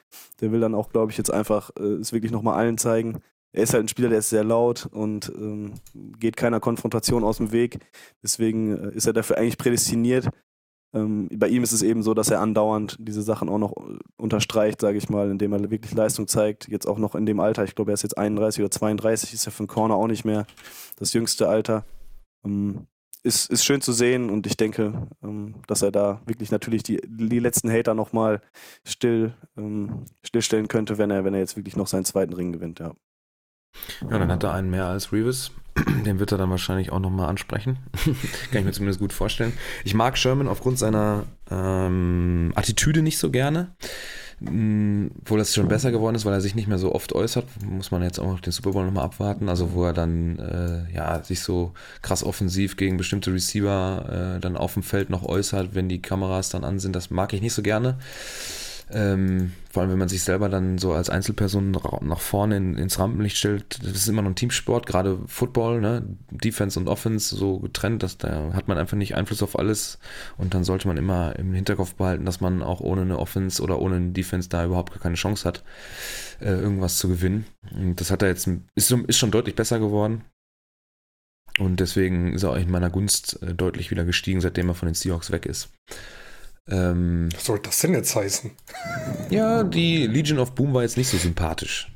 Der 0.41 0.51
will 0.51 0.59
dann 0.59 0.75
auch, 0.75 0.89
glaube 0.89 1.11
ich, 1.11 1.17
jetzt 1.17 1.31
einfach 1.31 1.71
äh, 1.77 1.83
es 1.83 2.13
wirklich 2.13 2.31
nochmal 2.31 2.55
allen 2.55 2.77
zeigen. 2.77 3.21
Er 3.53 3.63
ist 3.63 3.73
halt 3.73 3.85
ein 3.85 3.87
Spieler, 3.87 4.09
der 4.09 4.19
ist 4.19 4.29
sehr 4.29 4.43
laut 4.43 4.85
und 4.91 5.31
ähm, 5.35 5.75
geht 6.19 6.35
keiner 6.35 6.59
Konfrontation 6.59 7.23
aus 7.23 7.37
dem 7.37 7.51
Weg. 7.51 7.79
Deswegen 8.21 8.77
äh, 8.77 8.93
ist 8.93 9.07
er 9.07 9.13
dafür 9.13 9.37
eigentlich 9.37 9.57
prädestiniert. 9.57 10.29
Ähm, 10.93 11.29
bei 11.33 11.47
ihm 11.47 11.63
ist 11.63 11.73
es 11.73 11.81
eben 11.81 12.03
so, 12.03 12.13
dass 12.13 12.29
er 12.29 12.41
andauernd 12.41 12.97
diese 12.99 13.21
Sachen 13.21 13.49
auch 13.49 13.57
noch 13.57 13.73
äh, 13.77 13.97
unterstreicht, 14.17 14.81
sage 14.81 14.97
ich 14.97 15.09
mal, 15.09 15.29
indem 15.29 15.53
er 15.53 15.69
wirklich 15.69 15.93
Leistung 15.93 16.27
zeigt. 16.27 16.67
Jetzt 16.67 16.87
auch 16.87 16.97
noch 16.97 17.15
in 17.15 17.25
dem 17.25 17.39
Alter, 17.39 17.63
ich 17.63 17.75
glaube, 17.75 17.91
er 17.91 17.95
ist 17.95 18.03
jetzt 18.03 18.17
31 18.17 18.61
oder 18.61 18.71
32, 18.71 19.33
ist 19.33 19.45
ja 19.45 19.51
für 19.51 19.59
einen 19.59 19.67
Corner 19.67 19.95
auch 19.95 20.07
nicht 20.07 20.25
mehr 20.25 20.45
das 20.97 21.13
jüngste 21.13 21.47
Alter. 21.49 21.85
Ähm, 22.45 22.87
ist, 23.25 23.49
ist 23.49 23.65
schön 23.65 23.81
zu 23.81 23.91
sehen 23.91 24.29
und 24.29 24.45
ich 24.45 24.55
denke, 24.55 25.07
ähm, 25.23 25.55
dass 25.67 25.81
er 25.81 25.91
da 25.91 26.21
wirklich 26.25 26.51
natürlich 26.51 26.83
die, 26.83 27.01
die 27.05 27.39
letzten 27.39 27.71
Hater 27.71 27.93
nochmal 27.93 28.41
still, 28.85 29.33
ähm, 29.57 30.05
stillstellen 30.23 30.67
könnte, 30.67 30.97
wenn 30.97 31.11
er, 31.11 31.25
wenn 31.25 31.33
er 31.33 31.39
jetzt 31.39 31.57
wirklich 31.57 31.75
noch 31.75 31.87
seinen 31.87 32.05
zweiten 32.05 32.33
Ring 32.33 32.53
gewinnt, 32.53 32.79
ja. 32.79 32.93
Ja, 34.09 34.19
dann 34.19 34.31
hat 34.31 34.43
er 34.43 34.53
einen 34.53 34.69
mehr 34.69 34.85
als 34.85 35.11
Reeves. 35.11 35.51
Den 36.05 36.19
wird 36.19 36.31
er 36.31 36.37
dann 36.37 36.49
wahrscheinlich 36.49 36.91
auch 36.91 36.99
nochmal 36.99 37.27
ansprechen. 37.27 37.79
Kann 38.51 38.59
ich 38.59 38.63
mir 38.63 38.71
zumindest 38.71 38.99
gut 38.99 39.11
vorstellen. 39.11 39.51
Ich 39.83 39.93
mag 39.93 40.17
Sherman 40.17 40.47
aufgrund 40.47 40.79
seiner 40.79 41.25
ähm, 41.51 42.53
Attitüde 42.55 43.01
nicht 43.01 43.17
so 43.17 43.31
gerne. 43.31 43.75
Mh, 44.39 45.09
wo 45.25 45.37
das 45.37 45.53
schon 45.53 45.67
besser 45.67 45.91
geworden 45.91 46.15
ist, 46.15 46.25
weil 46.25 46.33
er 46.33 46.41
sich 46.41 46.55
nicht 46.55 46.67
mehr 46.67 46.77
so 46.77 46.93
oft 46.93 47.13
äußert, 47.13 47.45
muss 47.63 47.91
man 47.91 48.03
jetzt 48.03 48.19
auch 48.19 48.27
noch 48.27 48.39
den 48.39 48.51
Super 48.51 48.71
Bowl 48.71 48.85
nochmal 48.85 49.05
abwarten. 49.05 49.49
Also 49.49 49.73
wo 49.73 49.83
er 49.85 49.93
dann 49.93 50.39
äh, 50.39 50.93
ja 50.93 51.23
sich 51.23 51.41
so 51.41 51.73
krass 52.01 52.23
offensiv 52.23 52.77
gegen 52.77 52.97
bestimmte 52.97 53.33
Receiver 53.33 54.35
äh, 54.37 54.39
dann 54.39 54.57
auf 54.57 54.73
dem 54.73 54.83
Feld 54.83 55.09
noch 55.09 55.23
äußert, 55.23 55.75
wenn 55.75 55.89
die 55.89 56.01
Kameras 56.01 56.49
dann 56.49 56.63
an 56.63 56.79
sind. 56.79 56.95
Das 56.95 57.09
mag 57.09 57.33
ich 57.33 57.41
nicht 57.41 57.53
so 57.53 57.61
gerne. 57.61 57.97
Ähm, 58.91 59.53
vor 59.71 59.81
allem, 59.81 59.91
wenn 59.91 59.99
man 59.99 60.09
sich 60.09 60.23
selber 60.23 60.47
dann 60.47 60.77
so 60.77 60.93
als 60.93 61.09
Einzelperson 61.09 61.71
nach 61.71 62.19
vorne 62.19 62.57
in, 62.57 62.77
ins 62.77 62.99
Rampenlicht 62.99 63.35
stellt, 63.35 63.83
das 63.83 63.93
ist 63.93 64.07
immer 64.07 64.21
noch 64.21 64.29
ein 64.29 64.35
Teamsport, 64.35 64.85
gerade 64.85 65.19
Football, 65.25 65.81
ne? 65.81 66.03
Defense 66.29 66.79
und 66.79 66.87
Offense 66.87 67.35
so 67.35 67.59
getrennt, 67.59 68.03
dass 68.03 68.17
da 68.17 68.53
hat 68.53 68.67
man 68.67 68.77
einfach 68.77 68.95
nicht 68.95 69.15
Einfluss 69.15 69.41
auf 69.41 69.57
alles 69.57 69.97
und 70.37 70.53
dann 70.53 70.63
sollte 70.63 70.87
man 70.87 70.97
immer 70.97 71.35
im 71.37 71.53
Hinterkopf 71.53 71.95
behalten, 71.95 72.25
dass 72.25 72.41
man 72.41 72.61
auch 72.61 72.79
ohne 72.79 73.01
eine 73.01 73.17
Offense 73.17 73.61
oder 73.61 73.79
ohne 73.79 73.95
eine 73.95 74.11
Defense 74.11 74.49
da 74.49 74.63
überhaupt 74.63 74.99
keine 75.01 75.15
Chance 75.15 75.47
hat, 75.47 75.63
äh, 76.39 76.51
irgendwas 76.51 76.99
zu 76.99 77.07
gewinnen. 77.07 77.45
Und 77.73 77.99
das 77.99 78.11
hat 78.11 78.21
er 78.21 78.29
jetzt, 78.29 78.47
ist, 78.75 78.91
ist 78.91 79.17
schon 79.17 79.31
deutlich 79.31 79.55
besser 79.55 79.79
geworden. 79.79 80.23
Und 81.57 81.79
deswegen 81.79 82.33
ist 82.33 82.43
er 82.43 82.51
auch 82.51 82.57
in 82.57 82.69
meiner 82.69 82.89
Gunst 82.89 83.41
äh, 83.41 83.55
deutlich 83.55 83.89
wieder 83.89 84.05
gestiegen, 84.05 84.41
seitdem 84.41 84.69
er 84.69 84.75
von 84.75 84.87
den 84.87 84.95
Seahawks 84.95 85.31
weg 85.31 85.45
ist. 85.45 85.69
Ähm, 86.69 87.29
Was 87.33 87.45
soll 87.45 87.59
das 87.59 87.79
denn 87.79 87.93
jetzt 87.93 88.15
heißen? 88.15 88.51
Ja, 89.29 89.63
die 89.63 90.07
Legion 90.07 90.39
of 90.39 90.53
Boom 90.53 90.73
war 90.73 90.81
jetzt 90.81 90.97
nicht 90.97 91.09
so 91.09 91.17
sympathisch. 91.17 91.91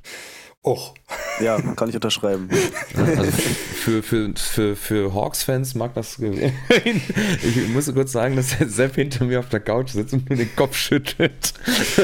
Och. 0.64 0.94
Ja, 1.40 1.60
kann 1.62 1.88
ich 1.88 1.96
unterschreiben. 1.96 2.50
also 2.94 3.32
für, 3.32 4.04
für, 4.04 4.34
für, 4.36 4.76
für 4.76 5.14
Hawks-Fans 5.14 5.74
mag 5.74 5.94
das. 5.94 6.20
Ich 6.20 7.68
muss 7.70 7.92
kurz 7.94 8.12
sagen, 8.12 8.36
dass 8.36 8.58
der 8.58 8.68
Sepp 8.68 8.96
hinter 8.96 9.24
mir 9.24 9.40
auf 9.40 9.48
der 9.48 9.62
Couch 9.62 9.92
sitzt 9.92 10.14
und 10.14 10.30
nur 10.30 10.38
den 10.38 10.54
Kopf 10.58 10.76
schüttelt. 10.76 11.54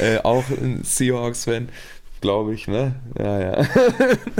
äh, 0.00 0.18
auch 0.18 0.44
ein 0.50 0.82
Seahawks-Fan 0.82 1.68
glaube 2.22 2.54
ich, 2.54 2.66
ne? 2.66 2.94
Ja, 3.18 3.40
ja. 3.40 3.66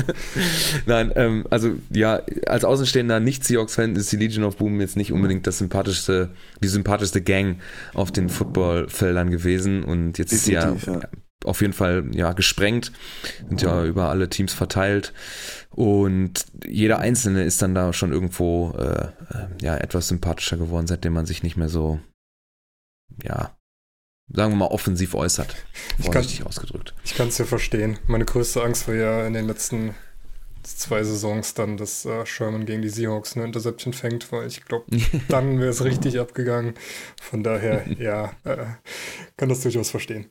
Nein, 0.86 1.12
ähm, 1.16 1.44
also 1.50 1.72
ja, 1.90 2.22
als 2.46 2.64
Außenstehender 2.64 3.20
Nicht-Seahawks-Fan 3.20 3.94
ist 3.96 4.10
die 4.10 4.16
Legion 4.16 4.44
of 4.44 4.56
Boom 4.56 4.80
jetzt 4.80 4.96
nicht 4.96 5.12
unbedingt 5.12 5.46
das 5.46 5.58
sympathischste, 5.58 6.30
die 6.62 6.68
sympathischste 6.68 7.20
Gang 7.20 7.60
auf 7.92 8.10
den 8.10 8.30
Footballfeldern 8.30 9.30
gewesen 9.30 9.84
und 9.84 10.16
jetzt 10.16 10.32
ist 10.32 10.46
sie 10.46 10.54
ja, 10.54 10.74
ja, 10.86 11.00
auf 11.44 11.60
jeden 11.60 11.74
Fall 11.74 12.04
ja 12.14 12.32
gesprengt, 12.32 12.92
sind 13.48 13.60
ja 13.60 13.84
über 13.84 14.08
alle 14.08 14.30
Teams 14.30 14.54
verteilt 14.54 15.12
und 15.70 16.46
jeder 16.66 17.00
Einzelne 17.00 17.42
ist 17.44 17.60
dann 17.60 17.74
da 17.74 17.92
schon 17.92 18.12
irgendwo 18.12 18.74
äh, 18.78 19.06
äh 19.06 19.48
ja 19.60 19.76
etwas 19.76 20.08
sympathischer 20.08 20.56
geworden, 20.56 20.86
seitdem 20.86 21.12
man 21.12 21.26
sich 21.26 21.42
nicht 21.42 21.56
mehr 21.56 21.68
so 21.68 22.00
ja 23.22 23.52
sagen 24.34 24.52
wir 24.52 24.56
mal, 24.56 24.66
offensiv 24.66 25.14
äußert. 25.14 25.54
Vorsichtig 26.00 26.38
kann, 26.38 26.46
ausgedrückt. 26.46 26.94
Ich 27.04 27.14
kann 27.14 27.28
es 27.28 27.38
ja 27.38 27.44
verstehen. 27.44 27.98
Meine 28.06 28.24
größte 28.24 28.62
Angst 28.62 28.88
war 28.88 28.94
ja 28.94 29.26
in 29.26 29.34
den 29.34 29.46
letzten 29.46 29.94
zwei 30.62 31.02
Saisons 31.02 31.54
dann, 31.54 31.76
dass 31.76 32.04
äh, 32.04 32.24
Sherman 32.24 32.66
gegen 32.66 32.82
die 32.82 32.88
Seahawks 32.88 33.36
eine 33.36 33.44
Interception 33.44 33.92
fängt, 33.92 34.30
weil 34.32 34.46
ich 34.46 34.64
glaube, 34.64 34.86
dann 35.28 35.58
wäre 35.58 35.70
es 35.70 35.84
richtig 35.84 36.18
abgegangen. 36.18 36.74
Von 37.20 37.42
daher, 37.42 37.84
ja, 37.98 38.32
äh, 38.44 38.66
kann 39.36 39.48
das 39.48 39.60
durchaus 39.60 39.90
verstehen. 39.90 40.30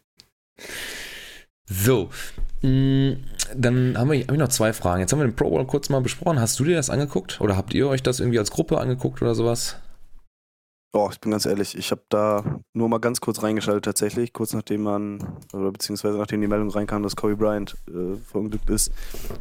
So, 1.66 2.10
mm, 2.62 3.12
dann 3.56 3.98
haben 3.98 4.12
wir, 4.12 4.22
hab 4.22 4.32
ich 4.32 4.38
noch 4.38 4.50
zwei 4.50 4.74
Fragen. 4.74 5.02
Jetzt 5.02 5.12
haben 5.12 5.20
wir 5.20 5.28
den 5.28 5.36
Pro 5.36 5.50
Bowl 5.50 5.66
kurz 5.66 5.90
mal 5.90 6.02
besprochen. 6.02 6.40
Hast 6.40 6.60
du 6.60 6.64
dir 6.64 6.76
das 6.76 6.90
angeguckt? 6.90 7.40
Oder 7.42 7.56
habt 7.56 7.74
ihr 7.74 7.88
euch 7.88 8.04
das 8.04 8.20
irgendwie 8.20 8.40
als 8.40 8.52
Gruppe 8.52 8.80
angeguckt 8.80 9.22
oder 9.22 9.36
sowas? 9.36 9.78
Oh, 10.94 11.08
ich 11.10 11.22
bin 11.22 11.32
ganz 11.32 11.46
ehrlich, 11.46 11.78
ich 11.78 11.92
habe 11.92 12.02
da 12.10 12.60
nur 12.74 12.90
mal 12.90 13.00
ganz 13.00 13.22
kurz 13.22 13.42
reingeschaltet 13.42 13.86
tatsächlich, 13.86 14.34
kurz 14.34 14.52
nachdem 14.54 14.84
man, 14.84 15.38
oder 15.54 15.72
beziehungsweise 15.72 16.18
nachdem 16.18 16.42
die 16.42 16.48
Meldung 16.48 16.70
reinkam, 16.70 17.02
dass 17.02 17.16
Kobe 17.16 17.38
Bryant 17.38 17.78
äh, 17.88 18.18
verunglückt 18.18 18.70
ist, 18.70 18.92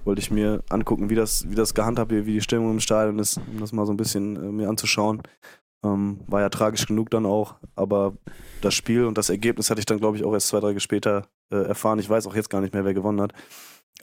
wollte 0.05 0.21
ich 0.21 0.31
mir 0.31 0.63
angucken, 0.69 1.11
wie 1.11 1.17
das, 1.17 1.51
wie 1.51 1.57
das 1.57 1.75
gehandhabt 1.75 2.13
wird, 2.13 2.27
wie 2.27 2.35
die 2.35 2.41
Stimmung 2.41 2.71
im 2.71 2.81
Stadion 2.81 3.19
ist, 3.19 3.39
um 3.39 3.59
das 3.59 3.73
mal 3.73 3.85
so 3.85 3.93
ein 3.93 3.97
bisschen 3.97 4.37
äh, 4.37 4.53
mir 4.53 4.69
anzuschauen. 4.69 5.23
Ähm, 5.83 6.21
war 6.29 6.41
ja 6.41 6.51
tragisch 6.51 6.87
genug 6.87 7.11
dann 7.11 7.27
auch, 7.27 7.57
aber 7.75 8.17
das 8.61 8.75
Spiel 8.75 9.07
und 9.07 9.19
das 9.19 9.29
Ergebnis 9.29 9.71
hatte 9.71 9.81
ich 9.81 9.87
dann, 9.87 9.99
glaube 9.99 10.17
ich, 10.17 10.25
auch 10.25 10.33
erst 10.33 10.49
zwei, 10.49 10.61
drei 10.61 10.69
Tage 10.69 10.81
später 10.81 11.27
äh, 11.51 11.57
erfahren. 11.57 11.99
Ich 11.99 12.09
weiß 12.09 12.29
auch 12.29 12.37
jetzt 12.37 12.51
gar 12.51 12.61
nicht 12.61 12.75
mehr, 12.75 12.85
wer 12.85 12.95
gewonnen 12.95 13.21
hat. 13.21 13.33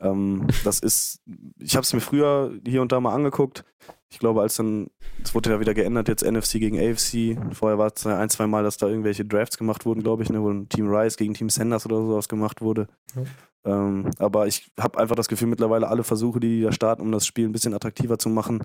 Ähm, 0.02 0.48
das 0.66 0.80
ist, 0.80 1.22
ich 1.60 1.78
habe 1.78 1.84
es 1.84 1.93
mir 1.93 2.02
früher 2.02 2.52
hier 2.66 2.82
und 2.82 2.91
da 2.91 3.00
mal 3.00 3.14
angeguckt. 3.14 3.64
Ich 4.10 4.20
glaube, 4.20 4.41
als 4.41 4.55
dann, 4.55 4.88
es 5.22 5.36
wurde 5.36 5.49
ja 5.49 5.60
wieder 5.60 5.74
geändert, 5.74 6.08
jetzt 6.08 6.24
NFC 6.24 6.53
gegen 6.53 6.80
AFC. 6.80 7.38
Vorher 7.53 7.78
war 7.78 7.91
es 7.93 8.05
ein, 8.05 8.30
zwei 8.30 8.47
Mal, 8.47 8.64
dass 8.64 8.78
da 8.78 8.88
irgendwelche 8.88 9.26
Drafts 9.26 9.58
gemacht 9.58 9.86
wurden, 9.86 10.01
glaube 10.01 10.24
ich, 10.24 10.30
ne, 10.30 10.41
wo 10.41 10.49
ein 10.49 10.70
Team 10.70 10.88
Rice 10.88 11.18
gegen 11.18 11.34
Team 11.34 11.49
Sanders 11.49 11.86
oder 11.86 11.97
sowas 11.97 12.30
gemacht 12.30 12.62
wurde. 12.62 12.88
Ja. 13.16 13.24
Ähm, 13.66 14.10
aber 14.18 14.47
ich 14.47 14.72
habe 14.80 14.97
einfach 14.97 15.16
das 15.16 15.28
Gefühl, 15.28 15.49
mittlerweile 15.49 15.89
alle 15.89 16.05
Versuche, 16.05 16.39
die 16.39 16.62
da 16.62 16.72
starten, 16.72 17.01
um 17.01 17.12
das 17.12 17.26
Spiel 17.26 17.47
ein 17.47 17.51
bisschen 17.51 17.74
attraktiver 17.74 18.18
zu 18.18 18.30
machen, 18.30 18.64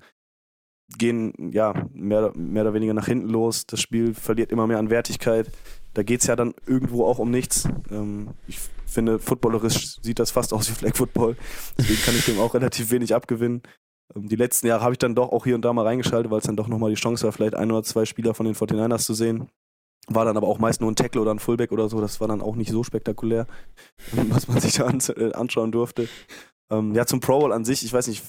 gehen 0.97 1.33
ja 1.51 1.73
mehr, 1.93 2.31
mehr 2.35 2.63
oder 2.63 2.73
weniger 2.73 2.93
nach 2.93 3.07
hinten 3.07 3.27
los. 3.27 3.65
Das 3.65 3.81
Spiel 3.81 4.13
verliert 4.13 4.51
immer 4.51 4.67
mehr 4.67 4.79
an 4.79 4.89
Wertigkeit. 4.89 5.51
Da 5.93 6.03
geht 6.03 6.21
es 6.21 6.27
ja 6.27 6.35
dann 6.35 6.53
irgendwo 6.65 7.05
auch 7.05 7.19
um 7.19 7.31
nichts. 7.31 7.67
Ähm, 7.91 8.29
ich 8.47 8.59
finde, 8.85 9.19
footballerisch 9.19 9.97
sieht 10.01 10.19
das 10.19 10.31
fast 10.31 10.53
aus 10.53 10.69
wie 10.69 10.73
Flag 10.73 10.95
Football. 10.95 11.35
Deswegen 11.77 12.01
kann 12.01 12.15
ich 12.15 12.25
dem 12.25 12.39
auch 12.39 12.53
relativ 12.53 12.91
wenig 12.91 13.13
abgewinnen. 13.13 13.61
Ähm, 14.15 14.27
die 14.27 14.35
letzten 14.35 14.67
Jahre 14.67 14.83
habe 14.83 14.93
ich 14.93 14.99
dann 14.99 15.15
doch 15.15 15.31
auch 15.31 15.43
hier 15.45 15.55
und 15.55 15.63
da 15.63 15.73
mal 15.73 15.85
reingeschaltet, 15.85 16.31
weil 16.31 16.39
es 16.39 16.45
dann 16.45 16.57
doch 16.57 16.67
nochmal 16.67 16.89
die 16.89 16.99
Chance 16.99 17.23
war, 17.25 17.31
vielleicht 17.31 17.55
ein 17.55 17.71
oder 17.71 17.83
zwei 17.83 18.05
Spieler 18.05 18.33
von 18.33 18.45
den 18.45 18.55
49ers 18.55 19.05
zu 19.05 19.13
sehen. 19.13 19.49
War 20.07 20.25
dann 20.25 20.35
aber 20.35 20.47
auch 20.47 20.59
meist 20.59 20.81
nur 20.81 20.91
ein 20.91 20.97
Tackle 20.97 21.21
oder 21.21 21.31
ein 21.31 21.39
Fullback 21.39 21.71
oder 21.71 21.87
so. 21.87 22.01
Das 22.01 22.19
war 22.19 22.27
dann 22.27 22.41
auch 22.41 22.55
nicht 22.55 22.71
so 22.71 22.83
spektakulär, 22.83 23.47
was 24.11 24.47
man 24.47 24.59
sich 24.59 24.73
da 24.73 24.89
äh, 24.89 25.33
anschauen 25.33 25.71
durfte. 25.71 26.09
Ähm, 26.69 26.93
ja, 26.93 27.05
zum 27.05 27.19
Pro 27.19 27.39
Bowl 27.39 27.53
an 27.53 27.65
sich, 27.65 27.85
ich 27.85 27.93
weiß 27.93 28.07
nicht, 28.07 28.23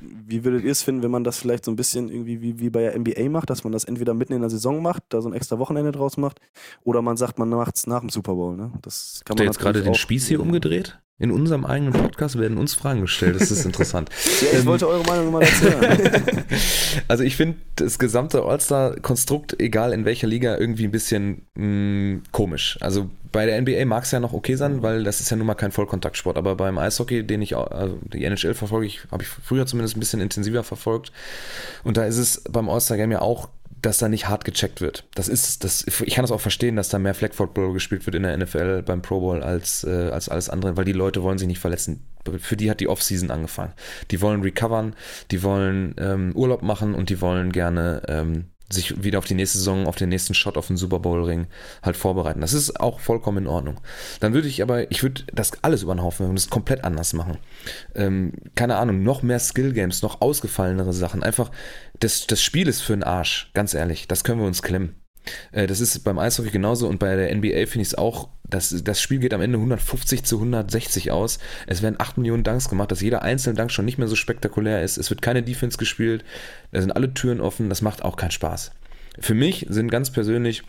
wie 0.00 0.44
würdet 0.44 0.64
ihr 0.64 0.72
es 0.72 0.82
finden, 0.82 1.02
wenn 1.02 1.10
man 1.10 1.24
das 1.24 1.38
vielleicht 1.38 1.64
so 1.64 1.70
ein 1.70 1.76
bisschen 1.76 2.10
irgendwie 2.10 2.42
wie, 2.42 2.58
wie 2.58 2.70
bei 2.70 2.82
der 2.82 2.98
NBA 2.98 3.28
macht, 3.30 3.48
dass 3.48 3.64
man 3.64 3.72
das 3.72 3.84
entweder 3.84 4.12
mitten 4.14 4.34
in 4.34 4.40
der 4.40 4.50
Saison 4.50 4.82
macht, 4.82 5.02
da 5.08 5.22
so 5.22 5.28
ein 5.28 5.32
extra 5.32 5.58
Wochenende 5.58 5.92
draus 5.92 6.16
macht, 6.16 6.40
oder 6.84 7.00
man 7.02 7.16
sagt, 7.16 7.38
man 7.38 7.48
macht 7.48 7.76
es 7.76 7.86
nach 7.86 8.00
dem 8.00 8.10
Super 8.10 8.34
Bowl. 8.34 8.56
Ne? 8.56 8.72
Das 8.82 9.22
kann 9.24 9.34
Habt 9.34 9.38
man 9.40 9.46
jetzt 9.46 9.58
gerade 9.58 9.82
den 9.82 9.94
Spieß 9.94 10.28
hier 10.28 10.40
umgedreht? 10.40 11.00
In 11.20 11.30
unserem 11.30 11.66
eigenen 11.66 11.92
Podcast 11.92 12.38
werden 12.38 12.56
uns 12.56 12.72
Fragen 12.72 13.02
gestellt. 13.02 13.38
Das 13.38 13.50
ist 13.50 13.66
interessant. 13.66 14.08
ja, 14.40 14.48
ich 14.52 14.60
ähm, 14.60 14.66
wollte 14.66 14.88
eure 14.88 15.04
Meinung 15.04 15.30
mal 15.30 15.42
erzählen. 15.42 16.44
also 17.08 17.24
ich 17.24 17.36
finde 17.36 17.58
das 17.76 17.98
gesamte 17.98 18.42
All-Star-Konstrukt, 18.42 19.60
egal 19.60 19.92
in 19.92 20.06
welcher 20.06 20.26
Liga, 20.26 20.56
irgendwie 20.56 20.84
ein 20.84 20.90
bisschen 20.90 21.42
mh, 21.56 21.66
mm, 21.66 22.22
komisch. 22.32 22.78
Also 22.80 23.10
bei 23.32 23.44
der 23.44 23.60
NBA 23.60 23.84
mag 23.84 24.04
es 24.04 24.12
ja 24.12 24.18
noch 24.18 24.32
okay 24.32 24.54
sein, 24.54 24.82
weil 24.82 25.04
das 25.04 25.20
ist 25.20 25.30
ja 25.30 25.36
nun 25.36 25.46
mal 25.46 25.54
kein 25.54 25.72
Vollkontaktsport. 25.72 26.38
Aber 26.38 26.56
beim 26.56 26.78
Eishockey, 26.78 27.22
den 27.26 27.42
ich, 27.42 27.54
also 27.54 27.98
die 28.02 28.24
NHL 28.24 28.54
verfolge 28.54 28.86
ich, 28.86 29.00
habe 29.12 29.22
ich 29.22 29.28
früher 29.28 29.66
zumindest 29.66 29.98
ein 29.98 30.00
bisschen 30.00 30.22
intensiver 30.22 30.64
verfolgt. 30.64 31.12
Und 31.84 31.98
da 31.98 32.04
ist 32.04 32.16
es 32.16 32.42
beim 32.50 32.70
All-Star-Game 32.70 33.12
ja 33.12 33.20
auch 33.20 33.50
dass 33.82 33.98
da 33.98 34.08
nicht 34.08 34.28
hart 34.28 34.44
gecheckt 34.44 34.80
wird. 34.80 35.04
Das 35.14 35.28
ist, 35.28 35.64
das, 35.64 35.84
ich 35.86 36.14
kann 36.14 36.22
das 36.22 36.32
auch 36.32 36.40
verstehen, 36.40 36.76
dass 36.76 36.88
da 36.88 36.98
mehr 36.98 37.14
Flag 37.14 37.32
Football 37.32 37.72
gespielt 37.72 38.06
wird 38.06 38.14
in 38.14 38.22
der 38.22 38.36
NFL 38.36 38.82
beim 38.82 39.02
Pro 39.02 39.20
Bowl 39.20 39.42
als, 39.42 39.84
äh, 39.84 40.10
als 40.10 40.28
alles 40.28 40.50
andere, 40.50 40.76
weil 40.76 40.84
die 40.84 40.92
Leute 40.92 41.22
wollen 41.22 41.38
sich 41.38 41.48
nicht 41.48 41.60
verletzen. 41.60 42.06
Für 42.38 42.56
die 42.56 42.70
hat 42.70 42.80
die 42.80 42.88
Offseason 42.88 43.30
angefangen. 43.30 43.72
Die 44.10 44.20
wollen 44.20 44.42
recovern, 44.42 44.94
die 45.30 45.42
wollen 45.42 45.94
ähm, 45.98 46.32
Urlaub 46.34 46.62
machen 46.62 46.94
und 46.94 47.08
die 47.08 47.20
wollen 47.20 47.52
gerne 47.52 48.02
ähm, 48.08 48.46
sich 48.72 49.02
wieder 49.02 49.18
auf 49.18 49.24
die 49.24 49.34
nächste 49.34 49.58
Saison, 49.58 49.86
auf 49.86 49.96
den 49.96 50.08
nächsten 50.08 50.34
Shot 50.34 50.56
auf 50.56 50.68
den 50.68 50.76
Super 50.76 51.00
Bowl 51.00 51.24
Ring 51.24 51.46
halt 51.82 51.96
vorbereiten. 51.96 52.40
Das 52.40 52.52
ist 52.52 52.78
auch 52.78 53.00
vollkommen 53.00 53.38
in 53.38 53.46
Ordnung. 53.46 53.80
Dann 54.20 54.32
würde 54.32 54.48
ich 54.48 54.62
aber, 54.62 54.90
ich 54.90 55.02
würde 55.02 55.24
das 55.32 55.62
alles 55.62 55.82
über 55.82 55.94
den 55.94 56.02
Haufen 56.02 56.28
und 56.28 56.36
das 56.36 56.50
komplett 56.50 56.84
anders 56.84 57.12
machen. 57.12 57.38
Ähm, 57.94 58.32
keine 58.54 58.76
Ahnung, 58.76 59.02
noch 59.02 59.22
mehr 59.22 59.38
Skill 59.38 59.72
Games, 59.72 60.02
noch 60.02 60.20
ausgefallenere 60.20 60.92
Sachen. 60.92 61.22
Einfach, 61.22 61.50
das, 61.98 62.26
das 62.26 62.42
Spiel 62.42 62.68
ist 62.68 62.80
für 62.80 62.94
den 62.94 63.02
Arsch, 63.02 63.50
ganz 63.54 63.74
ehrlich. 63.74 64.06
Das 64.08 64.24
können 64.24 64.40
wir 64.40 64.46
uns 64.46 64.62
klemmen. 64.62 64.94
Äh, 65.52 65.66
das 65.66 65.80
ist 65.80 66.00
beim 66.04 66.18
Eishockey 66.18 66.50
genauso 66.50 66.88
und 66.88 66.98
bei 66.98 67.16
der 67.16 67.34
NBA 67.34 67.66
finde 67.66 67.82
ich 67.82 67.88
es 67.88 67.94
auch, 67.94 68.28
das, 68.48 68.74
das 68.82 69.00
Spiel 69.00 69.18
geht 69.18 69.32
am 69.32 69.40
Ende 69.40 69.58
150 69.58 70.24
zu 70.24 70.36
160 70.36 71.10
aus. 71.12 71.38
Es 71.66 71.82
werden 71.82 71.96
8 71.98 72.18
Millionen 72.18 72.42
Dunks 72.42 72.68
gemacht, 72.68 72.90
dass 72.90 73.00
jeder 73.00 73.22
einzelne 73.22 73.54
Dank 73.54 73.70
schon 73.70 73.84
nicht 73.84 73.98
mehr 73.98 74.08
so 74.08 74.16
spektakulär 74.16 74.82
ist. 74.82 74.98
Es 74.98 75.10
wird 75.10 75.22
keine 75.22 75.42
Defense 75.42 75.78
gespielt, 75.78 76.24
da 76.72 76.80
sind 76.80 76.92
alle 76.92 77.14
Türen 77.14 77.40
offen, 77.40 77.68
das 77.68 77.82
macht 77.82 78.02
auch 78.02 78.16
keinen 78.16 78.32
Spaß. 78.32 78.72
Für 79.18 79.34
mich 79.34 79.66
sind 79.68 79.90
ganz 79.90 80.10
persönlich 80.10 80.62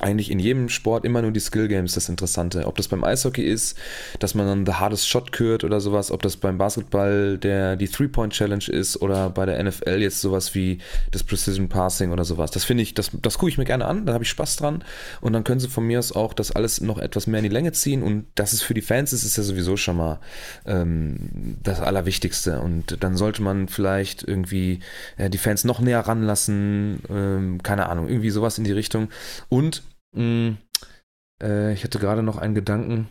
eigentlich 0.00 0.30
in 0.30 0.38
jedem 0.38 0.68
Sport 0.68 1.04
immer 1.04 1.22
nur 1.22 1.30
die 1.30 1.40
Skill 1.40 1.68
Games 1.68 1.94
das 1.94 2.08
Interessante. 2.08 2.66
Ob 2.66 2.76
das 2.76 2.88
beim 2.88 3.04
Eishockey 3.04 3.42
ist, 3.42 3.76
dass 4.18 4.34
man 4.34 4.46
dann 4.46 4.66
The 4.66 4.74
Hardest 4.74 5.08
Shot 5.08 5.32
kürt 5.32 5.64
oder 5.64 5.80
sowas, 5.80 6.10
ob 6.10 6.22
das 6.22 6.36
beim 6.36 6.58
Basketball 6.58 7.38
der 7.38 7.76
die 7.76 7.88
Three-Point 7.88 8.32
Challenge 8.32 8.64
ist 8.68 9.00
oder 9.00 9.30
bei 9.30 9.46
der 9.46 9.62
NFL 9.62 10.00
jetzt 10.00 10.20
sowas 10.20 10.54
wie 10.54 10.78
das 11.10 11.22
Precision 11.22 11.68
Passing 11.68 12.12
oder 12.12 12.24
sowas. 12.24 12.50
Das 12.50 12.64
finde 12.64 12.82
ich, 12.82 12.94
das, 12.94 13.10
das 13.20 13.38
gucke 13.38 13.50
ich 13.50 13.58
mir 13.58 13.64
gerne 13.64 13.84
an, 13.84 14.06
da 14.06 14.14
habe 14.14 14.24
ich 14.24 14.30
Spaß 14.30 14.56
dran 14.56 14.84
und 15.20 15.32
dann 15.32 15.44
können 15.44 15.60
sie 15.60 15.68
von 15.68 15.84
mir 15.84 15.98
aus 15.98 16.12
auch 16.12 16.32
das 16.32 16.52
alles 16.52 16.80
noch 16.80 16.98
etwas 16.98 17.26
mehr 17.26 17.38
in 17.38 17.44
die 17.44 17.50
Länge 17.50 17.72
ziehen 17.72 18.02
und 18.02 18.26
das 18.34 18.52
ist 18.52 18.62
für 18.62 18.74
die 18.74 18.82
Fans 18.82 19.12
ist, 19.12 19.24
ist 19.24 19.36
ja 19.36 19.42
sowieso 19.42 19.76
schon 19.76 19.96
mal 19.96 20.18
ähm, 20.66 21.56
das 21.62 21.80
Allerwichtigste 21.80 22.60
und 22.60 23.02
dann 23.02 23.16
sollte 23.16 23.42
man 23.42 23.68
vielleicht 23.68 24.22
irgendwie 24.22 24.80
äh, 25.16 25.30
die 25.30 25.38
Fans 25.38 25.64
noch 25.64 25.80
näher 25.80 26.00
ranlassen, 26.00 27.00
ähm, 27.10 27.62
keine 27.62 27.88
Ahnung, 27.88 28.08
irgendwie 28.08 28.30
sowas 28.30 28.58
in 28.58 28.64
die 28.64 28.72
Richtung 28.72 29.08
und 29.48 29.82
Mm, 30.16 30.52
Äh, 31.42 31.72
ich 31.72 31.84
hatte 31.84 31.98
gerade 31.98 32.22
noch 32.22 32.36
einen 32.36 32.54
Gedanken. 32.54 33.08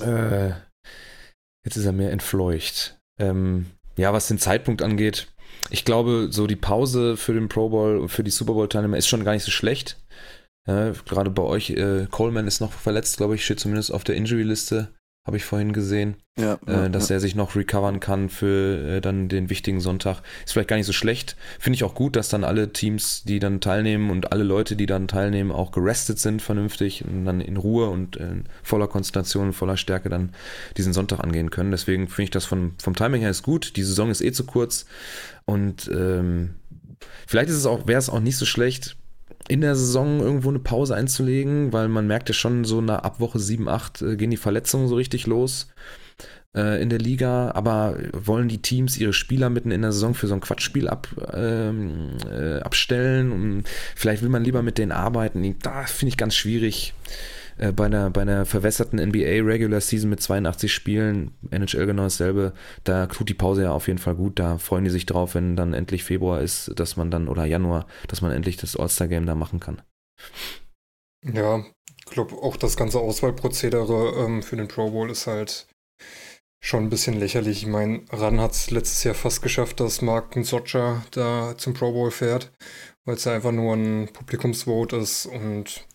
Äh, 0.00 0.50
jetzt 1.64 1.76
ist 1.76 1.84
er 1.84 1.92
mir 1.92 2.10
entfleucht. 2.10 2.98
Ähm, 3.20 3.66
ja, 3.96 4.12
was 4.12 4.28
den 4.28 4.38
Zeitpunkt 4.38 4.82
angeht, 4.82 5.28
ich 5.70 5.84
glaube, 5.84 6.28
so 6.30 6.46
die 6.46 6.56
Pause 6.56 7.16
für 7.16 7.32
den 7.32 7.48
Pro 7.48 7.68
Bowl 7.68 7.98
und 7.98 8.08
für 8.08 8.24
die 8.24 8.30
Super 8.30 8.54
Bowl-Teilnehmer 8.54 8.96
ist 8.96 9.06
schon 9.06 9.24
gar 9.24 9.32
nicht 9.32 9.44
so 9.44 9.50
schlecht. 9.50 10.04
Ja, 10.66 10.90
gerade 10.90 11.30
bei 11.30 11.42
euch, 11.42 11.70
äh, 11.70 12.06
Coleman 12.10 12.48
ist 12.48 12.60
noch 12.60 12.72
verletzt, 12.72 13.18
glaube 13.18 13.36
ich, 13.36 13.44
steht 13.44 13.60
zumindest 13.60 13.92
auf 13.92 14.02
der 14.02 14.16
Injury-Liste 14.16 14.92
habe 15.26 15.36
ich 15.36 15.44
vorhin 15.44 15.72
gesehen, 15.72 16.16
ja, 16.38 16.56
äh, 16.66 16.88
dass 16.88 17.08
ja. 17.08 17.16
er 17.16 17.20
sich 17.20 17.34
noch 17.34 17.56
recovern 17.56 17.98
kann 17.98 18.28
für 18.28 18.96
äh, 18.96 19.00
dann 19.00 19.28
den 19.28 19.50
wichtigen 19.50 19.80
Sonntag. 19.80 20.22
Ist 20.44 20.52
vielleicht 20.52 20.68
gar 20.68 20.76
nicht 20.76 20.86
so 20.86 20.92
schlecht. 20.92 21.36
Finde 21.58 21.74
ich 21.76 21.82
auch 21.82 21.94
gut, 21.94 22.14
dass 22.14 22.28
dann 22.28 22.44
alle 22.44 22.72
Teams, 22.72 23.24
die 23.24 23.40
dann 23.40 23.60
teilnehmen 23.60 24.10
und 24.10 24.32
alle 24.32 24.44
Leute, 24.44 24.76
die 24.76 24.86
dann 24.86 25.08
teilnehmen, 25.08 25.50
auch 25.50 25.72
gerestet 25.72 26.20
sind 26.20 26.42
vernünftig 26.42 27.04
und 27.04 27.24
dann 27.24 27.40
in 27.40 27.56
Ruhe 27.56 27.90
und 27.90 28.14
in 28.16 28.44
voller 28.62 28.86
Konzentration, 28.86 29.52
voller 29.52 29.76
Stärke 29.76 30.08
dann 30.08 30.32
diesen 30.76 30.92
Sonntag 30.92 31.18
angehen 31.18 31.50
können. 31.50 31.72
Deswegen 31.72 32.06
finde 32.06 32.24
ich 32.24 32.30
das 32.30 32.44
vom, 32.44 32.74
vom 32.80 32.94
Timing 32.94 33.22
her 33.22 33.30
ist 33.30 33.42
gut. 33.42 33.76
Die 33.76 33.82
Saison 33.82 34.10
ist 34.10 34.20
eh 34.20 34.30
zu 34.30 34.44
kurz 34.44 34.86
und 35.44 35.90
ähm, 35.92 36.54
vielleicht 37.26 37.48
ist 37.48 37.56
es 37.56 37.66
auch, 37.66 37.88
wäre 37.88 37.98
es 37.98 38.08
auch 38.08 38.20
nicht 38.20 38.36
so 38.36 38.46
schlecht, 38.46 38.96
in 39.48 39.60
der 39.60 39.76
Saison 39.76 40.20
irgendwo 40.20 40.48
eine 40.48 40.58
Pause 40.58 40.94
einzulegen, 40.94 41.72
weil 41.72 41.88
man 41.88 42.06
merkt 42.06 42.28
ja 42.28 42.34
schon 42.34 42.64
so 42.64 42.80
nach 42.80 43.00
ab 43.00 43.20
Woche 43.20 43.38
7, 43.38 43.68
8 43.68 44.02
äh, 44.02 44.16
gehen 44.16 44.30
die 44.30 44.36
Verletzungen 44.36 44.88
so 44.88 44.96
richtig 44.96 45.26
los 45.26 45.68
äh, 46.54 46.82
in 46.82 46.88
der 46.88 46.98
Liga, 46.98 47.52
aber 47.52 47.98
wollen 48.12 48.48
die 48.48 48.62
Teams 48.62 48.96
ihre 48.96 49.12
Spieler 49.12 49.50
mitten 49.50 49.70
in 49.70 49.82
der 49.82 49.92
Saison 49.92 50.14
für 50.14 50.26
so 50.26 50.34
ein 50.34 50.40
Quatschspiel 50.40 50.88
ab, 50.88 51.08
ähm, 51.32 52.16
äh, 52.30 52.60
abstellen 52.60 53.30
und 53.30 53.64
vielleicht 53.94 54.22
will 54.22 54.30
man 54.30 54.44
lieber 54.44 54.62
mit 54.62 54.78
denen 54.78 54.92
arbeiten. 54.92 55.56
Da 55.62 55.84
finde 55.84 56.10
ich 56.10 56.16
ganz 56.16 56.34
schwierig. 56.34 56.94
Äh, 57.58 57.72
bei 57.72 57.86
einer, 57.86 58.10
bei 58.10 58.22
einer 58.22 58.44
verwässerten 58.44 58.98
NBA 58.98 59.42
Regular 59.42 59.80
Season 59.80 60.10
mit 60.10 60.20
82 60.20 60.72
Spielen, 60.72 61.32
NHL 61.50 61.86
genau 61.86 62.04
dasselbe, 62.04 62.52
da 62.84 63.06
tut 63.06 63.28
die 63.28 63.34
Pause 63.34 63.64
ja 63.64 63.72
auf 63.72 63.86
jeden 63.86 63.98
Fall 63.98 64.14
gut. 64.14 64.38
Da 64.38 64.58
freuen 64.58 64.84
die 64.84 64.90
sich 64.90 65.06
drauf, 65.06 65.34
wenn 65.34 65.56
dann 65.56 65.74
endlich 65.74 66.04
Februar 66.04 66.40
ist, 66.40 66.72
dass 66.76 66.96
man 66.96 67.10
dann, 67.10 67.28
oder 67.28 67.44
Januar, 67.44 67.86
dass 68.08 68.20
man 68.20 68.32
endlich 68.32 68.56
das 68.56 68.76
All-Star-Game 68.76 69.26
da 69.26 69.34
machen 69.34 69.60
kann. 69.60 69.82
Ja, 71.24 71.64
ich 71.98 72.04
glaube 72.06 72.36
auch 72.36 72.56
das 72.56 72.76
ganze 72.76 73.00
Auswahlprozedere 73.00 74.24
ähm, 74.24 74.42
für 74.42 74.56
den 74.56 74.68
Pro 74.68 74.90
Bowl 74.90 75.10
ist 75.10 75.26
halt 75.26 75.66
schon 76.60 76.84
ein 76.84 76.90
bisschen 76.90 77.18
lächerlich. 77.18 77.62
Ich 77.62 77.68
meine, 77.68 78.04
Ran 78.10 78.40
hat 78.40 78.52
es 78.52 78.70
letztes 78.70 79.04
Jahr 79.04 79.14
fast 79.14 79.42
geschafft, 79.42 79.80
dass 79.80 80.02
Mark 80.02 80.36
Nsocha 80.36 81.04
da 81.10 81.54
zum 81.56 81.74
Pro 81.74 81.92
Bowl 81.92 82.10
fährt, 82.10 82.52
weil 83.04 83.16
es 83.16 83.24
ja 83.24 83.32
einfach 83.32 83.52
nur 83.52 83.74
ein 83.74 84.08
Publikumsvote 84.12 84.96
ist 84.96 85.26
und 85.26 85.86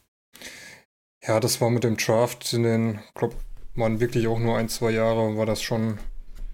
ja, 1.23 1.39
das 1.39 1.61
war 1.61 1.69
mit 1.69 1.83
dem 1.83 1.97
Draft 1.97 2.53
in 2.53 2.63
den, 2.63 2.99
glaube 3.15 3.35
waren 3.75 4.01
wirklich 4.01 4.27
auch 4.27 4.39
nur 4.39 4.57
ein, 4.57 4.67
zwei 4.67 4.91
Jahre, 4.91 5.37
war 5.37 5.45
das 5.45 5.61
schon 5.61 5.97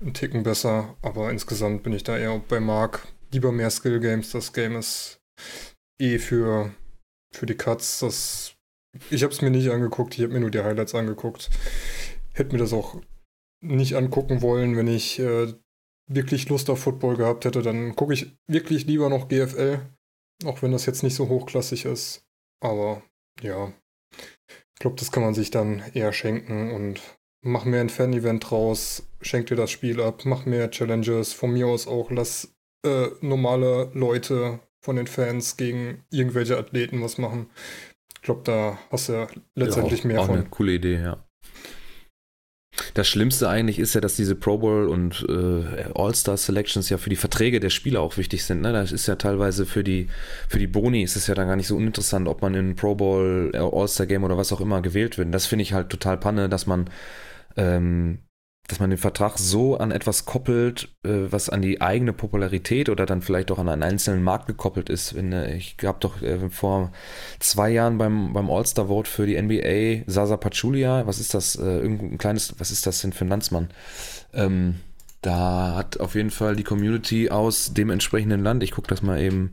ein 0.01 0.13
Ticken 0.13 0.43
besser, 0.43 0.95
aber 1.01 1.31
insgesamt 1.31 1.81
bin 1.81 1.93
ich 1.93 2.03
da 2.03 2.15
eher 2.17 2.39
bei 2.47 2.59
Mark. 2.59 3.07
Lieber 3.31 3.51
mehr 3.51 3.71
Skill 3.71 3.99
Games, 3.99 4.31
das 4.31 4.53
Game 4.53 4.75
ist 4.75 5.19
eh 5.99 6.19
für, 6.19 6.71
für 7.33 7.47
die 7.47 7.55
Cuts, 7.55 7.99
das 7.99 8.57
ich 9.09 9.23
habe 9.23 9.33
es 9.33 9.41
mir 9.41 9.49
nicht 9.49 9.69
angeguckt, 9.69 10.15
ich 10.15 10.23
habe 10.23 10.33
mir 10.33 10.39
nur 10.39 10.51
die 10.51 10.61
Highlights 10.61 10.95
angeguckt. 10.95 11.49
Hätte 12.33 12.53
mir 12.53 12.59
das 12.59 12.73
auch 12.73 13.01
nicht 13.61 13.95
angucken 13.95 14.41
wollen, 14.41 14.75
wenn 14.75 14.87
ich 14.87 15.19
äh, 15.19 15.53
wirklich 16.09 16.49
Lust 16.49 16.69
auf 16.69 16.79
Football 16.79 17.17
gehabt 17.17 17.45
hätte, 17.45 17.61
dann 17.61 17.95
gucke 17.95 18.13
ich 18.13 18.37
wirklich 18.47 18.85
lieber 18.85 19.09
noch 19.09 19.27
GFL, 19.27 19.79
auch 20.45 20.61
wenn 20.61 20.71
das 20.71 20.85
jetzt 20.85 21.03
nicht 21.03 21.15
so 21.15 21.27
hochklassig 21.27 21.85
ist. 21.85 22.25
Aber 22.61 23.03
ja, 23.41 23.73
ich 24.77 24.79
glaube, 24.79 24.95
das 24.95 25.11
kann 25.11 25.23
man 25.23 25.33
sich 25.33 25.49
dann 25.49 25.81
eher 25.95 26.13
schenken 26.13 26.71
und 26.71 27.01
mach 27.41 27.65
mir 27.65 27.81
ein 27.81 27.89
Fan-Event 27.89 28.51
draus, 28.51 29.07
schenk 29.21 29.47
dir 29.47 29.55
das 29.55 29.71
Spiel 29.71 29.99
ab, 29.99 30.21
mach 30.25 30.45
mehr 30.45 30.69
Challenges, 30.69 31.33
von 31.33 31.51
mir 31.51 31.65
aus 31.65 31.87
auch, 31.87 32.11
lass 32.11 32.55
äh, 32.85 33.07
normale 33.21 33.89
Leute 33.95 34.59
von 34.79 34.97
den 34.97 35.07
Fans 35.07 35.57
gegen 35.57 36.05
irgendwelche 36.11 36.59
Athleten 36.59 37.01
was 37.01 37.17
machen. 37.17 37.49
Ich 38.17 38.21
glaube, 38.21 38.41
da 38.43 38.77
hast 38.91 39.09
du 39.09 39.13
ja 39.13 39.27
letztendlich 39.55 40.01
ja, 40.01 40.05
auch, 40.05 40.07
mehr 40.09 40.21
auch 40.21 40.25
von. 40.27 40.35
Eine 40.35 40.49
coole 40.49 40.73
Idee, 40.73 41.01
ja. 41.01 41.26
Das 42.93 43.07
Schlimmste 43.07 43.49
eigentlich 43.49 43.79
ist 43.79 43.95
ja, 43.95 44.01
dass 44.01 44.15
diese 44.15 44.35
Pro 44.35 44.57
Bowl 44.57 44.87
und 44.87 45.25
äh, 45.29 45.85
All-Star 45.95 46.37
Selections 46.37 46.89
ja 46.89 46.97
für 46.97 47.09
die 47.09 47.15
Verträge 47.15 47.59
der 47.59 47.69
Spieler 47.69 48.01
auch 48.01 48.17
wichtig 48.17 48.43
sind. 48.43 48.61
Ne? 48.61 48.73
Das 48.73 48.91
ist 48.91 49.07
ja 49.07 49.15
teilweise 49.15 49.65
für 49.65 49.83
die, 49.83 50.07
für 50.47 50.59
die 50.59 50.67
Boni 50.67 51.03
ist 51.03 51.15
es 51.15 51.27
ja 51.27 51.35
dann 51.35 51.47
gar 51.47 51.55
nicht 51.55 51.67
so 51.67 51.75
uninteressant, 51.75 52.27
ob 52.27 52.41
man 52.41 52.53
in 52.53 52.75
Pro 52.75 52.95
Bowl, 52.95 53.51
äh, 53.53 53.57
All-Star 53.57 54.05
Game 54.05 54.23
oder 54.23 54.37
was 54.37 54.51
auch 54.51 54.61
immer 54.61 54.81
gewählt 54.81 55.17
wird. 55.17 55.33
Das 55.33 55.45
finde 55.45 55.63
ich 55.63 55.73
halt 55.73 55.89
total 55.89 56.17
Panne, 56.17 56.49
dass 56.49 56.67
man 56.67 56.89
ähm, 57.55 58.19
dass 58.67 58.79
man 58.79 58.89
den 58.89 58.99
Vertrag 58.99 59.37
so 59.37 59.77
an 59.77 59.91
etwas 59.91 60.25
koppelt, 60.25 60.89
äh, 61.03 61.31
was 61.31 61.49
an 61.49 61.61
die 61.61 61.81
eigene 61.81 62.11
Popularität 62.11 62.89
oder 62.89 63.05
dann 63.05 63.21
vielleicht 63.21 63.49
auch 63.49 63.59
an 63.59 63.69
einen 63.69 63.83
einzelnen 63.83 64.23
Markt 64.23 64.47
gekoppelt 64.47 64.89
ist. 64.89 65.13
Äh, 65.13 65.55
ich 65.55 65.77
habe 65.83 65.99
doch 66.01 66.21
äh, 66.21 66.49
vor 66.49 66.91
zwei 67.39 67.69
Jahren 67.69 67.97
beim, 67.97 68.33
beim 68.33 68.49
All-Star-Vote 68.49 69.09
für 69.09 69.25
die 69.25 69.41
NBA 69.41 70.03
Sasa 70.11 70.35
Pachulia, 70.35 71.07
was 71.07 71.19
ist 71.19 71.33
das, 71.33 71.55
irgendein 71.55 72.17
kleines, 72.17 72.55
was 72.57 72.71
ist 72.71 72.85
das 72.85 73.01
denn 73.01 73.13
für 73.13 73.25
ein 73.25 73.29
Landsmann? 73.29 73.69
Ähm, 74.33 74.75
da 75.21 75.75
hat 75.75 75.99
auf 75.99 76.15
jeden 76.15 76.29
Fall 76.29 76.55
die 76.55 76.63
Community 76.63 77.29
aus 77.29 77.73
dem 77.73 77.89
entsprechenden 77.89 78.43
Land, 78.43 78.63
ich 78.63 78.71
gucke 78.71 78.87
das 78.87 79.01
mal 79.01 79.19
eben, 79.19 79.51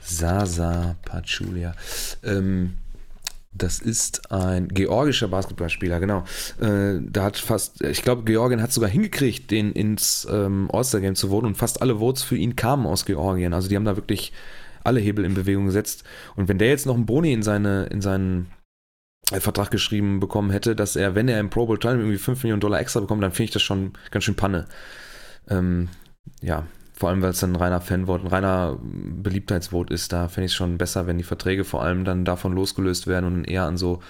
Sasa 0.00 0.96
Pachulia, 1.04 1.74
ähm, 2.22 2.74
das 3.56 3.78
ist 3.78 4.32
ein 4.32 4.68
georgischer 4.68 5.28
Basketballspieler, 5.28 6.00
genau. 6.00 6.24
Äh, 6.60 7.00
da 7.00 7.24
hat 7.24 7.36
fast, 7.36 7.82
ich 7.82 8.02
glaube, 8.02 8.24
Georgien 8.24 8.60
hat 8.60 8.72
sogar 8.72 8.90
hingekriegt, 8.90 9.50
den 9.50 9.72
ins 9.72 10.26
ähm, 10.30 10.68
All-Star-Game 10.72 11.14
zu 11.14 11.28
voten 11.28 11.46
und 11.46 11.56
fast 11.56 11.80
alle 11.80 11.98
Votes 11.98 12.24
für 12.24 12.36
ihn 12.36 12.56
kamen 12.56 12.86
aus 12.86 13.04
Georgien. 13.04 13.54
Also 13.54 13.68
die 13.68 13.76
haben 13.76 13.84
da 13.84 13.96
wirklich 13.96 14.32
alle 14.82 15.00
Hebel 15.00 15.24
in 15.24 15.34
Bewegung 15.34 15.66
gesetzt. 15.66 16.04
Und 16.34 16.48
wenn 16.48 16.58
der 16.58 16.68
jetzt 16.68 16.86
noch 16.86 16.96
einen 16.96 17.06
Boni 17.06 17.32
in, 17.32 17.42
seine, 17.42 17.86
in 17.86 18.00
seinen 18.00 18.48
äh, 19.30 19.40
Vertrag 19.40 19.70
geschrieben 19.70 20.18
bekommen 20.18 20.50
hätte, 20.50 20.74
dass 20.74 20.96
er, 20.96 21.14
wenn 21.14 21.28
er 21.28 21.38
im 21.38 21.50
Pro 21.50 21.66
Bowl 21.66 21.78
teilnimmt, 21.78 22.04
irgendwie 22.04 22.18
5 22.18 22.42
Millionen 22.42 22.60
Dollar 22.60 22.80
extra 22.80 23.00
bekommt, 23.00 23.22
dann 23.22 23.32
finde 23.32 23.44
ich 23.44 23.52
das 23.52 23.62
schon 23.62 23.92
ganz 24.10 24.24
schön 24.24 24.36
Panne. 24.36 24.66
Ähm, 25.48 25.88
ja, 26.42 26.66
vor 26.94 27.08
allem, 27.08 27.22
weil 27.22 27.30
es 27.30 27.40
dann 27.40 27.52
ein 27.52 27.56
reiner 27.56 27.80
Fanvote, 27.80 28.24
ein 28.24 28.28
reiner 28.28 28.78
Beliebtheitsvote 28.80 29.92
ist, 29.92 30.12
da 30.12 30.28
fände 30.28 30.46
ich 30.46 30.52
es 30.52 30.56
schon 30.56 30.78
besser, 30.78 31.06
wenn 31.06 31.18
die 31.18 31.24
Verträge 31.24 31.64
vor 31.64 31.82
allem 31.82 32.04
dann 32.04 32.24
davon 32.24 32.54
losgelöst 32.54 33.08
werden 33.08 33.26
und 33.26 33.44
eher 33.44 33.64
an 33.64 33.76
so 33.76 34.00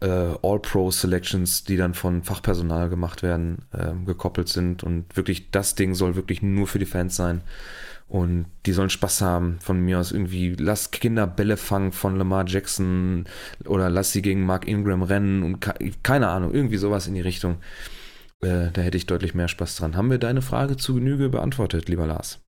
äh, 0.00 0.34
All-Pro-Selections, 0.42 1.64
die 1.64 1.76
dann 1.76 1.94
von 1.94 2.24
Fachpersonal 2.24 2.88
gemacht 2.88 3.22
werden, 3.22 3.58
äh, 3.72 3.92
gekoppelt 4.04 4.48
sind. 4.48 4.82
Und 4.82 5.16
wirklich, 5.16 5.50
das 5.52 5.76
Ding 5.76 5.94
soll 5.94 6.16
wirklich 6.16 6.42
nur 6.42 6.66
für 6.66 6.80
die 6.80 6.84
Fans 6.84 7.14
sein. 7.14 7.42
Und 8.08 8.46
die 8.66 8.72
sollen 8.72 8.90
Spaß 8.90 9.20
haben 9.20 9.58
von 9.60 9.80
mir 9.80 9.98
aus 9.98 10.12
irgendwie, 10.12 10.54
lass 10.58 10.92
Kinder 10.92 11.26
Bälle 11.26 11.56
fangen 11.56 11.90
von 11.90 12.16
Lamar 12.16 12.44
Jackson 12.46 13.24
oder 13.64 13.90
lass 13.90 14.12
sie 14.12 14.22
gegen 14.22 14.46
Mark 14.46 14.68
Ingram 14.68 15.02
rennen 15.02 15.42
und 15.42 15.58
keine 16.04 16.28
Ahnung, 16.28 16.54
irgendwie 16.54 16.76
sowas 16.76 17.08
in 17.08 17.14
die 17.14 17.20
Richtung. 17.20 17.56
Äh, 18.46 18.70
da 18.72 18.80
hätte 18.82 18.96
ich 18.96 19.06
deutlich 19.06 19.34
mehr 19.34 19.48
Spaß 19.48 19.76
dran. 19.76 19.96
Haben 19.96 20.10
wir 20.10 20.18
deine 20.18 20.42
Frage 20.42 20.76
zu 20.76 20.94
Genüge 20.94 21.28
beantwortet, 21.28 21.88
lieber 21.88 22.06
Lars? 22.06 22.40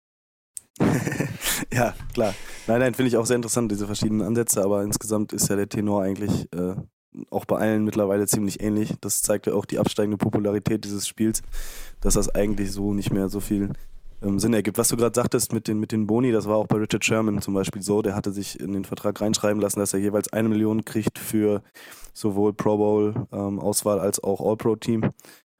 ja, 1.72 1.94
klar. 2.14 2.34
Nein, 2.68 2.80
nein, 2.80 2.94
finde 2.94 3.08
ich 3.08 3.16
auch 3.16 3.26
sehr 3.26 3.36
interessant, 3.36 3.72
diese 3.72 3.86
verschiedenen 3.86 4.22
Ansätze, 4.22 4.62
aber 4.62 4.84
insgesamt 4.84 5.32
ist 5.32 5.48
ja 5.48 5.56
der 5.56 5.68
Tenor 5.68 6.02
eigentlich 6.02 6.52
äh, 6.52 6.76
auch 7.30 7.46
bei 7.46 7.56
allen 7.56 7.84
mittlerweile 7.84 8.26
ziemlich 8.28 8.62
ähnlich. 8.62 8.94
Das 9.00 9.22
zeigt 9.22 9.46
ja 9.46 9.54
auch 9.54 9.64
die 9.64 9.80
absteigende 9.80 10.18
Popularität 10.18 10.84
dieses 10.84 11.08
Spiels, 11.08 11.42
dass 12.00 12.14
das 12.14 12.32
eigentlich 12.32 12.70
so 12.70 12.94
nicht 12.94 13.12
mehr 13.12 13.28
so 13.28 13.40
viel 13.40 13.70
ähm, 14.22 14.38
Sinn 14.38 14.54
ergibt. 14.54 14.78
Was 14.78 14.88
du 14.88 14.96
gerade 14.96 15.16
sagtest 15.16 15.52
mit 15.52 15.66
den, 15.66 15.80
mit 15.80 15.90
den 15.90 16.06
Boni, 16.06 16.30
das 16.30 16.46
war 16.46 16.56
auch 16.56 16.68
bei 16.68 16.76
Richard 16.76 17.04
Sherman 17.04 17.42
zum 17.42 17.54
Beispiel 17.54 17.82
so, 17.82 18.02
der 18.02 18.14
hatte 18.14 18.30
sich 18.30 18.60
in 18.60 18.72
den 18.72 18.84
Vertrag 18.84 19.20
reinschreiben 19.20 19.60
lassen, 19.60 19.80
dass 19.80 19.94
er 19.94 20.00
jeweils 20.00 20.32
eine 20.32 20.48
Million 20.48 20.84
kriegt 20.84 21.18
für 21.18 21.62
sowohl 22.12 22.52
Pro 22.52 22.76
Bowl 22.76 23.26
ähm, 23.32 23.58
als 23.60 24.22
auch 24.22 24.40
All-Pro-Team 24.40 25.10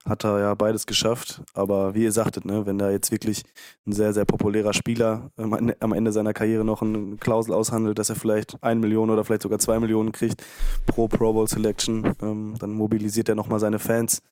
hat 0.04 0.24
er 0.24 0.40
ja 0.40 0.54
beides 0.54 0.86
geschafft. 0.86 1.42
Aber 1.54 1.94
wie 1.94 2.04
ihr 2.04 2.12
sagtet, 2.12 2.44
ne, 2.44 2.66
wenn 2.66 2.78
da 2.78 2.90
jetzt 2.90 3.10
wirklich 3.10 3.44
ein 3.86 3.92
sehr, 3.92 4.12
sehr 4.12 4.24
populärer 4.24 4.72
Spieler 4.72 5.30
ähm, 5.38 5.72
am 5.80 5.92
Ende 5.92 6.12
seiner 6.12 6.34
Karriere 6.34 6.64
noch 6.64 6.82
eine 6.82 7.16
Klausel 7.16 7.54
aushandelt, 7.54 7.98
dass 7.98 8.10
er 8.10 8.16
vielleicht 8.16 8.62
eine 8.62 8.80
Million 8.80 9.10
oder 9.10 9.24
vielleicht 9.24 9.42
sogar 9.42 9.58
zwei 9.58 9.78
Millionen 9.78 10.12
kriegt 10.12 10.44
pro 10.86 11.08
Pro 11.08 11.32
Bowl 11.32 11.48
Selection, 11.48 12.14
ähm, 12.22 12.54
dann 12.58 12.72
mobilisiert 12.72 13.28
er 13.28 13.34
nochmal 13.34 13.60
seine 13.60 13.78
Fans. 13.78 14.22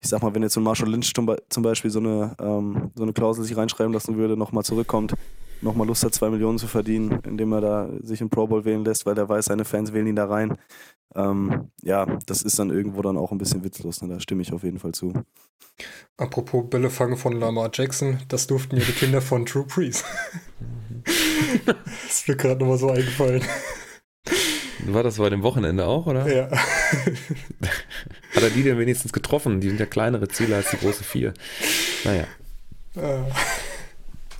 Ich 0.00 0.08
sag 0.08 0.22
mal, 0.22 0.34
wenn 0.34 0.42
jetzt 0.42 0.54
so 0.54 0.60
ein 0.60 0.64
Marshall 0.64 0.90
Lynch 0.90 1.12
zum 1.14 1.62
Beispiel 1.62 1.90
so 1.90 1.98
eine, 1.98 2.36
ähm, 2.40 2.90
so 2.94 3.02
eine 3.02 3.12
Klausel 3.12 3.44
sich 3.44 3.56
reinschreiben 3.56 3.92
lassen 3.92 4.16
würde, 4.16 4.36
nochmal 4.36 4.64
zurückkommt, 4.64 5.14
nochmal 5.62 5.86
Lust 5.86 6.04
hat, 6.04 6.14
zwei 6.14 6.30
Millionen 6.30 6.58
zu 6.58 6.66
verdienen, 6.66 7.20
indem 7.26 7.52
er 7.52 7.60
da 7.60 7.88
sich 8.00 8.20
im 8.20 8.30
Pro 8.30 8.46
Bowl 8.46 8.64
wählen 8.64 8.84
lässt, 8.84 9.06
weil 9.06 9.14
der 9.14 9.28
weiß, 9.28 9.46
seine 9.46 9.64
Fans 9.64 9.92
wählen 9.92 10.06
ihn 10.06 10.16
da 10.16 10.26
rein. 10.26 10.56
Ähm, 11.14 11.70
ja, 11.82 12.06
das 12.26 12.42
ist 12.42 12.58
dann 12.58 12.70
irgendwo 12.70 13.02
dann 13.02 13.16
auch 13.16 13.32
ein 13.32 13.38
bisschen 13.38 13.64
witzlos. 13.64 14.02
Ne? 14.02 14.08
Da 14.08 14.20
stimme 14.20 14.42
ich 14.42 14.52
auf 14.52 14.62
jeden 14.62 14.78
Fall 14.78 14.92
zu. 14.92 15.12
Apropos 16.16 16.68
Bälle 16.68 16.90
fangen 16.90 17.16
von 17.16 17.38
Lamar 17.38 17.70
Jackson, 17.72 18.18
das 18.28 18.46
durften 18.46 18.76
ja 18.76 18.84
die 18.84 18.92
Kinder 18.92 19.20
von 19.20 19.44
Drew 19.44 19.64
Brees. 19.64 20.04
das 21.66 21.76
ist 22.08 22.28
mir 22.28 22.36
gerade 22.36 22.60
nochmal 22.60 22.78
so 22.78 22.90
eingefallen. 22.90 23.42
War 24.86 25.02
das 25.02 25.16
bei 25.16 25.28
dem 25.30 25.42
Wochenende 25.42 25.86
auch, 25.86 26.06
oder? 26.06 26.32
Ja. 26.32 26.50
Hat 26.50 28.42
er 28.42 28.50
die 28.50 28.62
denn 28.62 28.78
wenigstens 28.78 29.12
getroffen? 29.12 29.60
Die 29.60 29.68
sind 29.68 29.80
ja 29.80 29.86
kleinere 29.86 30.28
Ziele 30.28 30.56
als 30.56 30.70
die 30.70 30.76
große 30.76 31.02
Vier. 31.02 31.34
Naja. 32.04 32.26
Äh, 32.94 33.22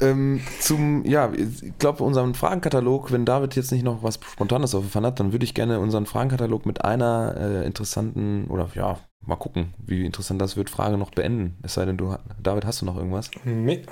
Ähm, 0.01 0.40
zum, 0.61 1.05
ja, 1.05 1.32
ich 1.32 1.78
glaube, 1.78 2.05
unseren 2.05 2.34
Fragenkatalog, 2.34 3.12
wenn 3.12 3.24
David 3.24 3.57
jetzt 3.57 3.72
nicht 3.72 3.84
noch 3.84 4.03
was 4.03 4.16
Spontanes 4.16 4.74
aufgefahren 4.74 5.07
hat, 5.07 5.20
dann 5.20 5.32
würde 5.32 5.44
ich 5.44 5.55
gerne 5.55 5.80
unseren 5.80 6.07
Fragenkatalog 6.07 6.66
mit 6.66 6.84
einer 6.84 7.34
äh, 7.38 7.66
interessanten, 7.66 8.47
oder 8.49 8.68
ja, 8.74 8.99
mal 9.24 9.36
gucken, 9.36 9.74
wie 9.78 10.05
interessant 10.05 10.40
das 10.40 10.57
wird, 10.57 10.70
Frage 10.70 10.99
noch 10.99 11.11
beenden. 11.11 11.57
Es 11.62 11.74
sei 11.74 11.84
denn, 11.84 11.97
du, 11.97 12.16
David, 12.42 12.66
hast 12.66 12.82
du 12.82 12.86
noch 12.86 12.97
irgendwas? 12.97 13.30
nee. 13.44 13.82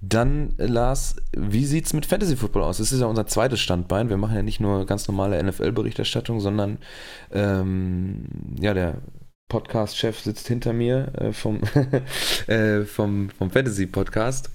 Dann, 0.00 0.54
äh, 0.58 0.66
Lars, 0.66 1.16
wie 1.36 1.64
sieht's 1.64 1.92
mit 1.92 2.06
Fantasy 2.06 2.36
Football 2.36 2.62
aus? 2.62 2.78
Das 2.78 2.92
ist 2.92 3.00
ja 3.00 3.06
unser 3.06 3.26
zweites 3.26 3.60
Standbein. 3.60 4.10
Wir 4.10 4.16
machen 4.16 4.36
ja 4.36 4.42
nicht 4.42 4.60
nur 4.60 4.86
ganz 4.86 5.08
normale 5.08 5.42
NFL-Berichterstattung, 5.42 6.40
sondern 6.40 6.78
ähm, 7.32 8.26
ja, 8.60 8.74
der 8.74 8.98
Podcast-Chef 9.48 10.20
sitzt 10.20 10.46
hinter 10.48 10.72
mir 10.72 11.12
äh, 11.18 11.32
vom, 11.32 11.60
äh, 12.46 12.84
vom, 12.84 13.30
vom 13.30 13.50
Fantasy-Podcast. 13.50 14.50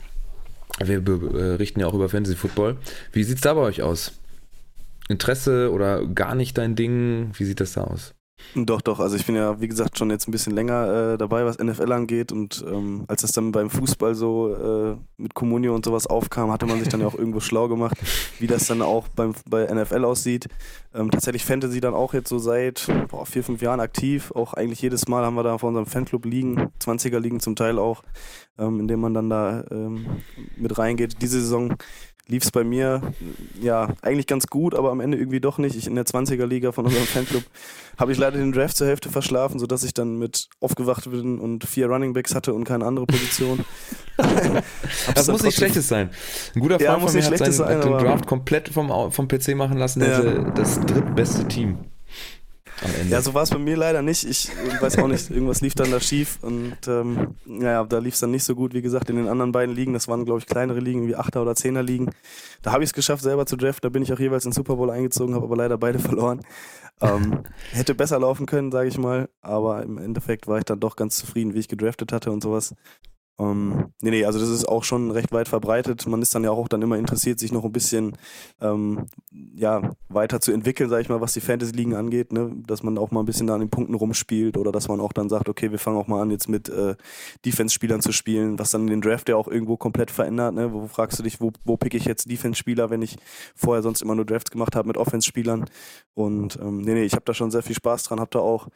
Wir 0.84 1.02
berichten 1.02 1.80
ja 1.80 1.88
auch 1.88 1.94
über 1.94 2.10
Fantasy 2.10 2.36
Football. 2.36 2.78
Wie 3.12 3.24
sieht's 3.24 3.42
da 3.42 3.54
bei 3.54 3.62
euch 3.62 3.82
aus? 3.82 4.14
Interesse 5.10 5.72
oder 5.72 6.06
gar 6.06 6.36
nicht 6.36 6.58
dein 6.58 6.76
Ding? 6.76 7.32
Wie 7.34 7.46
sieht 7.46 7.60
das 7.60 7.74
da 7.74 7.86
aus? 7.86 8.14
Doch, 8.56 8.82
doch. 8.82 9.00
Also 9.00 9.16
ich 9.16 9.26
bin 9.26 9.36
ja, 9.36 9.60
wie 9.60 9.68
gesagt, 9.68 9.98
schon 9.98 10.10
jetzt 10.10 10.28
ein 10.28 10.32
bisschen 10.32 10.54
länger 10.54 11.14
äh, 11.14 11.18
dabei, 11.18 11.46
was 11.46 11.58
NFL 11.58 11.92
angeht. 11.92 12.32
Und 12.32 12.64
ähm, 12.68 13.04
als 13.08 13.22
das 13.22 13.32
dann 13.32 13.52
beim 13.52 13.70
Fußball 13.70 14.16
so 14.16 14.54
äh, 14.54 14.98
mit 15.18 15.34
Communio 15.34 15.74
und 15.76 15.86
sowas 15.86 16.08
aufkam, 16.08 16.52
hatte 16.52 16.66
man 16.66 16.80
sich 16.80 16.88
dann 16.88 17.02
ja 17.02 17.08
auch 17.08 17.16
irgendwo 17.18 17.40
schlau 17.40 17.68
gemacht, 17.68 17.98
wie 18.40 18.48
das 18.48 18.68
dann 18.68 18.82
auch 18.82 19.08
beim, 19.10 19.34
bei 19.50 19.66
NFL 19.66 20.06
aussieht. 20.06 20.48
Ähm, 20.94 21.12
tatsächlich 21.12 21.46
Fantasy 21.46 21.82
dann 21.82 21.94
auch 21.94 22.14
jetzt 22.14 22.30
so 22.30 22.40
seit 22.40 22.88
boah, 23.10 23.26
vier, 23.26 23.44
fünf 23.44 23.62
Jahren 23.62 23.80
aktiv. 23.80 24.32
Auch 24.32 24.54
eigentlich 24.54 24.82
jedes 24.82 25.08
Mal 25.08 25.26
haben 25.26 25.36
wir 25.36 25.44
da 25.44 25.58
vor 25.58 25.70
unserem 25.70 25.86
Fanclub 25.86 26.26
liegen, 26.26 26.70
20er 26.82 27.20
liegen 27.20 27.40
zum 27.40 27.56
Teil 27.56 27.78
auch, 27.78 28.04
ähm, 28.58 28.80
in 28.80 28.88
dem 28.88 29.00
man 29.00 29.14
dann 29.14 29.30
da 29.30 29.64
ähm, 29.72 30.06
mit 30.56 30.78
reingeht. 30.78 31.22
Diese 31.22 31.40
Saison 31.42 31.76
lief 32.28 32.44
es 32.44 32.52
bei 32.52 32.64
mir 32.64 33.02
ja 33.62 33.90
eigentlich 34.02 34.28
ganz 34.28 34.48
gut, 34.48 34.76
aber 34.76 34.92
am 34.92 35.00
Ende 35.00 35.18
irgendwie 35.18 35.40
doch 35.40 35.58
nicht. 35.58 35.76
Ich 35.76 35.88
in 35.88 35.96
der 35.96 36.06
20er 36.06 36.46
Liga 36.46 36.72
von 36.72 36.86
unserem 36.86 37.06
Fanclub 37.06 37.44
habe 37.98 38.12
ich 38.12 38.18
leider 38.18 38.38
den 38.38 38.52
Draft 38.52 38.78
zur 38.78 38.88
Hälfte 38.88 39.10
verschlafen, 39.10 39.60
sodass 39.60 39.84
ich 39.84 39.94
dann 39.94 40.18
mit 40.18 40.50
aufgewacht 40.60 41.10
bin 41.10 41.40
und 41.40 41.64
vier 41.66 41.88
Runningbacks 41.88 42.36
hatte 42.36 42.54
und 42.54 42.66
keine 42.66 42.86
andere 42.86 43.06
Position. 43.06 43.66
das 45.16 45.28
muss 45.28 45.44
nicht 45.44 45.58
schlechtes 45.58 45.88
sein. 45.88 46.10
Ein 46.56 46.62
guter 46.62 46.76
Freund 46.76 46.82
Ja, 46.82 46.94
von 46.94 47.02
muss 47.04 47.14
mir 47.14 47.24
hat, 47.24 47.38
seinen, 47.38 47.52
sein, 47.52 47.82
den 47.82 47.92
Draft 47.92 48.28
komplett 48.28 48.70
vom, 48.70 49.12
vom 49.12 49.28
PC 49.28 49.56
machen 49.56 49.78
lassen. 49.78 50.02
Ja. 50.02 50.52
das 50.52 50.80
drittbeste 50.82 51.48
Team. 51.48 51.78
Ja, 53.10 53.22
so 53.22 53.34
war 53.34 53.44
es 53.44 53.50
bei 53.50 53.58
mir 53.58 53.76
leider 53.76 54.02
nicht. 54.02 54.24
Ich 54.24 54.50
äh, 54.50 54.82
weiß 54.82 55.00
auch 55.00 55.08
nicht, 55.08 55.32
irgendwas 55.32 55.62
lief 55.62 55.74
dann 55.74 55.92
da 55.92 56.00
schief 56.00 56.40
und 56.42 56.78
ähm, 56.88 57.36
naja, 57.46 57.84
da 57.84 57.98
lief 57.98 58.14
es 58.14 58.20
dann 58.20 58.32
nicht 58.32 58.44
so 58.44 58.56
gut. 58.56 58.74
Wie 58.74 58.82
gesagt, 58.82 59.10
in 59.10 59.16
den 59.16 59.28
anderen 59.28 59.52
beiden 59.52 59.76
Ligen, 59.76 59.94
das 59.94 60.08
waren 60.08 60.26
glaube 60.26 60.40
ich 60.40 60.46
kleinere 60.46 60.80
Ligen, 60.80 61.08
wie 61.08 61.16
Achter 61.16 61.42
oder 61.42 61.56
Zehner 61.56 61.82
Ligen. 61.82 62.12
Da 62.62 62.72
habe 62.72 62.84
ich 62.84 62.90
es 62.90 62.94
geschafft, 62.94 63.24
selber 63.24 63.46
zu 63.46 63.56
draften. 63.56 63.82
Da 63.82 63.90
bin 63.90 64.04
ich 64.04 64.14
auch 64.14 64.20
jeweils 64.20 64.46
in 64.46 64.52
Super 64.52 64.76
Bowl 64.76 64.92
eingezogen, 64.92 65.34
habe 65.34 65.46
aber 65.46 65.56
leider 65.56 65.78
beide 65.78 66.00
verloren. 66.08 66.42
Ähm, 67.02 67.44
hätte 67.72 67.96
besser 67.96 68.20
laufen 68.20 68.46
können, 68.46 68.72
sage 68.72 68.90
ich 68.90 68.98
mal. 68.98 69.30
Aber 69.42 69.84
im 69.84 69.98
Endeffekt 69.98 70.48
war 70.48 70.60
ich 70.60 70.66
dann 70.66 70.80
doch 70.80 70.96
ganz 70.96 71.18
zufrieden, 71.18 71.54
wie 71.54 71.60
ich 71.60 71.68
gedraftet 71.68 72.12
hatte 72.12 72.32
und 72.32 72.44
sowas. 72.44 72.76
Ähm, 73.40 73.94
nee, 74.02 74.10
nee, 74.10 74.26
also 74.26 74.40
das 74.40 74.50
ist 74.50 74.66
auch 74.66 74.84
schon 74.84 75.12
recht 75.12 75.32
weit 75.32 75.48
verbreitet. 75.48 76.08
Man 76.08 76.22
ist 76.22 76.34
dann 76.34 76.44
ja 76.44 76.52
auch 76.52 76.68
dann 76.68 76.82
immer 76.82 76.98
interessiert, 76.98 77.38
sich 77.40 77.52
noch 77.52 77.64
ein 77.64 77.72
bisschen 77.72 78.18
ähm, 78.62 79.06
ja, 79.56 79.92
weiter 80.10 80.42
zu 80.42 80.52
entwickeln, 80.52 80.90
sage 80.90 81.04
ich 81.04 81.10
mal, 81.10 81.22
was 81.22 81.34
die 81.34 81.42
Fantasy-Ligen 81.42 81.94
angeht, 81.94 82.34
ne? 82.34 82.52
dass 82.66 82.82
man 82.82 82.98
auch 82.98 83.12
mal 83.12 83.20
ein 83.20 83.26
bisschen 83.28 83.46
da 83.46 83.54
an 83.54 83.60
den 83.60 83.70
Punkten 83.70 83.94
rumspielt 83.94 84.58
oder 84.58 84.72
dass 84.72 84.88
man 84.88 85.00
auch 85.00 85.14
dann 85.14 85.30
sagt, 85.30 85.50
okay, 85.50 85.72
wir 85.72 85.78
fangen 85.78 85.98
auch 85.98 86.08
mal 86.08 86.22
an, 86.22 86.32
jetzt 86.32 86.50
mit 86.50 86.68
äh, 86.70 86.96
Defense-Spielern 87.46 88.02
zu 88.02 88.12
spielen, 88.12 88.58
was 88.58 88.72
dann 88.72 88.88
den 88.88 89.02
Draft 89.02 89.30
ja 89.30 89.36
auch 89.36 89.48
irgendwo 89.48 89.78
komplett 89.78 90.10
verändert. 90.10 90.56
Ne? 90.56 90.74
Wo 90.74 90.88
fragst 90.88 91.20
du 91.20 91.24
dich, 91.24 91.40
wo, 91.40 91.52
wo 91.64 91.78
pick 91.78 91.94
ich 91.94 92.06
jetzt 92.06 92.30
Defense-Spieler, 92.30 92.90
wenn 92.90 93.04
ich 93.04 93.18
vorher 93.56 93.84
sonst 93.84 94.02
immer 94.02 94.16
nur 94.16 94.26
Drafts 94.26 94.50
gemacht 94.50 94.76
habe 94.76 94.88
mit 94.88 94.98
Offense-Spielern? 94.98 95.66
Und 96.16 96.58
ähm, 96.60 96.82
nee, 96.82 96.94
nee, 96.94 97.04
ich 97.04 97.14
habe 97.14 97.26
da 97.26 97.36
schon 97.36 97.52
sehr 97.52 97.62
viel 97.62 97.76
Spaß 97.76 98.04
dran, 98.04 98.20
habe 98.20 98.32
da 98.32 98.40
auch 98.40 98.68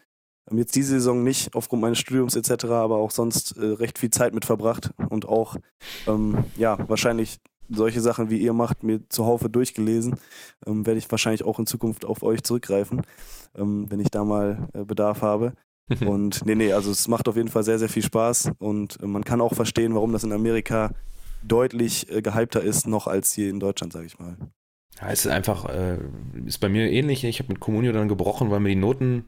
Jetzt 0.50 0.76
diese 0.76 0.94
Saison 0.94 1.24
nicht 1.24 1.56
aufgrund 1.56 1.82
meines 1.82 2.00
Studiums 2.00 2.36
etc., 2.36 2.66
aber 2.66 2.98
auch 2.98 3.12
sonst 3.12 3.58
äh, 3.58 3.66
recht 3.66 4.00
viel 4.00 4.10
Zeit 4.10 4.34
mit 4.34 4.46
verbracht 4.46 4.92
und 5.10 5.28
auch 5.28 5.56
ähm, 6.08 6.46
ja 6.58 6.78
wahrscheinlich 6.90 7.40
solche 7.70 8.02
Sachen 8.02 8.30
wie 8.30 8.38
ihr 8.38 8.54
macht 8.54 8.84
mir 8.84 9.08
zuhaufe 9.10 9.50
durchgelesen, 9.50 10.16
ähm, 10.66 10.86
werde 10.86 10.98
ich 10.98 11.10
wahrscheinlich 11.10 11.44
auch 11.44 11.60
in 11.60 11.66
Zukunft 11.66 12.06
auf 12.06 12.24
euch 12.24 12.44
zurückgreifen, 12.44 13.04
ähm, 13.56 13.90
wenn 13.90 14.00
ich 14.00 14.10
da 14.10 14.24
mal 14.24 14.68
äh, 14.74 14.84
Bedarf 14.84 15.22
habe. 15.22 15.54
Und 16.06 16.46
nee, 16.46 16.56
nee, 16.56 16.74
also 16.74 16.92
es 16.92 17.08
macht 17.08 17.28
auf 17.28 17.36
jeden 17.36 17.50
Fall 17.50 17.64
sehr, 17.64 17.80
sehr 17.80 17.90
viel 17.90 18.04
Spaß 18.04 18.52
und 18.60 19.02
äh, 19.02 19.08
man 19.08 19.26
kann 19.26 19.42
auch 19.42 19.54
verstehen, 19.54 19.94
warum 19.94 20.14
das 20.14 20.24
in 20.24 20.32
Amerika 20.32 20.92
deutlich 21.44 22.10
äh, 22.10 22.22
gehypter 22.22 22.62
ist, 22.62 22.88
noch 22.88 23.08
als 23.08 23.34
hier 23.34 23.50
in 23.50 23.60
Deutschland, 23.60 23.92
sage 23.92 24.06
ich 24.06 24.18
mal. 24.18 24.38
Ja, 25.02 25.10
es 25.10 25.26
ist 25.26 25.32
einfach, 25.32 25.66
äh, 25.66 25.98
ist 26.46 26.60
bei 26.60 26.70
mir 26.70 26.90
ähnlich. 26.90 27.24
Ich 27.24 27.40
habe 27.40 27.50
mit 27.50 27.60
Communio 27.60 27.92
dann 27.92 28.08
gebrochen, 28.08 28.52
weil 28.52 28.60
mir 28.60 28.70
die 28.70 28.76
Noten 28.76 29.26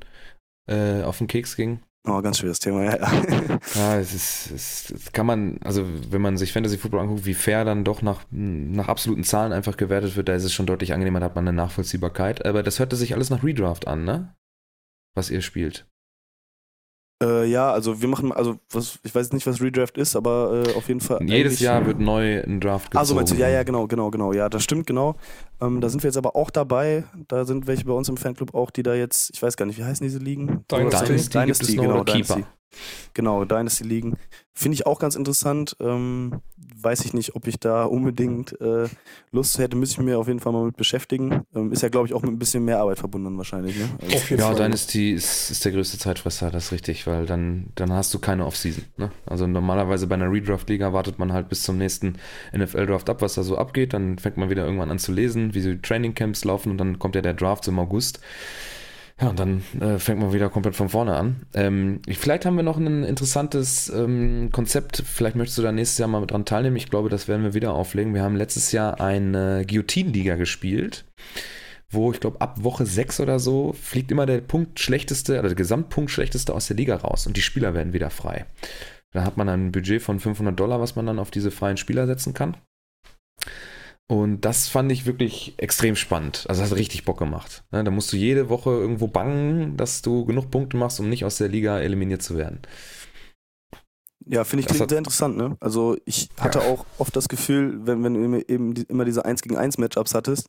äh, 0.68 1.02
auf 1.04 1.18
den 1.18 1.28
Keks 1.28 1.56
gingen. 1.56 1.84
Oh, 2.06 2.22
ganz 2.22 2.40
schweres 2.40 2.60
Thema, 2.60 2.84
ja. 2.84 2.98
ja. 2.98 3.60
Ja, 3.76 3.98
es 3.98 4.14
ist, 4.14 4.52
es, 4.52 4.92
es 4.92 5.12
kann 5.14 5.26
man, 5.26 5.58
also 5.64 5.86
wenn 6.12 6.22
man 6.22 6.36
sich 6.36 6.52
Fantasy 6.52 6.78
Football 6.78 7.00
anguckt, 7.02 7.26
wie 7.26 7.34
fair 7.34 7.64
dann 7.64 7.86
doch 7.86 8.02
nach, 8.02 8.26
nach 8.30 8.90
absoluten 8.90 9.24
Zahlen 9.24 9.54
einfach 9.54 9.78
gewertet 9.78 10.18
wird, 10.18 10.28
da 10.28 10.36
ist 10.36 10.44
es 10.44 10.54
schon 10.54 10.66
deutlich 10.66 10.94
angenehmer, 10.94 11.22
da 11.22 11.28
hat 11.28 11.36
man 11.36 11.48
eine 11.48 11.56
Nachvollziehbarkeit. 11.56 12.46
Aber 12.46 12.62
das 12.62 12.80
hörte 12.80 12.98
sich 12.98 13.14
alles 13.14 13.30
nach 13.30 13.44
Redraft 13.44 13.88
an, 13.88 14.04
ne? 14.04 14.36
Was 15.16 15.30
ihr 15.30 15.42
spielt. 15.42 15.88
Äh, 17.22 17.46
ja, 17.46 17.72
also 17.72 18.02
wir 18.02 18.08
machen, 18.08 18.32
also 18.32 18.58
was, 18.72 19.00
ich 19.04 19.14
weiß 19.14 19.32
nicht, 19.34 19.46
was 19.46 19.62
Redraft 19.62 19.98
ist, 19.98 20.16
aber 20.16 20.64
äh, 20.66 20.74
auf 20.76 20.88
jeden 20.88 21.00
Fall. 21.00 21.20
Jedes 21.24 21.60
Jahr 21.60 21.86
wird 21.86 22.00
neu 22.00 22.42
ein 22.42 22.60
Draft 22.60 22.92
gezogen. 22.92 23.00
Also 23.00 23.16
meinst 23.16 23.34
du, 23.34 23.38
ja, 23.38 23.50
ja, 23.50 23.64
genau, 23.64 23.88
genau, 23.88 24.10
genau. 24.10 24.34
Ja, 24.34 24.50
das 24.50 24.64
stimmt, 24.64 24.88
genau. 24.88 25.16
Ähm, 25.62 25.80
da 25.80 25.90
sind 25.90 26.04
wir 26.04 26.10
jetzt 26.10 26.18
aber 26.18 26.36
auch 26.36 26.50
dabei. 26.50 27.06
Da 27.28 27.46
sind 27.46 27.68
welche 27.68 27.86
bei 27.86 27.94
uns 27.94 28.10
im 28.10 28.18
Fanclub 28.18 28.54
auch, 28.56 28.72
die 28.72 28.84
da 28.84 28.94
jetzt, 28.94 29.32
ich 29.34 29.42
weiß 29.42 29.56
gar 29.58 29.66
nicht, 29.66 29.78
wie 29.78 29.84
heißen 29.84 30.04
diese 30.04 30.20
Ligen? 30.20 30.66
Dynasty. 30.72 31.06
Dynasty 31.06 31.46
gibt 31.46 31.62
es 31.62 31.76
noch 31.76 31.84
genau, 31.84 32.02
oder 32.02 32.14
Keeper? 32.14 32.36
Dynasty. 32.36 32.46
Genau, 33.14 33.46
Dynasty 33.46 33.84
Ligen. 33.84 34.18
Finde 34.54 34.76
ich 34.76 34.86
auch 34.86 35.00
ganz 35.00 35.16
interessant. 35.16 35.76
Ähm, 35.80 36.42
weiß 36.84 37.06
ich 37.06 37.14
nicht, 37.14 37.36
ob 37.36 37.48
ich 37.48 37.60
da 37.60 37.86
unbedingt 37.86 38.60
äh, 38.62 38.88
Lust 39.32 39.58
hätte, 39.58 39.76
müsste 39.76 40.02
ich 40.02 40.06
mir 40.06 40.20
auf 40.20 40.28
jeden 40.28 40.40
Fall 40.40 40.54
mal 40.54 40.66
mit 40.66 40.78
beschäftigen. 40.78 41.44
Ähm, 41.56 41.72
ist 41.72 41.82
ja, 41.82 41.90
glaube 41.90 42.08
ich, 42.08 42.14
auch 42.14 42.22
mit 42.22 42.32
ein 42.32 42.38
bisschen 42.40 42.64
mehr 42.66 42.80
Arbeit 42.80 43.00
verbunden 43.00 43.36
wahrscheinlich. 43.38 43.78
Ne? 43.78 43.90
Also, 44.02 44.16
Auf 44.16 44.30
jeden 44.30 44.42
Ja, 44.42 44.48
Fall. 44.48 44.56
Dynasty 44.58 45.12
ist, 45.14 45.50
ist 45.50 45.66
der 45.66 45.72
größte 45.72 45.98
Zeitfresser, 45.98 46.52
das 46.52 46.66
ist 46.66 46.72
richtig, 46.72 47.08
weil 47.08 47.26
dann, 47.26 47.68
dann 47.76 47.92
hast 47.94 48.14
du 48.14 48.20
keine 48.20 48.46
Offseason. 48.46 48.84
Ne? 48.98 49.12
Also 49.26 49.48
normalerweise 49.48 50.08
bei 50.08 50.16
einer 50.16 50.32
Redraft-Liga 50.32 50.94
wartet 50.94 51.20
man 51.20 51.34
halt 51.34 51.50
bis 51.50 51.64
zum 51.64 51.78
nächsten 51.78 52.18
NFL-Draft 52.56 53.10
ab, 53.10 53.22
was 53.22 53.36
da 53.36 53.44
so 53.44 53.58
abgeht. 53.58 53.94
Dann 53.94 54.20
fängt 54.20 54.38
man 54.38 54.50
wieder 54.50 54.66
irgendwann 54.66 54.92
an 54.92 55.00
zu 55.00 55.12
lesen, 55.14 55.54
wie 55.54 55.62
so 55.62 55.72
die 55.72 55.82
Trainingcamps 55.82 56.46
laufen 56.46 56.70
und 56.70 56.78
dann 56.78 57.00
kommt 57.00 57.16
ja 57.16 57.22
der 57.22 57.34
Draft 57.34 57.68
im 57.68 57.80
August. 57.80 58.20
Ja, 59.22 59.30
und 59.30 59.40
dann 59.40 59.64
äh, 59.80 60.00
fängt 60.00 60.20
man 60.20 60.34
wieder 60.34 60.50
komplett 60.50 60.76
von 60.76 60.90
vorne 60.90 61.16
an. 61.16 61.46
Ähm, 61.54 62.02
vielleicht 62.10 62.46
haben 62.46 62.56
wir 62.56 62.64
noch 62.64 62.78
ein 62.78 63.04
interessantes 63.04 63.90
ähm, 63.90 64.50
Konzept. 64.52 65.04
Vielleicht 65.06 65.36
möchtest 65.36 65.60
du 65.60 65.62
da 65.62 65.72
nächstes 65.72 66.00
Jahr 66.00 66.10
mal 66.10 66.26
dran 66.26 66.46
teilnehmen. 66.46 66.76
Ich 66.78 66.90
glaube, 66.90 67.10
das 67.10 67.28
werden 67.28 67.44
wir 67.44 67.54
wieder 67.54 67.74
auflegen. 67.74 68.14
Wir 68.14 68.24
haben 68.24 68.36
letztes 68.36 68.72
Jahr 68.72 69.00
eine 69.00 69.66
Guillotine-Liga 69.68 70.36
gespielt 70.36 71.06
wo 71.94 72.12
ich 72.12 72.20
glaube, 72.20 72.42
ab 72.42 72.64
Woche 72.64 72.86
6 72.86 73.20
oder 73.20 73.40
so 73.40 73.74
fliegt 73.74 74.12
immer 74.12 74.26
der 74.26 74.42
Punkt 74.42 74.80
schlechteste, 74.80 75.40
oder 75.40 75.50
der 75.50 75.56
Gesamtpunkt 75.56 76.12
schlechteste 76.12 76.54
aus 76.54 76.68
der 76.68 76.76
Liga 76.76 76.96
raus 76.96 77.28
und 77.28 77.38
die 77.38 77.42
Spieler 77.42 77.74
werden 77.74 77.94
wieder 77.94 78.10
frei. 78.10 78.46
Da 79.12 79.24
hat 79.24 79.38
man 79.38 79.48
ein 79.48 79.72
Budget 79.72 80.02
von 80.02 80.20
500 80.20 80.60
Dollar, 80.60 80.82
was 80.82 80.96
man 80.96 81.06
dann 81.06 81.20
auf 81.20 81.32
diese 81.32 81.52
freien 81.52 81.78
Spieler 81.78 82.08
setzen 82.08 82.34
kann. 82.34 82.58
Und 84.14 84.42
das 84.42 84.68
fand 84.68 84.92
ich 84.92 85.08
wirklich 85.08 85.56
extrem 85.58 85.96
spannend. 85.96 86.46
Also 86.48 86.62
das 86.62 86.70
hat 86.70 86.78
richtig 86.78 87.04
Bock 87.04 87.18
gemacht. 87.18 87.64
Ne, 87.72 87.84
Da 87.84 87.90
musst 87.90 88.14
du 88.14 88.16
jede 88.18 88.48
Woche 88.48 88.70
irgendwo 88.70 89.08
bangen, 89.08 89.76
dass 89.76 90.04
du 90.04 90.24
genug 90.26 90.52
Punkte 90.52 90.78
machst, 90.78 91.00
um 91.00 91.10
nicht 91.10 91.26
aus 91.26 91.38
der 91.38 91.48
Liga 91.48 91.80
eliminiert 91.80 92.22
zu 92.22 92.38
werden. 92.38 92.60
Ja, 94.28 94.44
finde 94.44 94.62
ich 94.62 94.68
klingt 94.68 94.88
sehr 94.88 95.00
interessant, 95.00 95.36
ne? 95.36 95.58
Also 95.60 95.98
ich 96.06 96.30
hatte 96.40 96.60
Ja. 96.60 96.66
auch 96.66 96.86
oft 97.00 97.16
das 97.16 97.28
Gefühl, 97.28 97.88
wenn, 97.88 98.04
wenn 98.04 98.14
du 98.14 98.40
eben 98.48 98.74
immer 98.88 99.04
diese 99.04 99.26
1 99.26 99.42
gegen 99.42 99.58
1 99.58 99.80
Matchups 99.80 100.14
hattest, 100.14 100.48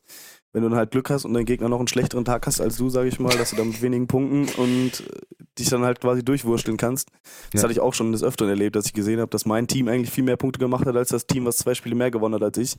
wenn 0.55 0.63
du 0.63 0.69
dann 0.69 0.77
halt 0.77 0.91
Glück 0.91 1.09
hast 1.09 1.25
und 1.25 1.33
dein 1.33 1.43
Gegner 1.43 1.67
noch 1.67 1.79
einen 1.79 1.89
schlechteren 1.89 2.23
Tag 2.23 2.47
hast 2.47 2.61
als 2.61 2.77
du, 2.77 2.89
sage 2.89 3.09
ich 3.09 3.19
mal, 3.19 3.35
dass 3.37 3.49
du 3.49 3.57
dann 3.57 3.67
mit 3.67 3.81
wenigen 3.81 4.07
Punkten 4.07 4.45
und 4.55 5.01
äh, 5.01 5.35
dich 5.59 5.67
dann 5.69 5.83
halt 5.83 5.99
quasi 5.99 6.23
durchwursteln 6.23 6.77
kannst. 6.77 7.09
Das 7.51 7.59
Ja. 7.59 7.63
hatte 7.63 7.73
ich 7.73 7.81
auch 7.81 7.93
schon 7.93 8.13
des 8.13 8.23
Öfteren 8.23 8.49
erlebt, 8.49 8.77
dass 8.77 8.85
ich 8.85 8.93
gesehen 8.93 9.19
habe, 9.19 9.29
dass 9.29 9.45
mein 9.45 9.67
Team 9.67 9.89
eigentlich 9.89 10.11
viel 10.11 10.23
mehr 10.23 10.37
Punkte 10.37 10.57
gemacht 10.59 10.85
hat 10.85 10.95
als 10.95 11.09
das 11.09 11.27
Team, 11.27 11.43
was 11.43 11.57
zwei 11.57 11.73
Spiele 11.73 11.95
mehr 11.95 12.09
gewonnen 12.09 12.35
hat 12.35 12.43
als 12.43 12.57
ich. 12.57 12.77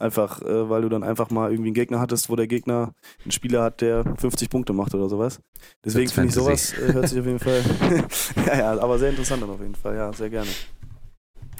Einfach, 0.00 0.42
äh, 0.42 0.68
weil 0.68 0.82
du 0.82 0.88
dann 0.88 1.04
einfach 1.04 1.30
mal 1.30 1.52
irgendwie 1.52 1.68
einen 1.68 1.74
Gegner 1.74 2.00
hattest, 2.00 2.28
wo 2.28 2.34
der 2.34 2.48
Gegner 2.48 2.92
einen 3.22 3.30
Spieler 3.30 3.62
hat, 3.62 3.82
der 3.82 4.02
50 4.18 4.50
Punkte 4.50 4.72
macht 4.72 4.92
oder 4.92 5.08
sowas. 5.08 5.38
Deswegen 5.84 6.10
finde 6.10 6.30
ich 6.30 6.34
sowas, 6.34 6.72
äh, 6.72 6.92
hört 6.92 7.08
sich 7.08 7.20
auf 7.20 7.26
jeden 7.26 7.38
Fall, 7.38 7.62
ja, 8.48 8.58
ja, 8.58 8.80
aber 8.80 8.98
sehr 8.98 9.10
interessant 9.10 9.40
dann 9.44 9.50
auf 9.50 9.60
jeden 9.60 9.76
Fall, 9.76 9.94
ja, 9.94 10.12
sehr 10.12 10.28
gerne. 10.28 10.50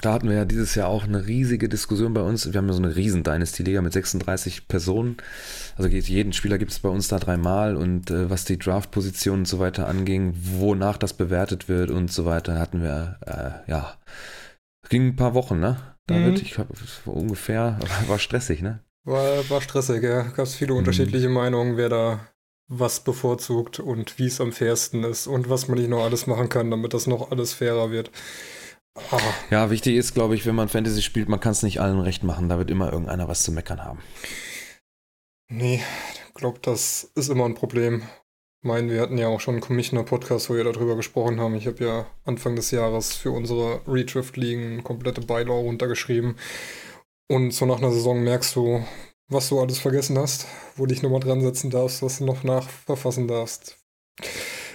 Da 0.03 0.13
hatten 0.13 0.27
wir 0.27 0.35
ja 0.35 0.45
dieses 0.45 0.75
Jahr 0.75 0.89
auch 0.89 1.05
eine 1.05 1.25
riesige 1.27 1.69
Diskussion 1.69 2.13
bei 2.13 2.21
uns. 2.21 2.51
Wir 2.51 2.57
haben 2.57 2.67
ja 2.67 2.73
so 2.73 2.83
eine 2.83 2.95
riesen 2.95 3.23
Dynasty-Liga 3.23 3.81
mit 3.81 3.93
36 3.93 4.67
Personen. 4.67 5.15
Also 5.77 5.89
jeden 5.89 6.33
Spieler 6.33 6.57
gibt 6.57 6.71
es 6.71 6.79
bei 6.79 6.89
uns 6.89 7.07
da 7.07 7.19
dreimal 7.19 7.77
und 7.77 8.11
äh, 8.11 8.29
was 8.29 8.43
die 8.43 8.59
Draft-Position 8.59 9.39
und 9.39 9.47
so 9.47 9.59
weiter 9.59 9.87
anging, 9.87 10.35
wonach 10.35 10.97
das 10.97 11.13
bewertet 11.13 11.69
wird 11.69 11.89
und 11.89 12.11
so 12.11 12.25
weiter, 12.25 12.59
hatten 12.59 12.81
wir, 12.83 13.17
äh, 13.25 13.71
ja, 13.71 13.93
ging 14.89 15.07
ein 15.07 15.15
paar 15.15 15.33
Wochen, 15.33 15.59
ne? 15.59 15.77
David, 16.07 16.33
mhm. 16.33 16.41
ich 16.41 16.57
habe 16.57 16.73
ungefähr, 17.05 17.79
war 18.07 18.19
stressig, 18.19 18.61
ne? 18.61 18.81
War, 19.05 19.49
war 19.49 19.61
stressig, 19.61 20.03
ja. 20.03 20.23
Gab 20.23 20.45
es 20.45 20.55
viele 20.55 20.73
mhm. 20.73 20.79
unterschiedliche 20.79 21.29
Meinungen, 21.29 21.77
wer 21.77 21.87
da 21.87 22.27
was 22.67 23.01
bevorzugt 23.01 23.79
und 23.79 24.19
wie 24.19 24.27
es 24.27 24.41
am 24.41 24.51
fairsten 24.51 25.03
ist 25.05 25.27
und 25.27 25.49
was 25.49 25.69
man 25.69 25.77
nicht 25.77 25.89
noch 25.89 26.03
alles 26.03 26.27
machen 26.27 26.49
kann, 26.49 26.71
damit 26.71 26.93
das 26.93 27.07
noch 27.07 27.31
alles 27.31 27.53
fairer 27.53 27.91
wird. 27.91 28.11
Ja, 29.49 29.69
wichtig 29.69 29.95
ist, 29.95 30.13
glaube 30.13 30.35
ich, 30.35 30.45
wenn 30.45 30.55
man 30.55 30.69
Fantasy 30.69 31.01
spielt, 31.01 31.29
man 31.29 31.39
kann 31.39 31.51
es 31.51 31.63
nicht 31.63 31.81
allen 31.81 31.99
recht 31.99 32.23
machen. 32.23 32.49
Da 32.49 32.57
wird 32.57 32.69
immer 32.69 32.91
irgendeiner 32.91 33.27
was 33.27 33.43
zu 33.43 33.51
meckern 33.51 33.83
haben. 33.83 33.99
Nee, 35.49 35.81
ich 36.13 36.33
glaube, 36.33 36.59
das 36.61 37.11
ist 37.15 37.29
immer 37.29 37.45
ein 37.45 37.55
Problem. 37.55 38.03
Ich 38.61 38.67
meine, 38.67 38.91
wir 38.91 39.01
hatten 39.01 39.17
ja 39.17 39.27
auch 39.27 39.41
schon 39.41 39.55
einen 39.55 39.61
Commissioner-Podcast, 39.61 40.49
wo 40.49 40.55
wir 40.55 40.63
darüber 40.63 40.95
gesprochen 40.95 41.41
haben. 41.41 41.55
Ich 41.55 41.67
habe 41.67 41.83
ja 41.83 42.05
Anfang 42.23 42.55
des 42.55 42.71
Jahres 42.71 43.15
für 43.15 43.31
unsere 43.31 43.81
Retrift-Ligen 43.87 44.83
komplette 44.83 45.21
Bylaw 45.21 45.61
runtergeschrieben. 45.61 46.37
Und 47.29 47.51
so 47.51 47.65
nach 47.65 47.79
einer 47.79 47.91
Saison 47.91 48.23
merkst 48.23 48.55
du, 48.55 48.85
was 49.27 49.49
du 49.49 49.59
alles 49.59 49.79
vergessen 49.79 50.17
hast, 50.17 50.47
wo 50.75 50.85
dich 50.85 51.01
nochmal 51.01 51.19
dran 51.19 51.41
setzen 51.41 51.71
darfst, 51.71 52.01
was 52.01 52.19
du 52.19 52.25
noch 52.25 52.43
nachverfassen 52.43 53.27
darfst. 53.27 53.77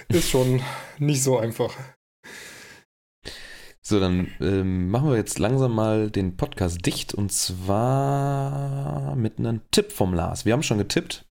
Ist 0.07 0.29
schon 0.29 0.61
nicht 0.97 1.23
so 1.23 1.37
einfach. 1.37 1.75
So, 3.89 3.99
dann 3.99 4.27
ähm, 4.39 4.91
machen 4.91 5.09
wir 5.09 5.17
jetzt 5.17 5.39
langsam 5.39 5.73
mal 5.73 6.11
den 6.11 6.37
Podcast 6.37 6.85
dicht 6.85 7.15
und 7.15 7.31
zwar 7.31 9.15
mit 9.15 9.39
einem 9.39 9.61
Tipp 9.71 9.91
vom 9.91 10.13
Lars. 10.13 10.45
Wir 10.45 10.53
haben 10.53 10.61
schon 10.61 10.77
getippt. 10.77 11.25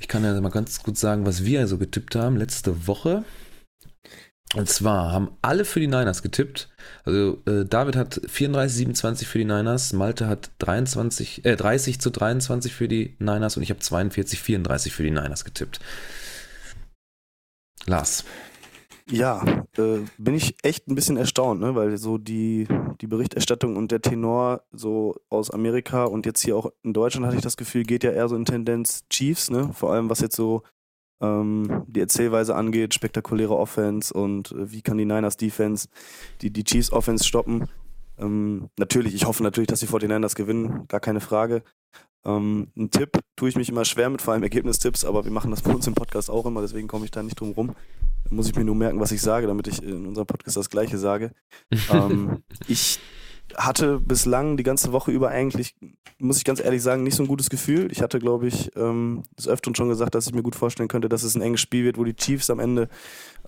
Ich 0.00 0.08
kann 0.08 0.24
ja 0.24 0.40
mal 0.40 0.48
ganz 0.48 0.82
gut 0.82 0.98
sagen, 0.98 1.26
was 1.26 1.44
wir 1.44 1.68
so 1.68 1.78
getippt 1.78 2.16
haben 2.16 2.38
letzte 2.38 2.88
Woche. 2.88 3.22
Und 4.56 4.68
zwar 4.68 5.12
haben 5.12 5.30
alle 5.42 5.64
für 5.64 5.78
die 5.78 5.86
Niners 5.86 6.22
getippt. 6.22 6.70
Also 7.04 7.40
äh, 7.46 7.64
David 7.64 7.94
hat 7.94 8.20
34, 8.26 8.78
27 8.78 9.28
für 9.28 9.38
die 9.38 9.44
Niners, 9.44 9.92
Malte 9.92 10.26
hat 10.26 10.50
23, 10.58 11.44
äh, 11.44 11.54
30 11.54 12.00
zu 12.00 12.10
23 12.10 12.74
für 12.74 12.88
die 12.88 13.14
Niners 13.20 13.56
und 13.56 13.62
ich 13.62 13.70
habe 13.70 13.78
42, 13.78 14.40
34 14.40 14.92
für 14.92 15.04
die 15.04 15.12
Niners 15.12 15.44
getippt. 15.44 15.78
Lars. 17.86 18.24
Ja, 19.08 19.44
äh, 19.78 20.00
bin 20.18 20.34
ich 20.34 20.56
echt 20.62 20.88
ein 20.88 20.96
bisschen 20.96 21.16
erstaunt, 21.16 21.60
ne? 21.60 21.76
weil 21.76 21.96
so 21.96 22.18
die, 22.18 22.66
die 23.00 23.06
Berichterstattung 23.06 23.76
und 23.76 23.92
der 23.92 24.02
Tenor 24.02 24.62
so 24.72 25.14
aus 25.28 25.50
Amerika 25.52 26.04
und 26.04 26.26
jetzt 26.26 26.40
hier 26.40 26.56
auch 26.56 26.72
in 26.82 26.92
Deutschland 26.92 27.24
hatte 27.24 27.36
ich 27.36 27.42
das 27.42 27.56
Gefühl, 27.56 27.84
geht 27.84 28.02
ja 28.02 28.10
eher 28.10 28.28
so 28.28 28.34
in 28.34 28.44
Tendenz 28.44 29.04
Chiefs, 29.08 29.48
ne? 29.48 29.70
vor 29.72 29.92
allem 29.92 30.10
was 30.10 30.20
jetzt 30.20 30.34
so 30.34 30.64
ähm, 31.20 31.84
die 31.86 32.00
Erzählweise 32.00 32.56
angeht, 32.56 32.94
spektakuläre 32.94 33.56
Offense 33.56 34.12
und 34.12 34.50
äh, 34.50 34.72
wie 34.72 34.82
kann 34.82 34.98
die 34.98 35.04
Niners 35.04 35.36
Defense 35.36 35.88
die, 36.42 36.50
die 36.50 36.64
Chiefs 36.64 36.92
Offense 36.92 37.24
stoppen. 37.24 37.68
Ähm, 38.18 38.70
natürlich, 38.76 39.14
ich 39.14 39.24
hoffe 39.24 39.44
natürlich, 39.44 39.68
dass 39.68 39.80
die 39.80 39.86
49ers 39.86 40.34
gewinnen, 40.34 40.88
gar 40.88 41.00
keine 41.00 41.20
Frage. 41.20 41.62
Ähm, 42.26 42.68
ein 42.76 42.90
Tipp 42.90 43.20
tue 43.36 43.48
ich 43.48 43.56
mich 43.56 43.68
immer 43.68 43.84
schwer 43.84 44.10
mit, 44.10 44.20
vor 44.20 44.34
allem 44.34 44.42
Ergebnistipps, 44.42 45.04
aber 45.04 45.24
wir 45.24 45.30
machen 45.30 45.52
das 45.52 45.62
bei 45.62 45.72
uns 45.72 45.86
im 45.86 45.94
Podcast 45.94 46.28
auch 46.28 46.44
immer, 46.44 46.60
deswegen 46.60 46.88
komme 46.88 47.04
ich 47.04 47.12
da 47.12 47.22
nicht 47.22 47.38
drum 47.38 47.52
rum. 47.52 47.76
Da 48.28 48.34
muss 48.34 48.48
ich 48.48 48.56
mir 48.56 48.64
nur 48.64 48.74
merken, 48.74 48.98
was 48.98 49.12
ich 49.12 49.22
sage, 49.22 49.46
damit 49.46 49.68
ich 49.68 49.80
in 49.82 50.04
unserem 50.06 50.26
Podcast 50.26 50.56
das 50.56 50.68
Gleiche 50.68 50.98
sage. 50.98 51.30
ähm, 51.92 52.42
ich 52.66 52.98
hatte 53.54 54.00
bislang 54.00 54.56
die 54.56 54.64
ganze 54.64 54.90
Woche 54.90 55.12
über 55.12 55.28
eigentlich, 55.28 55.76
muss 56.18 56.38
ich 56.38 56.44
ganz 56.44 56.58
ehrlich 56.58 56.82
sagen, 56.82 57.04
nicht 57.04 57.14
so 57.14 57.22
ein 57.22 57.28
gutes 57.28 57.48
Gefühl. 57.48 57.92
Ich 57.92 58.02
hatte, 58.02 58.18
glaube 58.18 58.48
ich, 58.48 58.72
ähm, 58.74 59.22
des 59.38 59.46
Öfteren 59.46 59.76
schon 59.76 59.88
gesagt, 59.88 60.16
dass 60.16 60.26
ich 60.26 60.34
mir 60.34 60.42
gut 60.42 60.56
vorstellen 60.56 60.88
könnte, 60.88 61.08
dass 61.08 61.22
es 61.22 61.36
ein 61.36 61.42
enges 61.42 61.60
Spiel 61.60 61.84
wird, 61.84 61.96
wo 61.96 62.02
die 62.02 62.16
Chiefs 62.16 62.50
am 62.50 62.58
Ende 62.58 62.88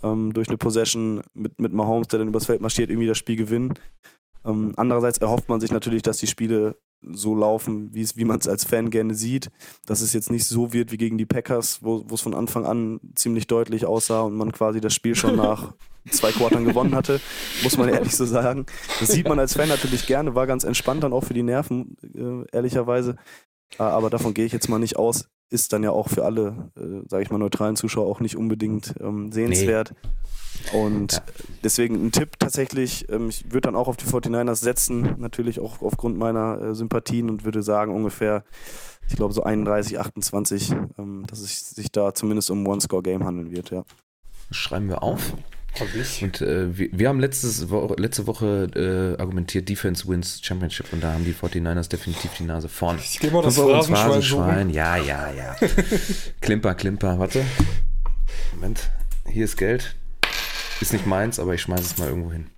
ähm, 0.05 0.33
durch 0.33 0.47
eine 0.47 0.57
Possession 0.57 1.23
mit, 1.35 1.61
mit 1.61 1.73
Mahomes, 1.73 2.07
der 2.07 2.21
dann 2.21 2.29
übers 2.29 2.47
Feld 2.47 2.61
marschiert, 2.61 2.91
irgendwie 2.91 3.09
das 3.09 3.19
Spiel 3.19 3.35
gewinnen. 3.35 3.75
Ähm, 4.45 4.73
andererseits 4.77 5.19
erhofft 5.19 5.49
man 5.49 5.61
sich 5.61 5.73
natürlich, 5.73 6.03
dass 6.03 6.19
die 6.19 6.29
Spiele 6.29 6.77
so 7.03 7.35
laufen, 7.35 7.91
wie 7.93 8.25
man 8.25 8.39
es 8.39 8.49
als 8.49 8.65
Fan 8.65 8.91
gerne 8.91 9.15
sieht. 9.15 9.51
Dass 9.87 10.01
es 10.01 10.13
jetzt 10.13 10.31
nicht 10.31 10.47
so 10.47 10.73
wird 10.73 10.93
wie 10.93 10.97
gegen 10.97 11.19
die 11.19 11.27
Packers, 11.27 11.83
wo 11.83 12.05
es 12.13 12.21
von 12.21 12.35
Anfang 12.35 12.65
an 12.65 13.01
ziemlich 13.15 13.47
deutlich 13.47 13.87
aussah 13.87 14.23
und 14.23 14.37
man 14.37 14.53
quasi 14.53 14.81
das 14.81 14.95
Spiel 14.95 15.15
schon 15.15 15.37
nach 15.37 15.75
zwei 16.11 16.33
Quartern 16.33 16.65
gewonnen 16.65 16.95
hatte, 16.95 17.21
muss 17.63 17.77
man 17.77 17.89
ehrlich 17.89 18.17
so 18.17 18.25
sagen. 18.25 18.67
Das 19.01 19.11
sieht 19.11 19.29
man 19.29 19.39
als 19.39 19.55
Fan 19.55 19.69
natürlich 19.69 20.07
gerne, 20.07 20.35
war 20.35 20.47
ganz 20.47 20.65
entspannt 20.65 21.03
dann 21.03 21.13
auch 21.13 21.25
für 21.25 21.35
die 21.35 21.43
Nerven, 21.43 21.97
äh, 22.03 22.57
ehrlicherweise. 22.57 23.17
Äh, 23.79 23.83
aber 23.83 24.11
davon 24.11 24.35
gehe 24.35 24.45
ich 24.45 24.53
jetzt 24.53 24.69
mal 24.69 24.79
nicht 24.79 24.97
aus. 24.97 25.29
Ist 25.51 25.73
dann 25.73 25.83
ja 25.83 25.93
auch 25.93 26.09
für 26.09 26.25
alle, 26.25 26.71
äh, 26.77 27.09
sage 27.09 27.23
ich 27.23 27.31
mal, 27.31 27.39
neutralen 27.39 27.77
Zuschauer 27.77 28.07
auch 28.07 28.21
nicht 28.21 28.37
unbedingt 28.37 28.95
ähm, 29.01 29.33
sehenswert. 29.33 29.95
Nee. 29.95 30.09
Und 30.73 31.13
ja. 31.13 31.23
deswegen 31.65 32.07
ein 32.07 32.13
Tipp 32.13 32.39
tatsächlich, 32.39 33.09
ähm, 33.09 33.29
ich 33.29 33.45
würde 33.47 33.63
dann 33.63 33.77
auch 33.77 33.89
auf 33.89 33.97
die 33.97 34.05
49ers 34.05 34.57
setzen, 34.57 35.15
natürlich 35.19 35.61
auch 35.61 35.81
aufgrund 35.81 36.19
meiner 36.19 36.61
äh, 36.61 36.75
Sympathien 36.75 37.31
und 37.31 37.45
würde 37.45 37.63
sagen 37.63 37.95
ungefähr, 37.95 38.45
ich 39.09 39.17
glaube 39.17 39.33
so 39.33 39.43
31, 39.43 39.99
28, 39.99 40.75
ähm, 40.99 41.25
dass 41.27 41.41
es 41.41 41.71
sich 41.71 41.91
da 41.91 42.13
zumindest 42.13 42.51
um 42.51 42.67
One-Score-Game 42.67 43.25
handeln 43.25 43.51
wird, 43.51 43.71
ja. 43.71 43.85
Schreiben 44.51 44.89
wir 44.89 45.03
auf. 45.03 45.35
Und 46.23 46.41
äh, 46.41 46.77
wir, 46.77 46.89
wir, 46.93 47.09
haben 47.09 47.21
letztes 47.21 47.71
Wo 47.71 47.95
letzte 47.97 48.27
Woche 48.27 48.69
äh, 48.75 49.21
argumentiert, 49.21 49.69
Defense 49.69 50.09
wins 50.09 50.41
Championship 50.43 50.93
und 50.93 51.03
da 51.03 51.13
haben 51.13 51.25
die 51.25 51.35
49ers 51.35 51.89
definitiv 51.89 52.33
die 52.39 52.45
Nase 52.45 52.69
vorn. 52.69 52.99
Ich 52.99 53.19
gehe 53.19 53.31
mal 53.31 53.43
das 53.43 53.57
Phrasenschwein. 53.57 53.97
Phrasenschwein. 53.97 54.71
Ja, 54.71 54.97
ja, 54.97 55.31
ja. 55.33 55.57
klimper, 56.41 56.75
klimper. 56.75 57.19
Warte. 57.19 57.45
Moment. 58.55 58.91
Hier 59.27 59.45
ist 59.45 59.57
Geld. 59.57 59.95
Ist 60.81 60.93
nicht 60.93 61.07
meins, 61.07 61.39
aber 61.39 61.55
ich 61.55 61.63
schmeiße 61.63 61.83
es 61.83 61.99
mal 61.99 62.09
irgendwo 62.09 62.33
hin. 62.33 62.51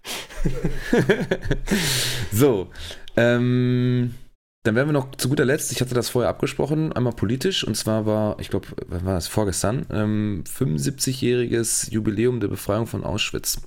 so. 2.33 2.71
Ähm, 3.17 4.15
dann 4.63 4.75
werden 4.75 4.89
wir 4.89 4.93
noch 4.93 5.15
zu 5.15 5.31
guter 5.31 5.47
Letzt, 5.47 5.73
ich 5.73 5.81
hatte 5.81 5.95
das 5.95 6.11
vorher 6.11 6.29
abgesprochen, 6.29 6.93
einmal 6.93 7.15
politisch, 7.15 7.65
und 7.65 7.77
zwar 7.77 8.05
war, 8.05 8.39
ich 8.41 8.51
glaube, 8.51 8.67
wann 8.89 9.07
war 9.07 9.15
das? 9.15 9.27
Vorgestern, 9.27 9.87
ähm, 9.91 10.45
75-jähriges 10.47 11.91
Jubiläum 11.91 12.41
der 12.41 12.49
Befreiung 12.49 12.87
von 12.87 13.03
Auschwitz. 13.03 13.63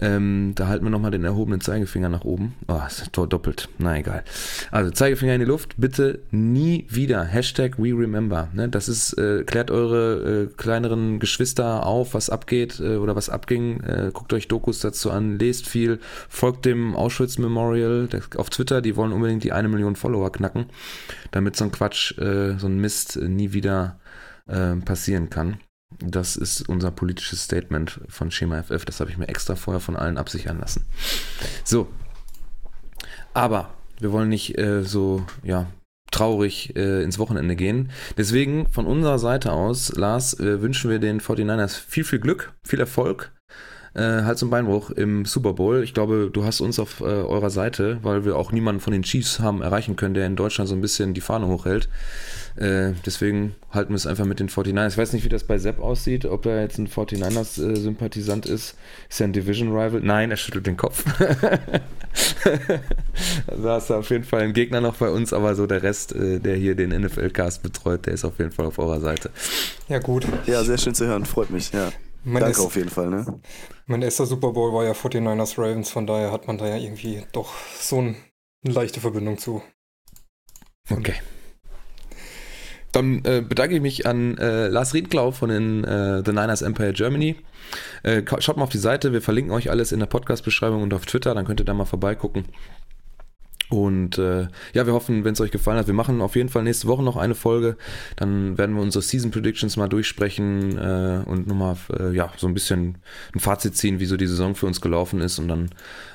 Ähm, 0.00 0.52
da 0.56 0.66
halten 0.66 0.84
wir 0.84 0.90
nochmal 0.90 1.12
den 1.12 1.24
erhobenen 1.24 1.60
Zeigefinger 1.60 2.08
nach 2.08 2.24
oben. 2.24 2.54
Oh, 2.66 2.80
ist 2.86 3.10
doppelt. 3.12 3.68
Na 3.78 3.96
egal. 3.96 4.24
Also 4.70 4.90
Zeigefinger 4.90 5.34
in 5.34 5.40
die 5.40 5.46
Luft. 5.46 5.74
Bitte 5.76 6.20
nie 6.30 6.86
wieder. 6.88 7.22
Hashtag 7.22 7.78
We 7.78 7.96
Remember. 7.96 8.48
Ne, 8.54 8.68
das 8.68 8.88
ist, 8.88 9.12
äh, 9.18 9.44
klärt 9.44 9.70
eure 9.70 10.48
äh, 10.50 10.54
kleineren 10.56 11.20
Geschwister 11.20 11.86
auf, 11.86 12.14
was 12.14 12.28
abgeht 12.28 12.80
äh, 12.80 12.96
oder 12.96 13.14
was 13.14 13.28
abging. 13.28 13.80
Äh, 13.82 14.10
guckt 14.12 14.32
euch 14.32 14.48
Dokus 14.48 14.80
dazu 14.80 15.10
an, 15.10 15.38
lest 15.38 15.68
viel, 15.68 16.00
folgt 16.28 16.64
dem 16.64 16.96
Auschwitz 16.96 17.38
Memorial 17.38 18.08
auf 18.36 18.50
Twitter. 18.50 18.80
Die 18.80 18.96
wollen 18.96 19.12
unbedingt 19.12 19.44
die 19.44 19.52
eine 19.52 19.68
Million 19.68 19.94
Follower 19.94 20.13
knacken, 20.30 20.66
damit 21.30 21.56
so 21.56 21.64
ein 21.64 21.72
Quatsch, 21.72 22.16
äh, 22.18 22.58
so 22.58 22.66
ein 22.66 22.78
Mist 22.78 23.16
äh, 23.16 23.28
nie 23.28 23.52
wieder 23.52 23.98
passieren 24.84 25.30
kann. 25.30 25.56
Das 26.00 26.36
ist 26.36 26.68
unser 26.68 26.90
politisches 26.90 27.44
Statement 27.44 28.00
von 28.08 28.30
Schema 28.30 28.62
FF. 28.62 28.84
Das 28.84 29.00
habe 29.00 29.10
ich 29.10 29.16
mir 29.16 29.28
extra 29.28 29.56
vorher 29.56 29.80
von 29.80 29.96
allen 29.96 30.18
absichern 30.18 30.58
lassen. 30.58 30.84
So. 31.64 31.88
Aber 33.32 33.74
wir 33.98 34.12
wollen 34.12 34.28
nicht 34.28 34.58
äh, 34.58 34.82
so, 34.82 35.24
ja, 35.42 35.66
traurig 36.10 36.76
äh, 36.76 37.02
ins 37.02 37.18
Wochenende 37.18 37.56
gehen. 37.56 37.90
Deswegen 38.16 38.68
von 38.68 38.86
unserer 38.86 39.18
Seite 39.18 39.52
aus, 39.52 39.94
Lars, 39.96 40.38
äh, 40.38 40.62
wünschen 40.62 40.90
wir 40.90 40.98
den 40.98 41.20
49ers 41.20 41.76
viel, 41.76 42.04
viel 42.04 42.20
Glück, 42.20 42.52
viel 42.64 42.80
Erfolg. 42.80 43.32
Äh, 43.94 44.22
Hals- 44.22 44.42
und 44.42 44.50
Beinbruch 44.50 44.90
im 44.90 45.24
Super 45.24 45.52
Bowl. 45.52 45.84
Ich 45.84 45.94
glaube, 45.94 46.28
du 46.32 46.44
hast 46.44 46.60
uns 46.60 46.80
auf 46.80 47.00
äh, 47.00 47.04
eurer 47.04 47.50
Seite, 47.50 47.98
weil 48.02 48.24
wir 48.24 48.36
auch 48.36 48.50
niemanden 48.50 48.80
von 48.80 48.92
den 48.92 49.04
Chiefs 49.04 49.38
haben 49.38 49.62
erreichen 49.62 49.94
können, 49.94 50.14
der 50.14 50.26
in 50.26 50.34
Deutschland 50.34 50.68
so 50.68 50.74
ein 50.74 50.80
bisschen 50.80 51.14
die 51.14 51.20
Fahne 51.20 51.46
hochhält. 51.46 51.88
Äh, 52.56 52.92
deswegen 53.06 53.54
halten 53.70 53.90
wir 53.90 53.96
es 53.96 54.06
einfach 54.06 54.24
mit 54.24 54.40
den 54.40 54.48
49ers. 54.48 54.88
Ich 54.88 54.98
weiß 54.98 55.12
nicht, 55.12 55.24
wie 55.24 55.28
das 55.28 55.44
bei 55.44 55.58
Sepp 55.58 55.80
aussieht, 55.80 56.24
ob 56.24 56.44
er 56.46 56.62
jetzt 56.62 56.78
ein 56.78 56.88
49ers-Sympathisant 56.88 58.46
äh, 58.46 58.54
ist. 58.54 58.74
Ist 59.08 59.20
er 59.20 59.28
ein 59.28 59.32
Division-Rival? 59.32 60.00
Nein, 60.02 60.32
er 60.32 60.36
schüttelt 60.36 60.66
den 60.66 60.76
Kopf. 60.76 61.04
da 63.46 63.74
hast 63.74 63.90
du 63.90 63.94
auf 63.94 64.10
jeden 64.10 64.24
Fall 64.24 64.42
einen 64.42 64.54
Gegner 64.54 64.80
noch 64.80 64.96
bei 64.96 65.08
uns, 65.08 65.32
aber 65.32 65.54
so 65.54 65.68
der 65.68 65.84
Rest, 65.84 66.12
äh, 66.14 66.40
der 66.40 66.56
hier 66.56 66.74
den 66.74 66.90
NFL-Cast 66.90 67.62
betreut, 67.62 68.06
der 68.06 68.14
ist 68.14 68.24
auf 68.24 68.38
jeden 68.38 68.50
Fall 68.50 68.66
auf 68.66 68.80
eurer 68.80 69.00
Seite. 69.00 69.30
Ja, 69.88 70.00
gut. 70.00 70.26
Ja, 70.46 70.64
sehr 70.64 70.78
schön 70.78 70.94
zu 70.94 71.06
hören. 71.06 71.24
Freut 71.26 71.50
mich, 71.50 71.72
ja. 71.72 71.92
Mein 72.24 72.40
Danke 72.40 72.58
ist, 72.58 72.64
auf 72.64 72.76
jeden 72.76 72.88
Fall, 72.88 73.10
ne? 73.10 73.26
Mein 73.86 74.02
erster 74.02 74.24
Super 74.24 74.52
Bowl 74.52 74.72
war 74.72 74.84
ja 74.84 74.92
49ers 74.92 75.58
Ravens, 75.58 75.90
von 75.90 76.06
daher 76.06 76.32
hat 76.32 76.46
man 76.46 76.56
da 76.56 76.66
ja 76.66 76.76
irgendwie 76.76 77.22
doch 77.32 77.52
so 77.78 78.00
ein, 78.00 78.16
eine 78.64 78.74
leichte 78.74 79.00
Verbindung 79.00 79.36
zu. 79.38 79.62
Okay. 80.90 81.14
Dann 82.92 83.24
äh, 83.24 83.42
bedanke 83.46 83.74
ich 83.74 83.82
mich 83.82 84.06
an 84.06 84.38
äh, 84.38 84.68
Lars 84.68 84.94
Riedklau 84.94 85.32
von 85.32 85.48
den 85.50 85.84
äh, 85.84 86.22
The 86.24 86.30
Niners 86.30 86.62
Empire 86.62 86.92
Germany. 86.92 87.36
Äh, 88.04 88.22
schaut 88.38 88.56
mal 88.56 88.62
auf 88.62 88.70
die 88.70 88.78
Seite, 88.78 89.12
wir 89.12 89.20
verlinken 89.20 89.52
euch 89.52 89.68
alles 89.68 89.90
in 89.92 89.98
der 89.98 90.06
Podcast-Beschreibung 90.06 90.82
und 90.82 90.94
auf 90.94 91.04
Twitter, 91.04 91.34
dann 91.34 91.44
könnt 91.44 91.60
ihr 91.60 91.66
da 91.66 91.74
mal 91.74 91.86
vorbeigucken. 91.86 92.44
Und 93.70 94.18
äh, 94.18 94.48
ja, 94.74 94.86
wir 94.86 94.92
hoffen, 94.92 95.24
wenn 95.24 95.32
es 95.32 95.40
euch 95.40 95.50
gefallen 95.50 95.78
hat, 95.78 95.86
wir 95.86 95.94
machen 95.94 96.20
auf 96.20 96.36
jeden 96.36 96.48
Fall 96.48 96.62
nächste 96.62 96.86
Woche 96.86 97.02
noch 97.02 97.16
eine 97.16 97.34
Folge. 97.34 97.76
Dann 98.16 98.58
werden 98.58 98.76
wir 98.76 98.82
unsere 98.82 99.02
Season 99.02 99.30
Predictions 99.30 99.76
mal 99.76 99.88
durchsprechen 99.88 100.76
äh, 100.76 101.22
und 101.24 101.46
nochmal 101.46 101.76
äh, 101.98 102.14
ja, 102.14 102.30
so 102.36 102.46
ein 102.46 102.54
bisschen 102.54 102.98
ein 103.34 103.40
Fazit 103.40 103.76
ziehen, 103.76 104.00
wie 104.00 104.06
so 104.06 104.16
die 104.16 104.26
Saison 104.26 104.54
für 104.54 104.66
uns 104.66 104.80
gelaufen 104.80 105.20
ist. 105.20 105.38
Und 105.38 105.48
dann 105.48 105.70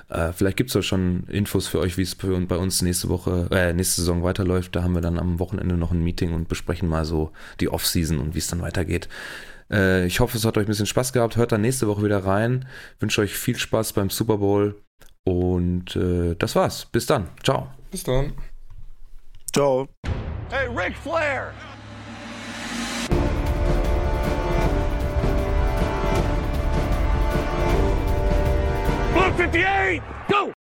äh, 0.09 0.31
vielleicht 0.31 0.57
gibt 0.57 0.69
es 0.69 0.73
ja 0.75 0.81
schon 0.81 1.23
Infos 1.27 1.67
für 1.67 1.79
euch, 1.79 1.97
wie 1.97 2.03
es 2.03 2.15
bei 2.15 2.57
uns 2.57 2.81
nächste 2.81 3.09
Woche, 3.09 3.47
äh, 3.51 3.73
nächste 3.73 4.01
Saison 4.01 4.23
weiterläuft. 4.23 4.75
Da 4.75 4.83
haben 4.83 4.93
wir 4.93 5.01
dann 5.01 5.19
am 5.19 5.39
Wochenende 5.39 5.75
noch 5.75 5.91
ein 5.91 6.03
Meeting 6.03 6.33
und 6.33 6.47
besprechen 6.47 6.87
mal 6.87 7.05
so 7.05 7.31
die 7.59 7.69
Off-Season 7.69 8.19
und 8.19 8.35
wie 8.35 8.39
es 8.39 8.47
dann 8.47 8.61
weitergeht. 8.61 9.09
Äh, 9.71 10.05
ich 10.05 10.19
hoffe, 10.19 10.37
es 10.37 10.45
hat 10.45 10.57
euch 10.57 10.65
ein 10.65 10.67
bisschen 10.67 10.85
Spaß 10.85 11.13
gehabt. 11.13 11.35
Hört 11.35 11.51
dann 11.51 11.61
nächste 11.61 11.87
Woche 11.87 12.03
wieder 12.03 12.25
rein. 12.25 12.65
Wünsche 12.99 13.21
euch 13.21 13.33
viel 13.33 13.57
Spaß 13.57 13.93
beim 13.93 14.09
Super 14.09 14.37
Bowl. 14.37 14.75
Und 15.25 15.95
äh, 15.95 16.35
das 16.35 16.55
war's. 16.55 16.85
Bis 16.85 17.05
dann. 17.05 17.29
Ciao. 17.43 17.67
Bis 17.91 18.03
dann. 18.03 18.33
Ciao. 19.53 19.87
Hey, 20.49 20.67
Ric 20.67 20.95
Flair! 20.97 21.53
Blue 29.49 29.51
58, 29.51 30.01
go! 30.27 30.58